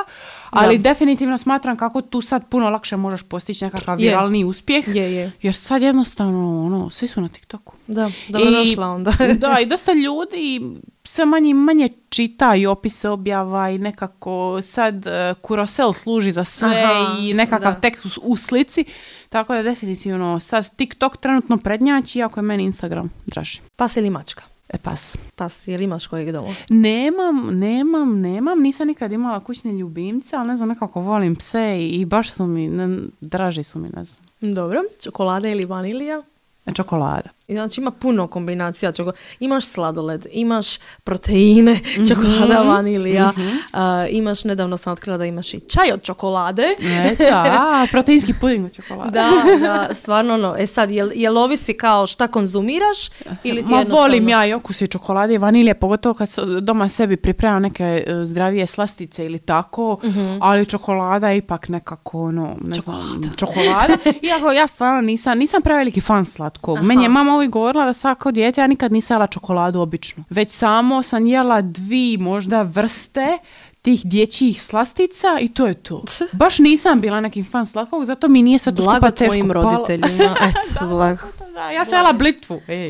ali 0.50 0.78
Da. 0.78 0.82
definitivno 0.84 1.38
smatram 1.38 1.78
kako 1.78 2.02
tu 2.02 2.22
sad 2.22 2.48
puno 2.48 2.70
lakše 2.70 2.98
možeš 2.98 3.24
postići 3.24 3.66
nekakav 3.66 4.00
Je. 4.00 4.08
viralni 4.08 4.44
uspjeh. 4.44 4.88
Je, 4.88 5.14
je. 5.14 5.32
Jer 5.42 5.54
sad 5.54 5.82
jednostavno, 5.82 6.66
ono, 6.66 6.90
svi 6.90 7.08
su 7.08 7.22
na 7.22 7.28
TikToku. 7.30 7.74
Da, 7.88 8.12
dobro 8.30 8.50
I- 8.50 8.54
došla 8.54 8.88
onda. 8.90 9.12
da, 9.36 9.60
i 9.60 9.66
dosta 9.66 9.92
ljudi 9.94 10.62
sve 11.04 11.26
manje 11.26 11.50
i 11.50 11.54
manje 11.54 11.90
čita 12.10 12.56
i 12.56 12.66
opise 12.66 13.10
objava 13.10 13.70
i 13.70 13.78
nekako 13.78 14.60
sad 14.62 15.06
uh, 15.06 15.42
Kurosel 15.42 15.94
služi 15.94 16.32
za 16.32 16.44
sve 16.44 16.84
Aha, 16.84 17.18
i 17.20 17.34
nekakav 17.34 17.74
da. 17.74 17.80
tekst 17.80 18.06
u, 18.06 18.10
u 18.22 18.36
slici. 18.38 18.86
Tako 19.30 19.54
da 19.54 19.64
definitivno 19.64 20.40
sad 20.40 20.76
TikTok 20.76 21.18
trenutno 21.18 21.58
prednjači, 21.58 22.20
iako 22.20 22.40
je 22.40 22.44
meni 22.44 22.64
Instagram 22.64 23.10
draži. 23.26 23.60
Pas 23.76 23.98
ili 23.98 24.10
mačka? 24.10 24.44
E 24.74 24.78
pas. 24.78 25.18
Pas, 25.36 25.68
jel 25.68 25.82
imaš 25.82 26.08
kojeg 26.08 26.32
doma? 26.32 26.56
Nemam, 26.70 27.60
nemam, 27.60 28.22
nemam, 28.22 28.60
nisam 28.62 28.88
nikad 28.88 29.12
imala 29.12 29.40
kućne 29.40 29.74
ljubimce, 29.74 30.36
ali 30.36 30.48
ne 30.48 30.56
znam, 30.56 30.70
nekako 30.70 31.02
volim 31.02 31.36
pse 31.36 31.78
i, 31.80 31.88
i 31.88 32.06
baš 32.06 32.32
su 32.32 32.48
mi, 32.48 32.68
ne, 32.68 33.00
draži 33.22 33.64
su 33.64 33.80
mi, 33.80 33.90
ne 33.90 34.06
znam. 34.06 34.54
Dobro. 34.56 34.82
Čokolada 35.04 35.50
ili 35.50 35.66
vanilija? 35.66 36.24
Čokolada. 36.68 37.30
I 37.48 37.54
Znači 37.54 37.82
ima 37.82 37.92
puno 37.92 38.28
kombinacija. 38.28 38.92
čoko- 38.92 39.12
Imaš 39.40 39.66
sladoled, 39.66 40.28
imaš 40.32 40.68
proteine, 41.04 41.80
čokolada, 42.10 42.62
vanilija, 42.62 43.32
a, 43.74 44.06
imaš, 44.10 44.44
nedavno 44.44 44.78
sam 44.78 44.94
otkrila 44.94 45.18
da 45.18 45.26
imaš 45.26 45.54
i 45.54 45.60
čaj 45.62 45.92
od 45.92 46.04
čokolade. 46.04 46.64
Eto, 47.04 47.24
a, 47.34 47.86
proteinski 47.92 48.34
puding 48.34 48.66
od 48.66 48.74
čokolade. 48.74 49.12
Da, 49.12 49.30
da, 49.60 49.94
stvarno 49.94 50.34
ono. 50.34 50.56
E 50.58 50.68
sad, 50.68 50.92
jel, 50.92 51.12
jel 51.16 51.38
ovisi 51.38 51.74
kao 51.74 52.08
šta 52.08 52.28
konzumiraš 52.28 52.98
ili 53.44 53.66
ti 53.66 53.72
Ma 53.72 53.78
jednostavno... 53.78 53.96
volim 54.02 54.30
ja 54.30 54.46
i 54.46 54.54
okus 54.54 54.82
i 54.82 54.88
čokolade 54.88 55.34
i 55.34 55.38
vanilje, 55.38 55.74
pogotovo 55.74 56.14
kad 56.14 56.30
doma 56.62 56.88
sebi 56.88 57.18
pripremam 57.18 57.62
neke 57.62 57.84
e, 58.08 58.26
zdravije 58.26 58.66
slastice 58.66 59.26
ili 59.26 59.40
tako, 59.40 59.98
ali 60.42 60.66
čokolada 60.66 61.30
je 61.30 61.38
ipak 61.38 61.70
nekako 61.70 62.22
ono, 62.22 62.56
ne 62.62 62.76
znam, 62.76 63.02
čokolada. 63.36 63.98
Iako 64.22 64.52
ja 64.52 64.68
stvarno 64.68 65.02
nisam, 65.02 65.38
nisam 65.38 65.62
preveliki 65.62 66.02
fan 66.02 66.26
slatkog. 66.52 66.82
Meni 66.82 67.04
je 67.04 67.10
mama 67.10 67.36
uvijek 67.36 67.52
govorila 67.52 67.86
da 67.86 67.94
sad 67.94 68.18
kao 68.18 68.32
dijete 68.32 68.62
ja 68.62 68.68
nikad 68.68 68.92
nisam 68.92 69.16
jela 69.16 69.28
čokoladu 69.28 69.80
običnu. 69.80 70.24
Već 70.30 70.52
samo 70.52 71.04
sam 71.04 71.28
jela 71.28 71.62
dvi 71.62 72.18
možda 72.18 72.62
vrste 72.62 73.38
tih 73.82 74.02
dječjih 74.04 74.62
slastica 74.64 75.40
i 75.40 75.50
to 75.50 75.68
je 75.68 75.74
to. 75.74 76.04
Baš 76.34 76.60
nisam 76.60 77.00
bila 77.02 77.22
neki 77.22 77.44
fan 77.44 77.66
slatkog, 77.66 78.06
zato 78.06 78.28
mi 78.28 78.42
nije 78.42 78.60
sve 78.60 78.76
to 78.76 78.82
skupa 78.82 79.12
teško 79.12 79.26
tvojim 79.34 79.50
palo. 79.54 79.70
roditeljima. 79.70 80.36
Eto, 80.50 80.88
blago. 80.88 81.28
Da, 81.54 81.72
ja 81.72 81.86
sam 81.86 81.94
jela 81.94 82.14
blitvu. 82.14 82.62
ej. 82.68 82.90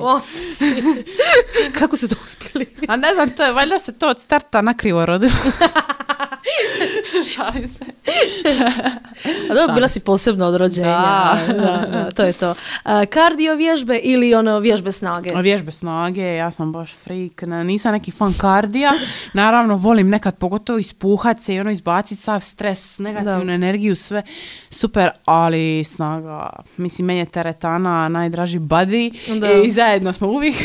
Kako 1.79 1.97
su 1.97 2.09
to 2.09 2.15
uspjeli? 2.23 2.65
A 2.87 2.95
ne 2.95 3.13
znam, 3.13 3.29
to 3.29 3.43
je, 3.43 3.51
valjda 3.51 3.79
se 3.79 3.93
to 3.93 4.09
od 4.09 4.19
starta 4.19 4.61
nakrivo 4.61 5.05
rodilo. 5.05 5.33
Šalim 7.35 7.69
se. 7.69 7.85
A 9.49 9.53
dobro, 9.53 9.75
bila 9.75 9.87
si 9.87 9.99
posebno 9.99 10.45
od 10.45 10.55
rođenja. 10.55 10.87
Da. 10.87 11.53
Da, 11.53 11.87
da, 11.91 12.11
to 12.11 12.23
je 12.23 12.33
to. 12.33 12.53
A, 12.83 13.05
kardio 13.05 13.55
vježbe 13.55 13.99
ili 14.03 14.33
ono 14.35 14.59
vježbe 14.59 14.91
snage? 14.91 15.29
Vježbe 15.41 15.71
snage, 15.71 16.35
ja 16.35 16.51
sam 16.51 16.71
baš 16.71 16.93
freak, 17.03 17.41
nisam 17.65 17.91
neki 17.91 18.11
fan 18.11 18.33
kardija. 18.39 18.91
Naravno, 19.33 19.75
volim 19.75 20.09
nekad 20.09 20.37
pogotovo 20.37 20.79
ispuhat 20.79 21.41
se 21.41 21.55
i 21.55 21.59
ono 21.59 21.71
izbaciti 21.71 22.21
sav 22.21 22.39
stres, 22.41 22.99
negativnu 22.99 23.45
Da. 23.45 23.51
energiju, 23.53 23.95
sve 23.95 24.23
super, 24.69 25.09
ali 25.25 25.83
snaga, 25.83 26.49
mislim, 26.77 27.05
meni 27.05 27.19
je 27.19 27.25
teretana 27.25 28.09
najdraži 28.09 28.59
buddy 28.59 29.39
Da. 29.39 29.51
i 29.51 29.71
zajedno 29.71 30.13
smo 30.13 30.27
uvijek. 30.27 30.55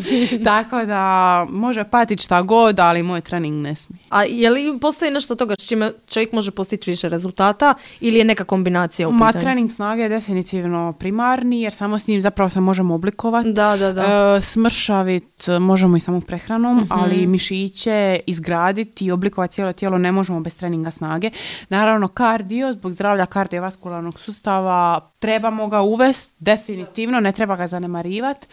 Tako 0.44 0.84
da 0.84 1.06
može 1.50 1.84
patiti 1.84 2.22
šta 2.22 2.42
god, 2.42 2.80
ali 2.80 3.02
moj 3.02 3.20
trening 3.20 3.62
ne 3.62 3.74
smije. 3.74 3.98
A 4.10 4.24
je 4.24 4.50
li 4.50 4.78
postoji 4.80 5.10
nešto 5.10 5.25
toga 5.34 5.54
s 5.58 5.68
čime 5.68 5.92
čovjek 6.08 6.32
može 6.32 6.50
postići 6.50 6.90
više 6.90 7.08
rezultata 7.08 7.74
ili 8.00 8.18
je 8.18 8.24
neka 8.24 8.44
kombinacija 8.44 9.08
u 9.08 9.12
Ma, 9.12 9.26
pitanju? 9.26 9.42
trening 9.42 9.70
snage 9.70 10.02
je 10.02 10.08
definitivno 10.08 10.92
primarni, 10.92 11.60
jer 11.60 11.72
samo 11.72 11.98
s 11.98 12.06
njim 12.06 12.22
zapravo 12.22 12.48
se 12.48 12.60
možemo 12.60 12.94
oblikovati. 12.94 13.52
Da, 13.52 13.76
da, 13.76 13.92
da. 13.92 14.34
E, 14.36 14.40
smršavit 14.40 15.24
možemo 15.60 15.96
i 15.96 16.00
samo 16.00 16.20
prehranom, 16.20 16.76
Mhm. 16.76 16.86
ali 16.90 17.26
mišiće 17.26 18.20
izgraditi 18.26 19.04
i 19.04 19.10
oblikovati 19.10 19.54
cijelo 19.54 19.72
tijelo 19.72 19.98
ne 19.98 20.12
možemo 20.12 20.40
bez 20.40 20.56
treninga 20.56 20.90
snage. 20.90 21.30
Naravno, 21.68 22.08
kardio, 22.08 22.72
zbog 22.72 22.92
zdravlja 22.92 23.26
kardiovaskularnog 23.26 24.20
sustava, 24.20 24.76
trebamo 25.18 25.68
ga 25.68 25.80
uvesti, 25.80 26.32
definitivno, 26.38 27.20
ne 27.20 27.32
treba 27.32 27.56
ga 27.56 27.66
zanemarivati, 27.66 28.46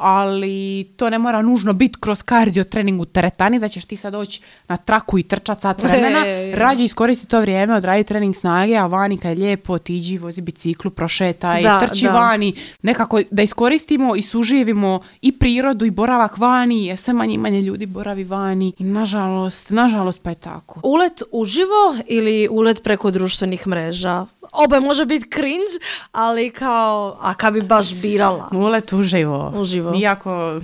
ali 0.00 0.84
to 0.96 1.10
ne 1.10 1.18
mora 1.18 1.42
nužno 1.42 1.72
biti 1.72 1.98
kroz 2.00 2.22
kardio 2.22 2.64
trening 2.64 3.00
u 3.00 3.04
teretani, 3.04 3.58
da 3.58 3.68
ćeš 3.68 3.84
ti 3.84 3.96
sad 3.96 4.12
doći 4.12 4.42
na 4.68 4.76
traku 4.76 5.18
i 5.18 5.22
trčat 5.22 5.60
sat 5.60 5.82
vremena. 5.82 6.20
E, 6.30 6.52
Rađe 6.56 6.84
iskoristi 6.84 7.26
to 7.26 7.40
vrijeme, 7.40 7.74
odradi 7.74 8.04
trening 8.04 8.36
snage, 8.36 8.76
a 8.76 8.86
vani 8.86 9.18
kad 9.18 9.30
je 9.38 9.44
lijepo, 9.44 9.72
otiđi, 9.72 10.18
vozi 10.18 10.42
biciklu, 10.42 10.90
prošetaj, 10.90 11.62
Da, 11.62 11.78
trči 11.78 12.04
da. 12.04 12.12
vani, 12.12 12.54
nekako 12.82 13.20
da 13.30 13.42
iskoristimo 13.42 14.16
i 14.16 14.22
suživimo 14.22 15.00
i 15.22 15.32
prirodu 15.32 15.84
i 15.84 15.90
boravak 15.90 16.38
vani, 16.38 16.86
jer 16.86 16.96
sve 16.96 17.14
manje 17.14 17.34
i 17.34 17.38
manje 17.38 17.60
ljudi 17.60 17.86
boravi 17.86 18.24
vani 18.24 18.72
i 18.78 18.84
nažalost, 18.84 19.70
nažalost 19.70 20.22
pa 20.22 20.30
je 20.30 20.36
tako. 20.36 20.80
Ulet 20.84 21.22
uživo 21.32 21.96
ili 22.06 22.48
ulet 22.50 22.82
preko 22.82 23.10
društvenih 23.10 23.66
mreža? 23.66 24.26
Oboje 24.52 24.80
može 24.80 25.04
biti 25.04 25.30
cringe, 25.30 25.84
ali 26.12 26.50
kao, 26.50 27.18
a 27.20 27.34
kad 27.34 27.52
bi 27.52 27.62
baš 27.62 27.94
birala? 28.02 28.48
Ulet 28.52 28.92
uživo. 28.92 29.52
Uživo. 29.56 29.94
Iako, 29.94 30.60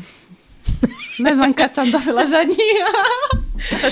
ne 1.18 1.34
znam 1.34 1.52
kad 1.52 1.74
sam 1.74 1.90
dobila 1.90 2.26
zadnji. 2.26 2.54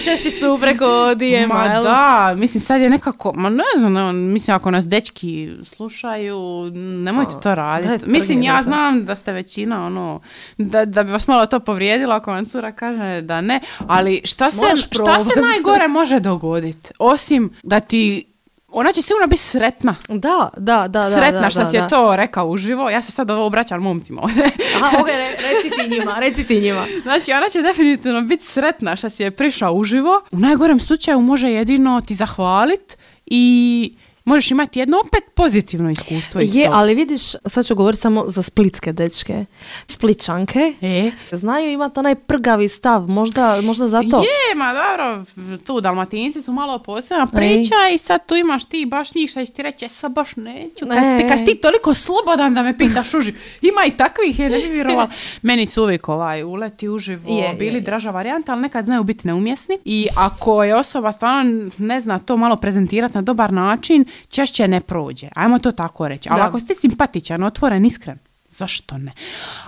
Češći 0.05 0.31
su 0.31 0.59
preko 0.61 1.15
DM-a, 1.15 1.55
ma 1.55 1.65
jel? 1.65 1.83
da, 1.83 2.35
mislim 2.37 2.61
sad 2.61 2.81
je 2.81 2.91
nekako, 2.91 3.33
ma 3.33 3.49
ne 3.49 3.65
znam, 3.77 3.93
ne, 3.93 4.13
mislim 4.13 4.57
ako 4.57 4.71
nas 4.71 4.89
dečki 4.89 5.51
slušaju, 5.65 6.71
nemojte 6.75 7.35
to 7.43 7.55
raditi. 7.55 8.11
Mislim 8.11 8.43
ja 8.43 8.63
znam 8.63 9.05
da 9.05 9.15
ste 9.15 9.33
većina 9.33 9.87
ono, 9.87 10.21
da, 10.59 10.85
da 10.85 11.03
bi 11.03 11.13
vas 11.13 11.29
malo 11.29 11.47
to 11.47 11.61
povrijedilo 11.61 12.15
ako 12.15 12.31
vam 12.31 12.47
cura 12.47 12.73
kaže 12.73 13.21
da 13.21 13.41
ne, 13.41 13.61
ali 13.79 14.21
šta 14.25 14.51
se, 14.51 14.77
šta 14.77 15.25
se 15.25 15.41
najgore 15.41 15.89
može 15.89 16.21
dogoditi? 16.21 16.91
Osim 16.99 17.51
da 17.63 17.81
ti, 17.81 18.34
ona 18.75 18.93
će 18.93 19.03
sigurno 19.03 19.27
biti 19.27 19.43
sretna. 19.43 19.95
Da, 20.09 20.49
da, 20.57 20.89
da. 20.89 20.89
da, 20.89 21.11
Sretna 21.11 21.41
da, 21.41 21.51
što 21.51 21.67
si 21.67 21.77
je 21.77 21.89
to 21.89 22.17
rekao 22.17 22.47
uživo, 22.47 22.91
ja 22.91 23.03
se 23.03 23.13
sad 23.13 23.31
ovo 23.31 23.47
obraćam 23.47 23.83
momcima 23.83 24.23
ovdje. 24.23 24.45
Aha, 24.83 24.99
ok, 25.01 25.07
re- 25.09 25.37
reci 25.49 25.71
ti 25.71 25.99
njima, 25.99 26.17
reci 26.19 26.47
ti 26.47 26.61
njima. 26.61 26.85
Znači, 27.03 27.33
ona 27.33 27.49
će 27.49 27.63
definitivno 27.63 28.21
biti 28.21 28.47
sretna 28.47 28.97
što 28.97 29.11
si 29.11 29.23
je 29.23 29.31
prišao 29.31 29.73
uživo. 29.73 30.23
U 30.31 30.39
najgorem 30.39 30.81
slučaju 30.81 31.21
može 31.21 31.51
jedino 31.51 32.01
ti 32.01 32.15
zahvalit 32.15 32.97
i 33.27 33.97
možeš 34.25 34.51
imati 34.51 34.79
jedno 34.79 34.97
opet 34.99 35.25
pozitivno 35.35 35.91
iskustvo 35.91 36.41
iz 36.41 36.57
Je, 36.57 36.65
toga. 36.65 36.77
ali 36.77 36.95
vidiš, 36.95 37.21
sad 37.47 37.67
ću 37.67 37.75
govoriti 37.75 38.01
samo 38.01 38.25
za 38.27 38.43
splitske 38.43 38.93
dečke. 38.93 39.45
Spličanke. 39.89 40.75
E, 40.83 41.11
Znaju 41.33 41.73
imati 41.73 41.99
onaj 41.99 42.15
prgavi 42.17 42.69
stav, 42.69 43.03
možda, 43.03 43.61
možda 43.61 43.89
zato. 43.89 44.19
je, 44.19 44.55
ma 44.57 44.73
dobro, 44.75 45.25
tu 45.59 45.81
dalmatinci 45.81 46.43
su 46.43 46.53
malo 46.53 46.79
posebna 46.79 47.27
priča 47.27 47.75
i 47.95 47.99
sad 47.99 48.27
tu 48.27 48.35
imaš 48.37 48.65
ti 48.65 48.87
baš 48.87 49.15
njih 49.15 49.31
će 49.33 49.47
ti 49.47 49.63
reći, 49.63 49.85
"E, 49.85 49.89
sad 49.89 50.13
baš 50.13 50.37
neću. 50.37 50.87
Kad, 50.87 51.19
ti, 51.19 51.29
kad 51.29 51.45
ti 51.47 51.55
toliko 51.57 51.95
slobodan 51.95 52.55
da 52.55 52.63
me 52.63 52.79
pitaš 52.79 53.15
uživo. 53.15 53.37
Ima 53.63 53.85
i 53.87 53.91
takvih, 53.91 54.39
je, 54.39 54.51
ne 54.51 54.59
bi 54.59 54.69
vjerovala. 54.69 55.09
Meni 55.43 55.67
su 55.67 55.83
uvijek 55.83 56.09
ovaj 56.09 56.43
uleti 56.45 56.89
uživo 56.89 57.31
je, 57.31 57.55
bili 57.55 57.75
je. 57.75 57.81
draža 57.81 58.11
varijanta, 58.11 58.53
ali 58.53 58.63
nekad 58.63 58.85
znaju 58.85 59.05
biti 59.05 59.27
neumjesni. 59.27 59.79
I 59.85 60.07
ako 60.17 60.65
je 60.65 60.75
osoba 60.77 61.13
stvarno 61.13 61.35
ne 61.79 62.01
zna 62.01 62.19
to 62.19 62.37
malo 62.37 62.57
prezentirati 62.57 63.15
na 63.15 63.23
dobar 63.23 63.53
način, 63.53 64.05
češće 64.29 64.69
ne 64.69 64.81
prođe. 64.81 65.29
Ajmo 65.37 65.59
to 65.59 65.73
tako 65.73 66.09
reći. 66.09 66.29
Ali 66.29 66.41
Da. 66.41 66.47
ako 66.49 66.59
ste 66.59 66.75
simpatičan, 66.75 67.43
otvoren, 67.43 67.85
iskren, 67.85 68.19
zašto 68.49 68.99
ne? 68.99 69.13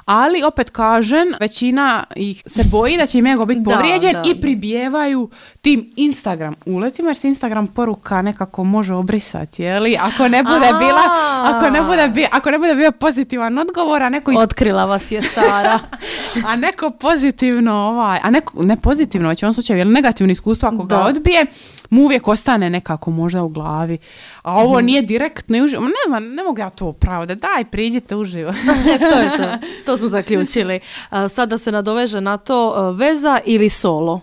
Ali 0.05 0.43
opet 0.43 0.71
kažem, 0.71 1.27
većina 1.41 2.05
ih 2.17 2.43
se 2.47 2.63
boji 2.65 2.97
da 2.97 3.07
će 3.07 3.19
im 3.19 3.27
ego 3.27 3.47
biti 3.47 3.65
povrijeđen 3.65 4.13
da, 4.13 4.23
i 4.27 4.41
pribijevaju 4.41 5.31
tim 5.61 5.89
Instagram 5.97 6.55
uletima 6.67 7.09
jer 7.09 7.17
se 7.17 7.29
Instagram 7.29 7.67
poruka 7.67 8.23
nekako 8.23 8.65
može 8.65 8.95
obrisati, 8.95 9.63
je 9.63 9.81
li? 9.81 9.97
Ako 10.01 10.29
ne 10.29 10.43
bude 10.43 10.69
bila, 10.79 11.03
ako 11.45 11.71
ne 11.71 11.83
bude, 11.83 12.09
bi, 12.09 12.27
ako 12.33 12.51
ne 12.51 12.59
bude 12.59 12.75
bio 12.75 12.93
pozitivan 12.93 13.59
odgovor, 13.59 14.03
a 14.03 14.09
neko, 14.09 14.31
is- 14.31 14.39
Otkrila 14.39 14.85
vas 14.85 15.13
je 15.13 15.23
Sara. 15.23 15.79
a 16.49 16.57
neko 16.57 16.91
pozitivno, 16.91 17.75
ovaj, 17.75 18.19
a 18.23 18.31
neko, 18.31 18.63
ne 18.63 18.77
pozitivno, 18.77 19.29
već 19.29 19.43
u 19.43 19.47
ovom 19.47 19.55
slučaju, 19.55 19.79
jer 19.79 19.87
negativno 19.87 20.33
iskustvo 20.33 20.69
ako 20.69 20.85
ga 20.85 20.99
odbije, 20.99 21.47
mu 21.91 22.03
uvijek 22.03 22.29
ostane 22.29 22.71
nekako 22.71 23.11
možda 23.11 23.43
u 23.43 23.49
glavi. 23.49 23.99
A 24.43 24.55
ovo 24.55 24.77
Mhm. 24.77 24.87
nije 24.87 25.03
direktno 25.03 25.57
i 25.57 25.63
uživo. 25.63 25.83
Ne 25.83 25.93
znam, 26.07 26.25
ne 26.25 26.43
mogu 26.43 26.59
ja 26.59 26.71
to 26.71 26.87
opravdati. 26.87 27.41
Daj, 27.41 27.65
priđite 27.65 28.17
uživo. 28.17 28.53
to 29.11 29.19
je 29.19 29.31
to. 29.31 29.67
To 29.87 29.97
smo 29.97 30.09
zaključili. 30.17 30.81
A, 31.11 31.29
sad 31.29 31.49
da 31.49 31.59
se 31.59 31.73
nadoveže 31.73 32.21
na 32.21 32.37
to, 32.37 32.73
a, 32.77 32.91
veza 32.91 33.41
ili 33.45 33.69
solo? 33.69 34.21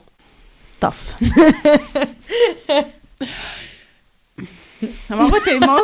Taf. 0.79 0.95
Mogu 5.09 5.35
ti, 5.39 5.53
mogu, 5.55 5.83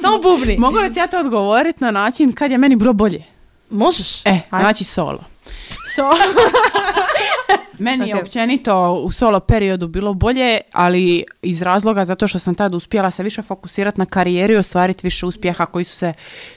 Samo 0.00 0.18
bubni. 0.18 0.56
mogu 0.58 0.78
li 0.78 0.92
ti 0.92 0.98
ja 0.98 1.06
to 1.06 1.18
odgovoriti 1.18 1.84
na 1.84 1.90
način 1.90 2.32
kad 2.32 2.50
je 2.50 2.58
meni 2.58 2.76
bilo 2.76 2.92
bolje? 2.92 3.22
Možeš? 3.70 4.20
E, 4.20 4.30
Ajde. 4.50 4.62
znači 4.62 4.84
solo. 4.84 5.24
Solo. 5.94 6.14
Meni 7.78 8.08
je 8.08 8.20
općenito 8.20 8.92
u 8.92 9.10
solo 9.10 9.40
periodu 9.40 9.88
bilo 9.88 10.14
bolje, 10.14 10.60
ali 10.72 11.24
iz 11.42 11.62
razloga 11.62 12.04
zato 12.04 12.28
što 12.28 12.38
sam 12.38 12.54
tad 12.54 12.74
uspjela 12.74 13.10
se 13.10 13.22
više 13.22 13.42
fokusirati 13.42 14.00
na 14.00 14.06
karijeru 14.06 14.54
i 14.54 14.56
ostvariti 14.56 15.06
više 15.06 15.26
uspjeha 15.26 15.66
koji 15.66 15.84
su 15.84 15.96
se, 15.96 16.12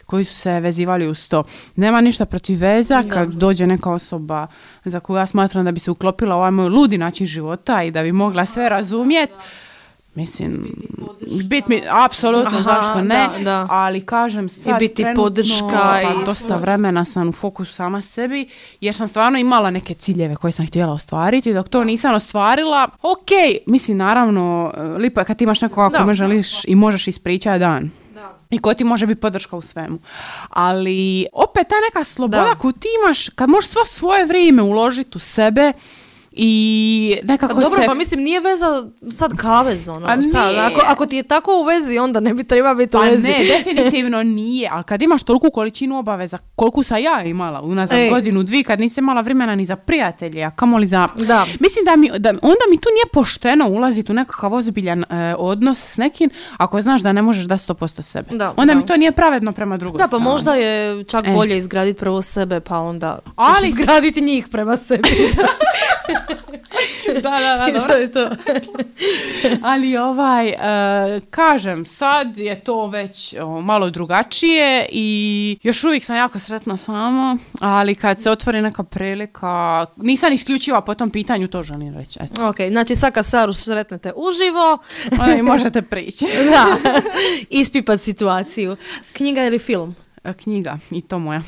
koji 0.05 0.26
su 0.26 0.34
se 0.34 0.59
vezivali 0.59 1.07
uz 1.07 1.28
to. 1.28 1.43
Nema 1.76 2.01
ništa 2.01 2.26
protiv 2.26 2.59
veza 2.59 3.03
kad 3.09 3.30
dođe 3.30 3.68
neka 3.68 3.91
osoba 3.91 4.47
za 4.86 4.99
koju 4.99 5.18
ja 5.18 5.26
smatram 5.26 5.65
da 5.65 5.72
bi 5.72 5.80
se 5.80 5.91
uklopila 5.91 6.36
u 6.36 6.38
ovaj 6.38 6.51
moj 6.51 6.70
ludi 6.70 6.97
način 6.97 7.28
života 7.28 7.84
i 7.84 7.91
da 7.91 8.03
bi 8.03 8.11
mogla 8.11 8.45
sve 8.45 8.70
razumjeti. 8.70 9.34
Mislim, 10.18 10.76
bit 11.49 11.68
mi, 11.68 11.84
apsolutno, 12.05 12.59
zašto 12.61 13.01
ne, 13.01 13.30
da, 13.38 13.43
da. 13.43 13.68
ali 13.70 14.01
kažem 14.05 14.49
sad 14.49 14.80
biti 14.80 14.95
trenutno, 14.95 15.24
podrška 15.24 15.68
pa 15.72 16.01
i 16.01 16.26
dosta 16.26 16.57
vremena 16.57 17.05
sam 17.05 17.30
u 17.30 17.32
fokusu 17.32 17.74
sama 17.74 18.01
sebi, 18.01 18.47
jer 18.82 18.95
sam 18.95 19.07
stvarno 19.07 19.39
imala 19.39 19.72
neke 19.72 19.93
ciljeve 19.93 20.36
koje 20.36 20.51
sam 20.51 20.68
htjela 20.68 20.93
ostvariti, 20.93 21.53
dok 21.53 21.70
to 21.70 21.84
nisam 21.84 22.15
ostvarila, 22.15 22.88
ok, 23.01 23.30
mislim 23.65 23.97
naravno, 23.97 24.74
e, 24.78 24.82
lipo 24.82 25.22
je 25.22 25.26
kad 25.26 25.41
imaš 25.41 25.61
nekoga 25.61 25.89
Da. 25.89 25.97
kome 25.97 26.13
želiš 26.13 26.65
i 26.65 26.76
možeš 26.76 27.07
ispričati 27.07 27.59
dan. 27.59 27.89
i 28.49 28.59
ko 28.59 28.74
ti 28.74 28.84
može 28.84 29.05
biti 29.05 29.22
podrška 29.22 29.55
u 29.57 29.61
svemu. 29.61 29.99
Ali 30.49 31.26
opet 31.34 31.68
ta 31.68 31.76
neka 31.88 32.03
sloboda 32.03 32.43
Da. 32.43 32.55
koju 32.55 32.72
ti 32.72 32.88
imaš, 33.05 33.30
kad 33.30 33.49
možeš 33.49 33.70
svo 33.70 33.86
svoje 33.86 34.26
vrijeme 34.26 34.61
uložiti 34.61 35.18
u 35.18 35.20
sebe 35.20 35.74
i 36.40 37.18
Pa 37.20 37.28
nekako 37.28 37.54
dobro, 37.54 37.82
se... 37.82 37.86
pa 37.86 37.94
mislim 37.94 38.22
nije 38.22 38.40
veza 38.40 38.66
sad 39.10 39.36
kavez, 39.36 39.90
ono, 39.90 40.08
A 40.08 40.22
šta, 40.22 40.48
nije. 40.48 40.60
ako, 40.62 40.82
ako 40.84 41.06
ti 41.06 41.16
je 41.16 41.24
tako 41.24 41.52
u 41.54 41.64
vezi, 41.64 41.98
onda 41.98 42.20
ne 42.20 42.34
bi 42.34 42.44
treba 42.44 42.74
biti 42.74 42.98
u 42.98 43.00
Pa 43.00 43.06
vezi. 43.06 43.24
ne, 43.24 43.38
definitivno 43.58 44.24
nije, 44.24 44.70
ali 44.72 44.84
kad 44.84 45.02
imaš 45.02 45.24
toliku 45.24 45.52
količinu 45.52 45.98
obaveza, 45.98 46.38
koliko 46.56 46.84
sam 46.84 46.98
ja 46.98 47.24
imala 47.24 47.62
unazad 47.62 48.00
Ej. 48.00 48.10
godinu, 48.10 48.44
dvije, 48.44 48.64
kad 48.64 48.80
nisam 48.80 49.04
imala 49.04 49.22
vremena 49.22 49.56
ni 49.56 49.66
za 49.66 49.76
prijatelje, 49.76 50.44
a 50.44 50.52
kamoli 50.52 50.88
za... 50.88 51.08
Da. 51.18 51.46
Mislim 51.60 51.86
da 51.86 51.96
mi, 51.96 52.10
da, 52.10 52.30
onda 52.30 52.64
mi 52.70 52.78
tu 52.78 52.90
nije 52.90 53.12
pošteno 53.14 53.68
ulaziti 53.68 54.12
u 54.12 54.16
nekakav 54.16 54.54
ozbiljan 54.54 55.04
e, 55.04 55.06
odnos 55.38 55.80
s 55.84 55.98
nekim, 55.98 56.30
ako 56.58 56.82
znaš 56.82 57.02
da 57.02 57.14
ne 57.14 57.22
možeš 57.22 57.46
da 57.46 57.56
100% 57.58 58.02
sebe. 58.02 58.28
Da, 58.32 58.54
onda 58.58 58.74
da. 58.74 58.80
mi 58.80 58.86
to 58.86 58.98
nije 58.98 59.12
pravedno 59.12 59.52
prema 59.52 59.78
drugoj 59.78 59.98
Da, 59.98 60.04
pa 60.04 60.08
strani. 60.08 60.24
možda 60.24 60.54
je 60.54 60.68
čak 61.04 61.28
E. 61.28 61.32
bolje 61.32 61.58
izgraditi 61.58 62.00
prvo 62.00 62.22
sebe, 62.22 62.60
pa 62.60 62.80
onda 62.80 63.20
ćeš 63.26 63.58
Ali- 63.58 63.70
izgraditi 63.70 64.22
njih 64.22 64.48
prema 64.48 64.78
sebi. 64.78 65.10
da, 67.24 67.39
da, 67.39 67.72
da, 67.72 67.88
To 67.88 67.93
je 67.93 68.12
to. 68.12 68.30
Ali 69.70 69.97
ovaj, 69.97 70.47
e, 70.49 71.20
kažem, 71.30 71.86
sad 71.86 72.38
je 72.38 72.60
to 72.60 72.88
već 72.88 73.36
o, 73.41 73.62
malo 73.62 73.89
drugačije 73.89 74.89
i 74.91 75.58
još 75.64 75.84
uvijek 75.84 76.03
sam 76.03 76.16
jako 76.16 76.39
sretna 76.39 76.78
sama, 76.78 77.38
ali 77.62 77.95
kad 77.95 78.22
se 78.22 78.32
otvori 78.32 78.62
neka 78.62 78.84
prilika, 78.84 79.86
nisam 79.95 80.34
isključiva 80.34 80.82
po 80.82 80.93
tom 80.93 81.10
pitanju, 81.10 81.47
to 81.47 81.64
želim 81.64 81.97
reći. 81.97 82.20
Eto. 82.22 82.49
Ok, 82.49 82.55
znači 82.72 82.95
sad 82.95 83.14
kad 83.14 83.26
Saru 83.26 83.53
sretnete 83.53 84.14
uživo, 84.16 84.78
možete 85.43 85.82
prići. 85.82 86.26
da, 86.51 86.66
ispipat 87.49 88.01
situaciju. 88.01 88.76
Knjiga 89.14 89.45
ili 89.45 89.60
film? 89.60 89.95
E, 90.24 90.34
Knjiga, 90.34 90.78
i 90.91 91.01
to 91.01 91.20
moja. 91.20 91.41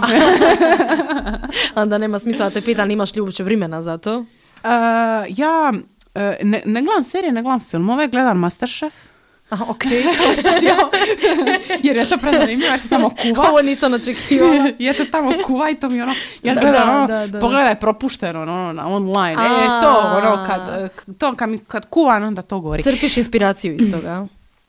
Onda 1.74 1.98
nema 1.98 2.18
smisla 2.18 2.44
da 2.44 2.50
te 2.50 2.60
pitam, 2.60 2.90
imaš 2.90 3.14
li 3.14 3.20
uopće 3.20 3.42
vremena 3.42 3.82
za 3.82 3.98
to? 3.98 4.24
E, 4.64 4.68
ja 5.28 5.72
e, 6.14 6.38
ne, 6.42 6.62
ne 6.66 6.82
gledam 6.82 7.04
serije, 7.04 7.32
ne 7.32 7.42
gledam 7.42 7.60
filmove, 7.60 8.08
gledam 8.08 8.38
Masterchef. 8.38 8.94
Aha, 9.50 9.64
ok. 9.68 9.84
Jer 11.84 11.96
je 11.96 12.08
to 12.08 12.18
prezanimljivo, 12.18 12.70
jer 12.70 12.80
se 12.80 12.88
tamo 12.88 13.10
kuva. 13.10 13.48
Ovo 13.48 13.62
nisam 13.62 13.94
očekivala. 13.94 14.70
jer 14.78 14.94
se 14.94 15.10
tamo 15.10 15.32
kuva 15.46 15.70
i 15.70 15.74
to 15.74 15.88
mi 15.88 16.02
ono, 16.02 16.14
ja 16.42 16.54
Da, 16.54 16.60
gledam 16.60 16.88
da, 16.88 16.96
ono, 16.96 17.06
da, 17.06 17.26
da. 17.26 17.38
pogledaj 17.38 17.74
propušteno 17.80 18.42
ono, 18.42 18.72
na 18.72 18.88
online, 18.88 19.32
e, 19.32 19.66
A. 19.68 19.80
to 19.80 19.98
ono, 20.16 20.46
kad, 20.46 20.68
e, 20.68 20.88
to 21.18 21.34
kad, 21.34 21.48
mi, 21.48 21.58
kad 21.58 21.86
kuvam, 21.88 22.22
onda 22.22 22.42
to 22.42 22.60
govori. 22.60 22.82
Crpiš 22.82 23.16
inspiraciju 23.16 23.74
iz 23.74 23.90
toga. 23.90 24.26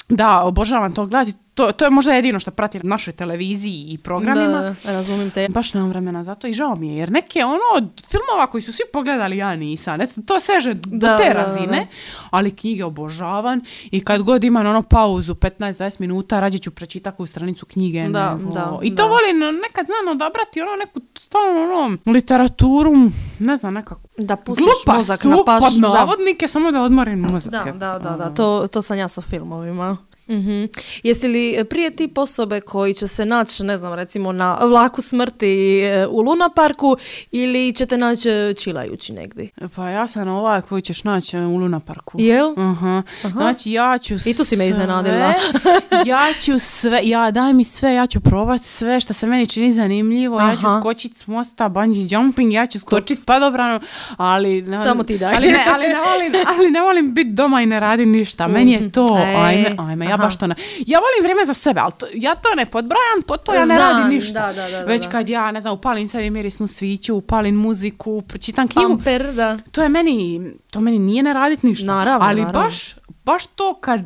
Da, 0.09 0.41
obožavam 0.41 0.93
to 0.93 1.05
gledati, 1.05 1.33
to, 1.53 1.71
to 1.71 1.85
je 1.85 1.91
možda 1.91 2.13
jedino 2.13 2.39
što 2.39 2.51
pratim 2.51 2.81
na 2.83 2.89
našoj 2.89 3.13
televiziji 3.13 3.83
i 3.83 3.97
programima. 3.97 4.59
Da, 4.61 4.75
razumijem 4.85 5.31
te. 5.31 5.47
Baš 5.49 5.73
nemam 5.73 5.89
vremena 5.89 6.23
za 6.23 6.35
to 6.35 6.47
i 6.47 6.53
žao 6.53 6.75
mi 6.75 6.87
je, 6.87 6.95
jer 6.95 7.11
neke 7.11 7.39
ono 7.39 7.59
od 7.75 7.83
filmova 8.03 8.47
koji 8.47 8.61
su 8.61 8.73
svi 8.73 8.83
pogledali 8.93 9.37
ja 9.37 9.55
nisam, 9.55 10.01
Eto, 10.01 10.21
to 10.21 10.39
seže 10.39 10.73
do 10.73 10.81
Da, 10.97 11.17
te 11.17 11.23
da, 11.25 11.33
razine, 11.33 11.67
da. 11.69 11.85
ali 12.29 12.51
knjige 12.51 12.85
obožavam 12.85 13.59
i 13.83 14.01
kad 14.01 14.21
god 14.21 14.43
imam 14.43 14.65
ono 14.65 14.81
pauzu 14.83 15.33
15-20 15.33 15.99
minuta, 15.99 16.39
rađe 16.39 16.57
ću 16.57 16.71
pročitati 16.71 17.17
koju 17.17 17.27
stranicu 17.27 17.65
knjige. 17.65 18.01
Da, 18.01 18.35
nego- 18.35 18.51
da, 18.51 18.79
I 18.81 18.89
to 18.89 18.95
da. 18.95 19.03
volim 19.05 19.37
nekad 19.59 19.85
znam 19.85 20.07
odabrati 20.11 20.61
ono 20.61 20.75
neku 20.75 20.99
stalno 21.15 21.61
ono, 21.63 21.97
literaturu, 22.07 22.91
ne 23.39 23.57
znam, 23.57 23.73
nekako 23.73 24.01
Da 24.17 24.35
pustiš 24.35 24.65
mozak 24.87 25.23
glupastu, 25.23 25.29
na 25.29 25.59
paš. 25.59 25.73
pod 25.73 25.81
da. 25.83 25.89
navodnike, 25.95 26.47
samo 26.47 26.71
da 26.71 26.81
odmorim 26.81 27.19
mozak. 27.21 27.51
Da, 27.51 27.71
da, 27.71 27.99
da, 27.99 28.09
da, 28.11 28.29
to, 28.29 28.67
to 28.67 28.81
sam 28.81 28.97
ja 28.97 29.07
sa 29.07 29.21
filmovima. 29.21 29.97
Mhm. 30.31 30.63
Jesi 31.03 31.27
li 31.27 31.65
prije 31.69 31.89
tip 31.91 32.17
osobe 32.17 32.61
koji 32.61 32.93
će 32.93 33.07
se 33.07 33.25
naći, 33.25 33.63
ne 33.63 33.77
znam, 33.77 33.93
recimo 33.93 34.31
na 34.31 34.57
vlaku 34.61 35.01
smrti 35.01 35.47
e, 35.79 36.07
u 36.07 36.21
Luna 36.21 36.49
Parku 36.49 36.97
ili 37.31 37.73
ćete 37.73 37.97
naći 37.97 38.29
e, 38.29 38.53
čilajući 38.53 39.13
negdje? 39.13 39.49
Pa 39.75 39.89
ja 39.89 40.07
sam 40.07 40.27
ovaj 40.27 40.61
koji 40.61 40.81
ćeš 40.81 41.03
naći 41.03 41.37
u 41.37 41.57
Luna 41.57 41.79
Parku. 41.79 42.17
Jel? 42.19 42.53
Aha. 42.57 43.03
Znači 43.23 43.71
ja 43.71 43.97
ću 43.97 44.13
I 44.15 44.33
tu 44.33 44.43
si 44.43 44.55
me 44.55 44.57
sve- 44.57 44.67
iznenadila. 44.67 45.33
ja 46.05 46.33
ću 46.41 46.59
sve, 46.59 46.99
ja 47.03 47.31
daj 47.31 47.53
mi 47.53 47.63
sve, 47.63 47.93
ja 47.93 48.07
ću 48.07 48.19
probati 48.21 48.67
sve 48.67 48.99
što 48.99 49.13
se 49.13 49.27
meni 49.27 49.47
čini 49.47 49.71
zanimljivo, 49.71 50.39
ja 50.39 50.55
ću 50.55 50.67
Aha. 50.67 50.79
skočiti 50.79 51.19
s 51.19 51.27
mosta, 51.27 51.69
bungee 51.69 52.07
jumping, 52.09 52.53
ja 52.53 52.65
ću 52.65 52.79
skočiti 52.79 53.15
s 53.15 53.25
padobranom, 53.25 53.81
ali... 54.17 54.61
Ne, 54.61 54.77
Samo 54.77 55.03
ti 55.03 55.17
daj. 55.17 55.33
Ali 55.35 55.47
ne, 55.47 55.59
ali 55.67 55.87
ne 55.87 55.95
volim, 56.01 56.47
ali 56.47 56.71
ne 56.71 56.81
volim 56.81 57.13
biti 57.13 57.29
doma 57.31 57.61
i 57.61 57.65
ne 57.65 57.79
radim 57.79 58.11
ništa, 58.11 58.47
meni 58.47 58.71
je 58.71 58.91
to, 58.91 59.07
E, 59.17 59.35
ajme, 59.35 59.75
ajme, 59.79 60.05
ja 60.05 60.13
aha. 60.13 60.20
Baš 60.21 60.37
to 60.37 60.47
ne... 60.47 60.55
Ja 60.85 60.99
volim 60.99 61.23
vrijeme 61.23 61.45
za 61.45 61.53
sebe, 61.53 61.79
ali 61.79 61.91
to, 61.97 62.05
ja 62.13 62.35
to 62.35 62.49
ne 62.57 62.65
podbrajam, 62.65 63.21
po 63.27 63.37
to 63.37 63.53
ja 63.53 63.65
ne 63.65 63.75
Znam, 63.75 63.77
radim 63.97 64.09
ništa. 64.09 64.33
da, 64.33 64.53
da, 64.53 64.69
da, 64.69 64.79
da, 64.79 64.83
Već 64.85 65.07
kad 65.11 65.29
ja, 65.29 65.51
ne 65.51 65.61
znam, 65.61 65.73
upalim 65.73 66.07
sebi 66.07 66.29
mirisnu 66.29 66.67
sviću, 66.67 67.15
upalim 67.15 67.55
muziku, 67.55 68.21
pročitam 68.21 68.67
knjigu, 68.67 68.89
Pamper, 68.89 69.33
da. 69.33 69.57
to 69.71 69.83
je 69.83 69.89
meni, 69.89 70.41
to 70.71 70.81
meni 70.81 70.99
nije 70.99 71.23
ne 71.23 71.33
radit 71.33 71.63
ništa. 71.63 71.85
Naravno, 71.85 72.27
Ali 72.27 72.41
naravno. 72.41 72.61
baš, 72.63 72.95
baš 73.25 73.45
to 73.45 73.73
kad 73.73 74.01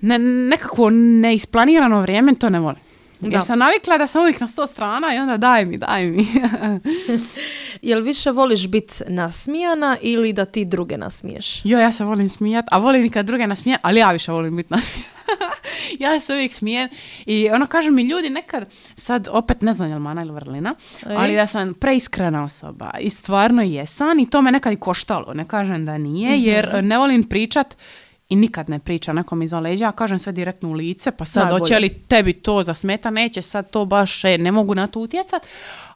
ne, 0.00 0.18
nekakvo 0.18 0.90
neisplanirano 0.90 2.00
vrijeme, 2.00 2.34
to 2.34 2.50
ne 2.50 2.60
volim. 2.60 2.80
Da. 3.20 3.28
Jer 3.28 3.42
sam 3.44 3.58
navikla 3.58 3.98
da 3.98 4.06
sam 4.06 4.22
uvijek 4.22 4.40
na 4.40 4.48
sto 4.48 4.66
strana 4.66 5.14
i 5.14 5.18
onda 5.18 5.36
daj 5.36 5.64
mi, 5.64 5.76
daj 5.76 6.04
mi. 6.04 6.26
Jel 7.82 8.00
više 8.00 8.30
voliš 8.30 8.68
biti 8.68 8.94
nasmijana 9.08 9.96
ili 10.02 10.32
da 10.32 10.44
ti 10.44 10.64
druge 10.64 10.98
nasmiješ? 10.98 11.64
jo, 11.64 11.78
ja 11.78 11.92
se 11.92 12.04
volim 12.04 12.28
smijat, 12.28 12.64
a 12.70 12.78
volim 12.78 13.04
i 13.04 13.10
kad 13.10 13.26
druge 13.26 13.46
nasmijem, 13.46 13.78
ali 13.82 14.00
ja 14.00 14.10
više 14.12 14.32
volim 14.32 14.56
biti 14.56 14.72
nasmijan. 14.74 15.10
ja 15.98 16.20
se 16.20 16.32
uvijek 16.32 16.52
smijem 16.52 16.88
i 17.26 17.50
ono 17.50 17.66
kažu 17.66 17.90
mi 17.92 18.02
ljudi 18.02 18.30
nekad, 18.30 18.66
sad 18.96 19.28
opet 19.30 19.62
ne 19.62 19.72
znam 19.72 19.88
jel 19.88 19.98
mana 19.98 20.22
ili 20.22 20.32
vrlina, 20.32 20.74
Ej. 21.06 21.16
ali 21.16 21.34
da 21.34 21.46
sam 21.46 21.74
preiskrena 21.74 22.44
osoba 22.44 22.90
i 23.00 23.10
stvarno 23.10 23.62
jesam 23.62 24.18
i 24.18 24.30
to 24.30 24.42
me 24.42 24.52
nekad 24.52 24.72
i 24.72 24.76
koštalo, 24.76 25.34
ne 25.34 25.44
kažem 25.44 25.86
da 25.86 25.98
nije, 25.98 26.30
Mhm. 26.30 26.42
jer 26.46 26.84
ne 26.84 26.98
volim 26.98 27.24
pričat 27.24 27.76
i 28.28 28.36
nikad 28.36 28.68
ne 28.70 28.78
priča 28.78 29.12
nekom 29.12 29.42
iza 29.42 29.60
leđa, 29.60 29.84
ja 29.84 29.92
kažem 29.92 30.18
sve 30.18 30.32
direktno 30.32 30.68
u 30.68 30.72
lice, 30.72 31.10
pa 31.10 31.24
sad 31.24 31.48
hoće 31.50 31.78
li 31.78 31.88
tebi 31.88 32.32
to 32.32 32.62
zasmeta, 32.62 33.10
neće 33.10 33.42
sad 33.42 33.70
to 33.70 33.84
baš, 33.84 34.24
e, 34.24 34.38
ne 34.38 34.52
mogu 34.52 34.74
na 34.74 34.86
to 34.86 35.00
utjecat, 35.00 35.46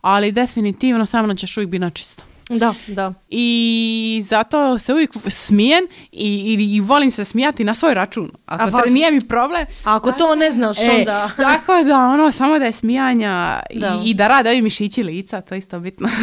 ali 0.05 0.32
definitivno 0.32 1.07
sa 1.07 1.22
mnom 1.22 1.36
ćeš 1.36 1.57
uvijek 1.57 1.70
biti 1.70 1.78
na 1.80 1.90
čisto. 1.90 2.22
Da, 2.50 2.74
da. 2.86 3.12
I 3.30 4.22
zato 4.26 4.78
se 4.78 4.92
uvijek 4.92 5.11
smijem 5.28 5.84
i, 6.12 6.57
i, 6.61 6.76
i 6.76 6.80
volim 6.80 7.11
se 7.11 7.24
smijati 7.24 7.64
na 7.64 7.74
svoj 7.74 7.94
račun. 7.94 8.30
Ako 8.46 8.76
A 8.76 8.82
to 8.82 8.90
nije 8.90 9.11
mi 9.11 9.20
problem. 9.20 9.66
A 9.84 9.96
ako 9.96 10.12
to 10.12 10.34
ne 10.34 10.50
znaš, 10.50 10.76
E, 10.78 10.90
onda... 10.98 11.30
tako 11.52 11.82
da, 11.82 11.98
ono, 11.98 12.32
samo 12.32 12.59
da 12.59 12.64
je 12.64 12.72
smijanja 12.72 13.61
Da. 13.74 14.00
I, 14.05 14.11
i 14.11 14.14
da 14.14 14.28
rade 14.28 14.50
ovi 14.50 14.62
mišići 14.62 15.02
lica, 15.02 15.40
to 15.40 15.55
je 15.55 15.59
isto 15.59 15.80
bitno. 15.80 16.09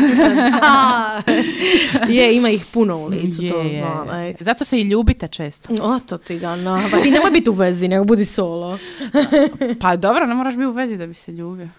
Je, 2.10 2.36
ima 2.36 2.50
ih 2.50 2.66
puno 2.74 2.98
u 2.98 3.08
licu, 3.08 3.38
to 3.38 3.60
Je, 3.60 3.74
je. 3.74 3.80
znam. 3.82 4.20
ej. 4.20 4.36
Zato 4.40 4.66
se 4.66 4.78
i 4.80 4.82
ljubite 4.82 5.28
često. 5.28 5.74
O, 5.82 6.00
to 6.00 6.18
ti 6.18 6.40
ga 6.40 6.56
na... 6.56 6.84
Pa 6.92 6.98
ti 7.02 7.12
nemoj 7.12 7.32
biti 7.32 7.50
u 7.50 7.54
vezi, 7.54 7.88
nego 7.88 8.04
budi 8.06 8.26
solo. 8.26 8.80
Pa 9.82 9.96
dobro, 9.96 10.26
ne 10.26 10.36
moraš 10.36 10.56
biti 10.56 10.66
u 10.68 10.72
vezi 10.72 10.98
da 10.98 11.08
bi 11.08 11.14
se 11.14 11.32
ljubio. 11.32 11.70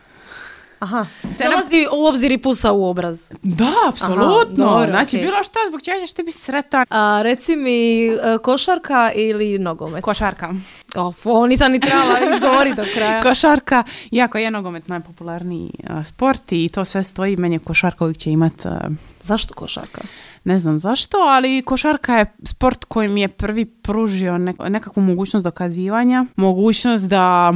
Aha. 0.83 1.07
Te 1.39 1.45
Dolazi 1.45 1.87
u 1.93 2.07
obzir 2.07 2.33
i 2.33 2.39
pusa 2.39 2.73
u 2.73 2.85
obraz. 2.85 3.31
Da, 3.43 3.73
apsolutno. 3.89 4.65
dobro, 4.65 4.91
znači, 4.91 5.17
okej. 5.17 5.27
bilo 5.27 5.43
što 5.43 5.59
zbog 5.69 5.83
čega 5.83 6.01
ćeš 6.01 6.13
ti 6.13 6.23
biti 6.23 6.39
sretan. 6.39 6.85
A, 6.91 7.21
reci 7.23 7.57
mi, 7.57 8.07
e, 8.07 8.19
košarka 8.43 9.13
ili 9.15 9.59
nogomet? 9.59 10.01
Košarka. 10.01 10.55
O, 10.97 11.13
ovo 11.25 11.47
nisam 11.47 11.73
ni 11.73 11.81
trebala 11.81 12.35
izgovoriti 12.35 12.77
do 12.77 12.85
kraja. 12.95 13.23
Košarka, 13.29 13.85
iako 14.11 14.39
je 14.39 14.51
nogomet 14.51 14.89
najpopularniji 14.89 15.71
a, 15.89 16.05
sport 16.05 16.53
i 16.53 16.69
to 16.69 16.85
sve 16.85 17.03
stoji, 17.03 17.37
meni 17.37 17.55
je 17.55 17.59
košarka 17.59 18.05
uvijek 18.05 18.19
će 18.19 18.31
imat 18.31 18.67
a, 18.67 18.89
Zašto 19.21 19.55
košarka? 19.55 20.01
Ne 20.45 20.59
znam 20.59 20.79
zašto, 20.79 21.17
ali 21.17 21.63
košarka 21.63 22.17
je 22.17 22.27
sport 22.45 22.85
koji 22.85 23.09
mi 23.09 23.21
je 23.21 23.29
prvi 23.29 23.65
pružio 23.65 24.33
nek- 24.33 24.69
nekakvu 24.69 25.03
mogućnost 25.03 25.45
dokazivanja, 25.45 26.27
mogućnost 26.37 27.05
da 27.05 27.53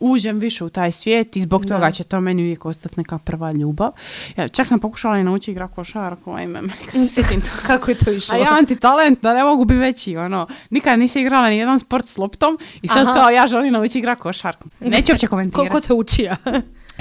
uđem 0.00 0.38
više 0.38 0.64
u 0.64 0.68
taj 0.68 0.92
svijet 0.92 1.36
i 1.36 1.40
zbog 1.40 1.64
Da. 1.64 1.74
toga 1.74 1.90
će 1.90 2.04
to 2.04 2.20
meni 2.20 2.42
uvijek 2.42 2.64
ostati 2.64 2.94
neka 2.96 3.18
prva 3.18 3.52
ljubav. 3.52 3.90
Ja 4.36 4.48
čak 4.48 4.68
sam 4.68 4.78
pokušala 4.78 5.18
i 5.18 5.24
naučiti 5.24 5.50
igrati 5.50 5.74
košarku, 5.74 6.32
ajme, 6.32 6.60
meni 6.62 6.72
kad 6.92 7.00
se 7.00 7.08
sjetim 7.08 7.40
to- 7.40 7.48
Kako 7.66 7.90
je 7.90 7.94
to 7.94 8.10
išlo? 8.10 8.34
A 8.34 8.38
ja 8.38 8.56
antitalent, 8.58 9.22
da 9.22 9.34
ne 9.34 9.44
mogu 9.44 9.64
biti 9.64 9.78
veći, 9.78 10.16
ono. 10.16 10.46
Nikad 10.70 10.98
nisam 10.98 11.22
igrala 11.22 11.48
ni 11.48 11.56
jedan 11.56 11.80
sport 11.80 12.08
s 12.08 12.16
loptom 12.16 12.58
i 12.82 12.88
sad 12.88 13.06
Aha. 13.06 13.14
kao 13.14 13.30
ja 13.30 13.46
želim 13.46 13.72
naučiti 13.72 13.98
igrati 13.98 14.20
košarku. 14.20 14.68
Neću 14.80 15.12
uopće 15.12 15.26
komentirati. 15.26 15.68
Ko, 15.68 15.74
ko 15.74 15.80
te 15.80 15.92
učija? 15.92 16.36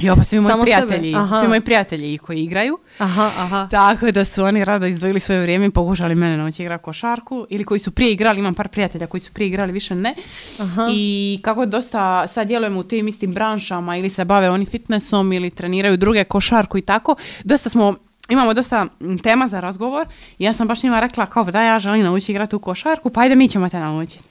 Jo, 0.02 0.16
pa 0.16 0.24
svi 0.24 0.39
moji 0.39 0.52
Samo 0.52 0.64
prijatelji, 0.64 1.16
svi 1.39 1.47
moji 1.47 1.62
prijatelji 1.62 2.18
koji 2.18 2.43
igraju. 2.43 2.78
aha, 2.97 3.32
aha. 3.38 3.68
Tako 3.72 4.12
da 4.12 4.26
su 4.26 4.43
oni 4.43 4.66
rado 4.66 4.86
izdvojili 4.86 5.20
svoje 5.20 5.41
vrijeme 5.41 5.66
i 5.66 5.70
pokušali 5.70 6.16
mene 6.16 6.38
naučiti 6.38 6.64
igrati 6.64 6.84
košarku 6.84 7.45
ili 7.50 7.64
koji 7.64 7.80
su 7.80 7.91
prije 7.91 8.12
igrali, 8.12 8.39
imam 8.39 8.54
par 8.54 8.68
prijatelja 8.68 9.08
koji 9.08 9.22
su 9.22 9.32
prije 9.34 9.47
igrali, 9.47 9.72
više 9.72 9.95
ne. 9.95 10.16
Aha. 10.60 10.88
I 10.91 11.39
kako 11.43 11.66
dosta 11.66 12.28
sad 12.28 12.47
djelujemo 12.47 12.80
u 12.80 12.84
tim 12.84 13.08
istim 13.08 13.34
branšama 13.34 13.97
ili 13.97 14.10
se 14.10 14.26
bave 14.26 14.50
oni 14.50 14.66
fitnessom 14.66 15.34
ili 15.34 15.50
treniraju 15.50 15.97
druge 15.97 16.24
košarku 16.24 16.78
i 16.78 16.82
tako, 16.82 17.16
dosta 17.43 17.70
smo 17.70 17.95
Imamo 18.30 18.54
dosta 18.54 18.88
tema 19.24 19.47
za 19.47 19.60
razgovor 19.60 20.08
i 20.39 20.43
ja 20.43 20.54
sam 20.54 20.68
baš 20.68 20.84
njima 20.84 21.00
rekla 21.00 21.26
kao 21.26 21.43
da 21.43 21.62
ja 21.62 21.80
želim 21.80 22.04
naučiti 22.04 22.32
igrati 22.32 22.56
u 22.56 22.60
košarku, 22.60 23.10
pa 23.10 23.22
ajde 23.22 23.36
mi 23.36 23.47
ćemo 23.47 23.70
te 23.70 23.80
naučiti. 23.80 24.29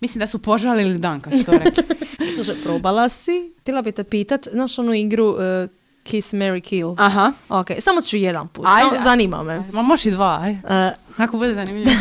Mislim 0.00 0.20
da 0.20 0.26
su 0.26 0.38
požalili 0.38 0.98
dan 0.98 1.20
kad 1.20 1.32
su 1.32 1.44
to 1.44 1.52
rekli. 1.52 1.84
Slušaj, 2.34 2.54
probala 2.64 3.08
si. 3.08 3.52
Htjela 3.60 3.82
bi 3.82 3.92
te 3.92 4.04
pitat, 4.04 4.48
znaš 4.52 4.78
onu 4.78 4.94
igru 4.94 5.36
e, 5.40 5.68
Kiss, 6.02 6.32
Mary, 6.32 6.60
Kill? 6.60 6.94
Aha. 6.98 7.32
Ok, 7.48 7.66
samo 7.80 8.00
ću 8.00 8.16
jedan 8.16 8.48
put, 8.48 8.64
Ajde. 8.68 8.90
samo 8.90 9.04
zanima 9.04 9.42
me. 9.42 9.62
Ma 9.72 9.82
možeš 9.82 10.06
i 10.06 10.10
dva, 10.10 10.38
aj. 10.42 10.52
E, 10.52 10.92
Ako 11.16 11.36
bude 11.36 11.54
zanimljivo. 11.54 11.90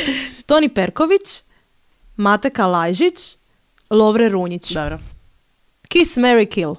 Toni 0.46 0.68
Perković, 0.68 1.42
Mate 2.16 2.50
Kalajžić, 2.50 3.36
Lovre 3.90 4.28
Runjić. 4.28 4.72
Dobro. 4.72 4.98
Kiss, 5.88 6.16
Mary, 6.16 6.48
Kill. 6.48 6.74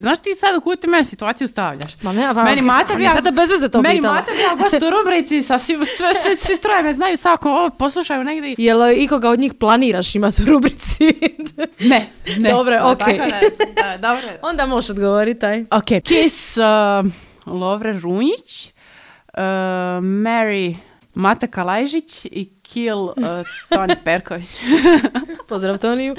Znaš 0.00 0.18
ti 0.18 0.34
sad 0.34 0.56
u 0.56 0.60
koju 0.60 0.76
ti 0.76 0.86
mene 0.86 1.04
situaciju 1.04 1.48
stavljaš? 1.48 1.92
Ma 2.02 2.12
ne, 2.12 2.34
pa, 2.34 2.44
Meni 2.44 2.62
Mate 2.62 2.94
bi 2.94 3.02
ja- 3.02 3.10
Sada 3.10 3.30
bez 3.30 3.50
veze 3.50 3.68
to 3.68 3.82
Meni 3.82 3.94
pitala. 3.94 4.14
mate 4.14 4.32
bi 4.32 4.38
ja 4.40 4.54
gost 4.56 4.82
u 4.82 4.90
rubrici 4.92 5.42
sa 5.42 5.58
svi, 5.58 5.74
sve, 5.76 6.14
sve, 6.14 6.36
svi 6.36 6.56
troje 6.58 6.82
me 6.82 6.92
znaju 6.92 7.16
svako 7.16 7.50
ovo 7.50 7.70
poslušaju 7.70 8.24
negdje. 8.24 8.54
Jel 8.58 8.78
ikoga 8.92 9.30
od 9.30 9.38
njih 9.38 9.54
planiraš 9.54 10.14
imati 10.14 10.42
u 10.42 10.46
rubrici? 10.46 11.14
Ne, 11.80 12.06
ne. 12.38 12.50
Dobro, 12.50 12.80
okej. 12.82 13.18
tako 13.18 13.30
da- 13.30 13.82
da, 13.82 14.08
dobro. 14.08 14.28
Onda 14.42 14.66
možeš 14.66 14.90
odgovoriti 14.90 15.40
taj. 15.40 15.60
Ok, 15.62 15.84
Kiss, 16.04 16.56
uh, 16.56 16.64
Lovre 17.48 17.92
Runjić, 17.94 18.72
uh, 19.28 19.40
Mary 20.00 20.74
Mata 21.14 21.46
Kalajžić 21.46 22.24
i 22.24 22.50
Kill 22.62 22.98
uh, 22.98 23.14
Toni 23.68 23.96
Perković. 24.04 24.48
Pozdrav 25.48 25.78
Toniju. 25.78 26.14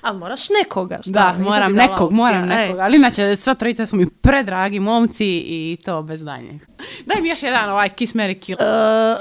A 0.00 0.12
moraš 0.12 0.40
nekoga, 0.62 0.98
šta? 1.02 1.10
da, 1.10 1.34
moram 1.38 1.72
nekog, 1.72 2.06
opcija, 2.06 2.16
moram 2.16 2.48
nekog. 2.48 2.78
Ali 2.78 2.96
inače, 2.96 3.36
sva 3.36 3.54
trojica 3.54 3.86
su 3.86 3.96
mi 3.96 4.06
predragi 4.10 4.80
momci 4.80 5.26
i 5.26 5.78
to 5.84 6.02
bez 6.02 6.22
daljnjeg. 6.22 6.60
Daj 7.06 7.20
mi 7.22 7.28
još 7.28 7.42
jedan 7.42 7.70
ovaj 7.70 7.88
Kiss, 7.88 8.14
Mary, 8.14 8.40
Kill. 8.40 8.58
E, 8.60 8.64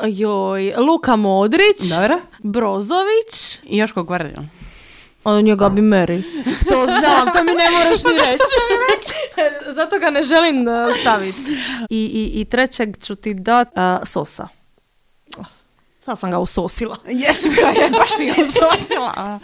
joj, 0.04 0.74
Luka 0.78 1.16
Modrić, 1.16 1.78
Dobro. 1.90 2.20
Brozović, 2.40 3.60
I 3.64 3.78
Joško 3.78 4.04
Gvardijan. 4.04 4.50
a 5.24 5.42
njega 5.42 5.70
bi 5.70 5.82
Mary. 5.82 6.24
To 6.70 6.86
znam, 6.86 7.34
to 7.34 7.44
mi 7.44 7.52
ne 7.52 7.72
moraš 7.72 8.04
ni 8.04 8.12
reći. 8.32 8.56
Zato 9.78 10.00
ga 10.00 10.10
ne 10.10 10.24
želim 10.24 10.68
uh, 10.68 10.96
staviti. 11.02 11.42
I, 11.90 11.98
i, 12.06 12.42
I 12.42 12.46
trećeg 12.46 12.98
ću 13.04 13.16
ti 13.16 13.34
dat 13.34 13.68
uh, 13.68 14.08
Sosa. 14.08 14.48
Sad 16.06 16.20
sam 16.20 16.32
ga 16.32 16.39
usosila. 16.39 16.97
Jesi 17.22 17.49
bila 17.49 17.70
je, 17.70 17.89
baš 17.89 18.18
ti 18.18 18.26
ga 18.26 18.34
usosila. 18.43 19.39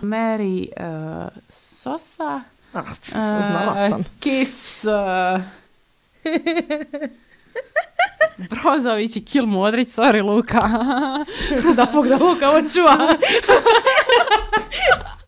Mary 0.00 0.68
uh, 0.76 1.28
Sosa. 1.48 2.40
Ah, 2.72 2.80
uh, 2.80 2.86
znala 3.46 3.88
sam. 3.90 4.04
Kiss... 4.20 4.84
Uh, 4.84 5.40
Brozović 8.50 9.16
i 9.16 9.24
Kill 9.24 9.46
Modrić, 9.46 9.88
sorry 9.88 10.22
Luka. 10.24 10.60
da 11.76 11.86
Bog 11.92 12.08
da 12.08 12.16
Luka 12.16 12.50
očuva. 12.50 12.98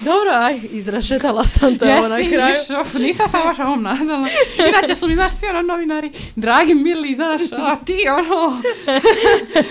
Dobro, 0.00 0.30
aj, 0.34 0.60
izrašetala 0.70 1.44
sam 1.44 1.78
te 1.78 1.94
ovo 1.94 2.08
na 2.08 2.16
Jesi, 2.16 2.30
kraju. 2.30 2.54
of, 2.80 2.94
nisam 2.94 3.28
sam 3.28 3.42
baš 3.42 3.58
ovom 3.58 3.82
nadala. 3.82 4.28
Inače 4.68 4.94
su 4.94 5.08
mi, 5.08 5.14
znaš, 5.14 5.32
svi 5.32 5.46
ono 5.46 5.62
novinari, 5.62 6.10
dragi, 6.36 6.74
mili, 6.74 7.14
znaš, 7.14 7.42
a 7.52 7.76
ti 7.84 7.96
ono, 8.18 8.62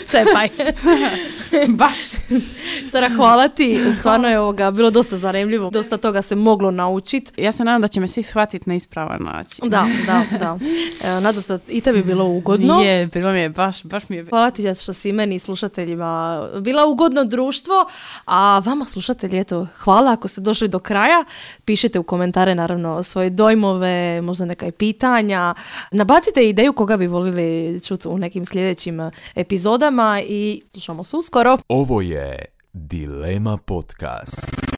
Cepaj. 0.10 0.50
baš. 1.68 1.98
Sara, 2.92 3.10
hvala 3.10 3.48
ti. 3.48 3.80
Stvarno 4.00 4.28
je 4.28 4.40
ovoga 4.40 4.72
bilo 4.72 4.90
dosta 4.90 5.18
zanimljivo. 5.18 5.70
Dosta 5.70 5.98
toga 5.98 6.22
se 6.22 6.36
moglo 6.36 6.72
naučiti. 6.72 7.42
Ja 7.42 7.52
se 7.52 7.64
nadam 7.64 7.82
da 7.82 7.88
će 7.88 8.00
me 8.00 8.08
svi 8.08 8.24
shvatiti 8.24 8.70
na 8.70 8.76
ispravan 8.76 9.24
način. 9.24 9.70
Da, 9.70 9.88
da, 10.06 10.24
da. 10.40 10.58
Evo, 11.10 11.20
nadam 11.20 11.44
se 11.44 11.54
da 11.54 11.60
i 11.68 11.82
tebi 11.82 12.04
bilo 12.04 12.26
ugodno. 12.26 12.82
Je, 12.88 13.08
bilo 13.08 13.32
mi 13.32 13.40
je, 13.40 13.50
baš, 13.50 13.84
baš 13.84 14.10
mi 14.10 14.16
je. 14.16 14.26
Hvala 14.26 14.52
ti 14.52 14.76
što 14.82 14.94
si 14.94 15.12
meni 15.12 15.36
i 15.36 15.40
slušateljima 15.40 16.42
bila 16.62 16.88
ugodno 16.88 17.24
društvo, 17.24 17.86
a 18.26 18.60
vama 18.66 18.86
slušatelji, 18.86 19.40
eto, 19.40 19.68
hvala 19.78 20.12
ako 20.12 20.28
ste 20.28 20.42
došli 20.42 20.68
do 20.68 20.80
kraja. 20.80 21.26
Pišite 21.66 22.00
u 22.00 22.04
komentare 22.04 22.56
naravno 22.56 23.04
svoje 23.04 23.30
dojmove, 23.30 24.22
možda 24.22 24.46
neka 24.46 24.68
i 24.68 24.72
pitanja. 24.72 25.56
Nabacite 25.92 26.50
ideju 26.50 26.74
koga 26.74 26.98
bi 26.98 27.08
volili 27.08 27.80
čuti 27.88 28.08
u 28.08 28.18
nekim 28.18 28.46
sljedećim 28.46 29.12
epizodama 29.36 30.22
i 30.28 30.62
slušamo 30.72 31.04
se 31.04 31.18
uskoro. 31.18 31.58
Ovo 31.68 32.02
je 32.02 32.46
Dilema 32.74 33.58
Podcast. 33.58 34.77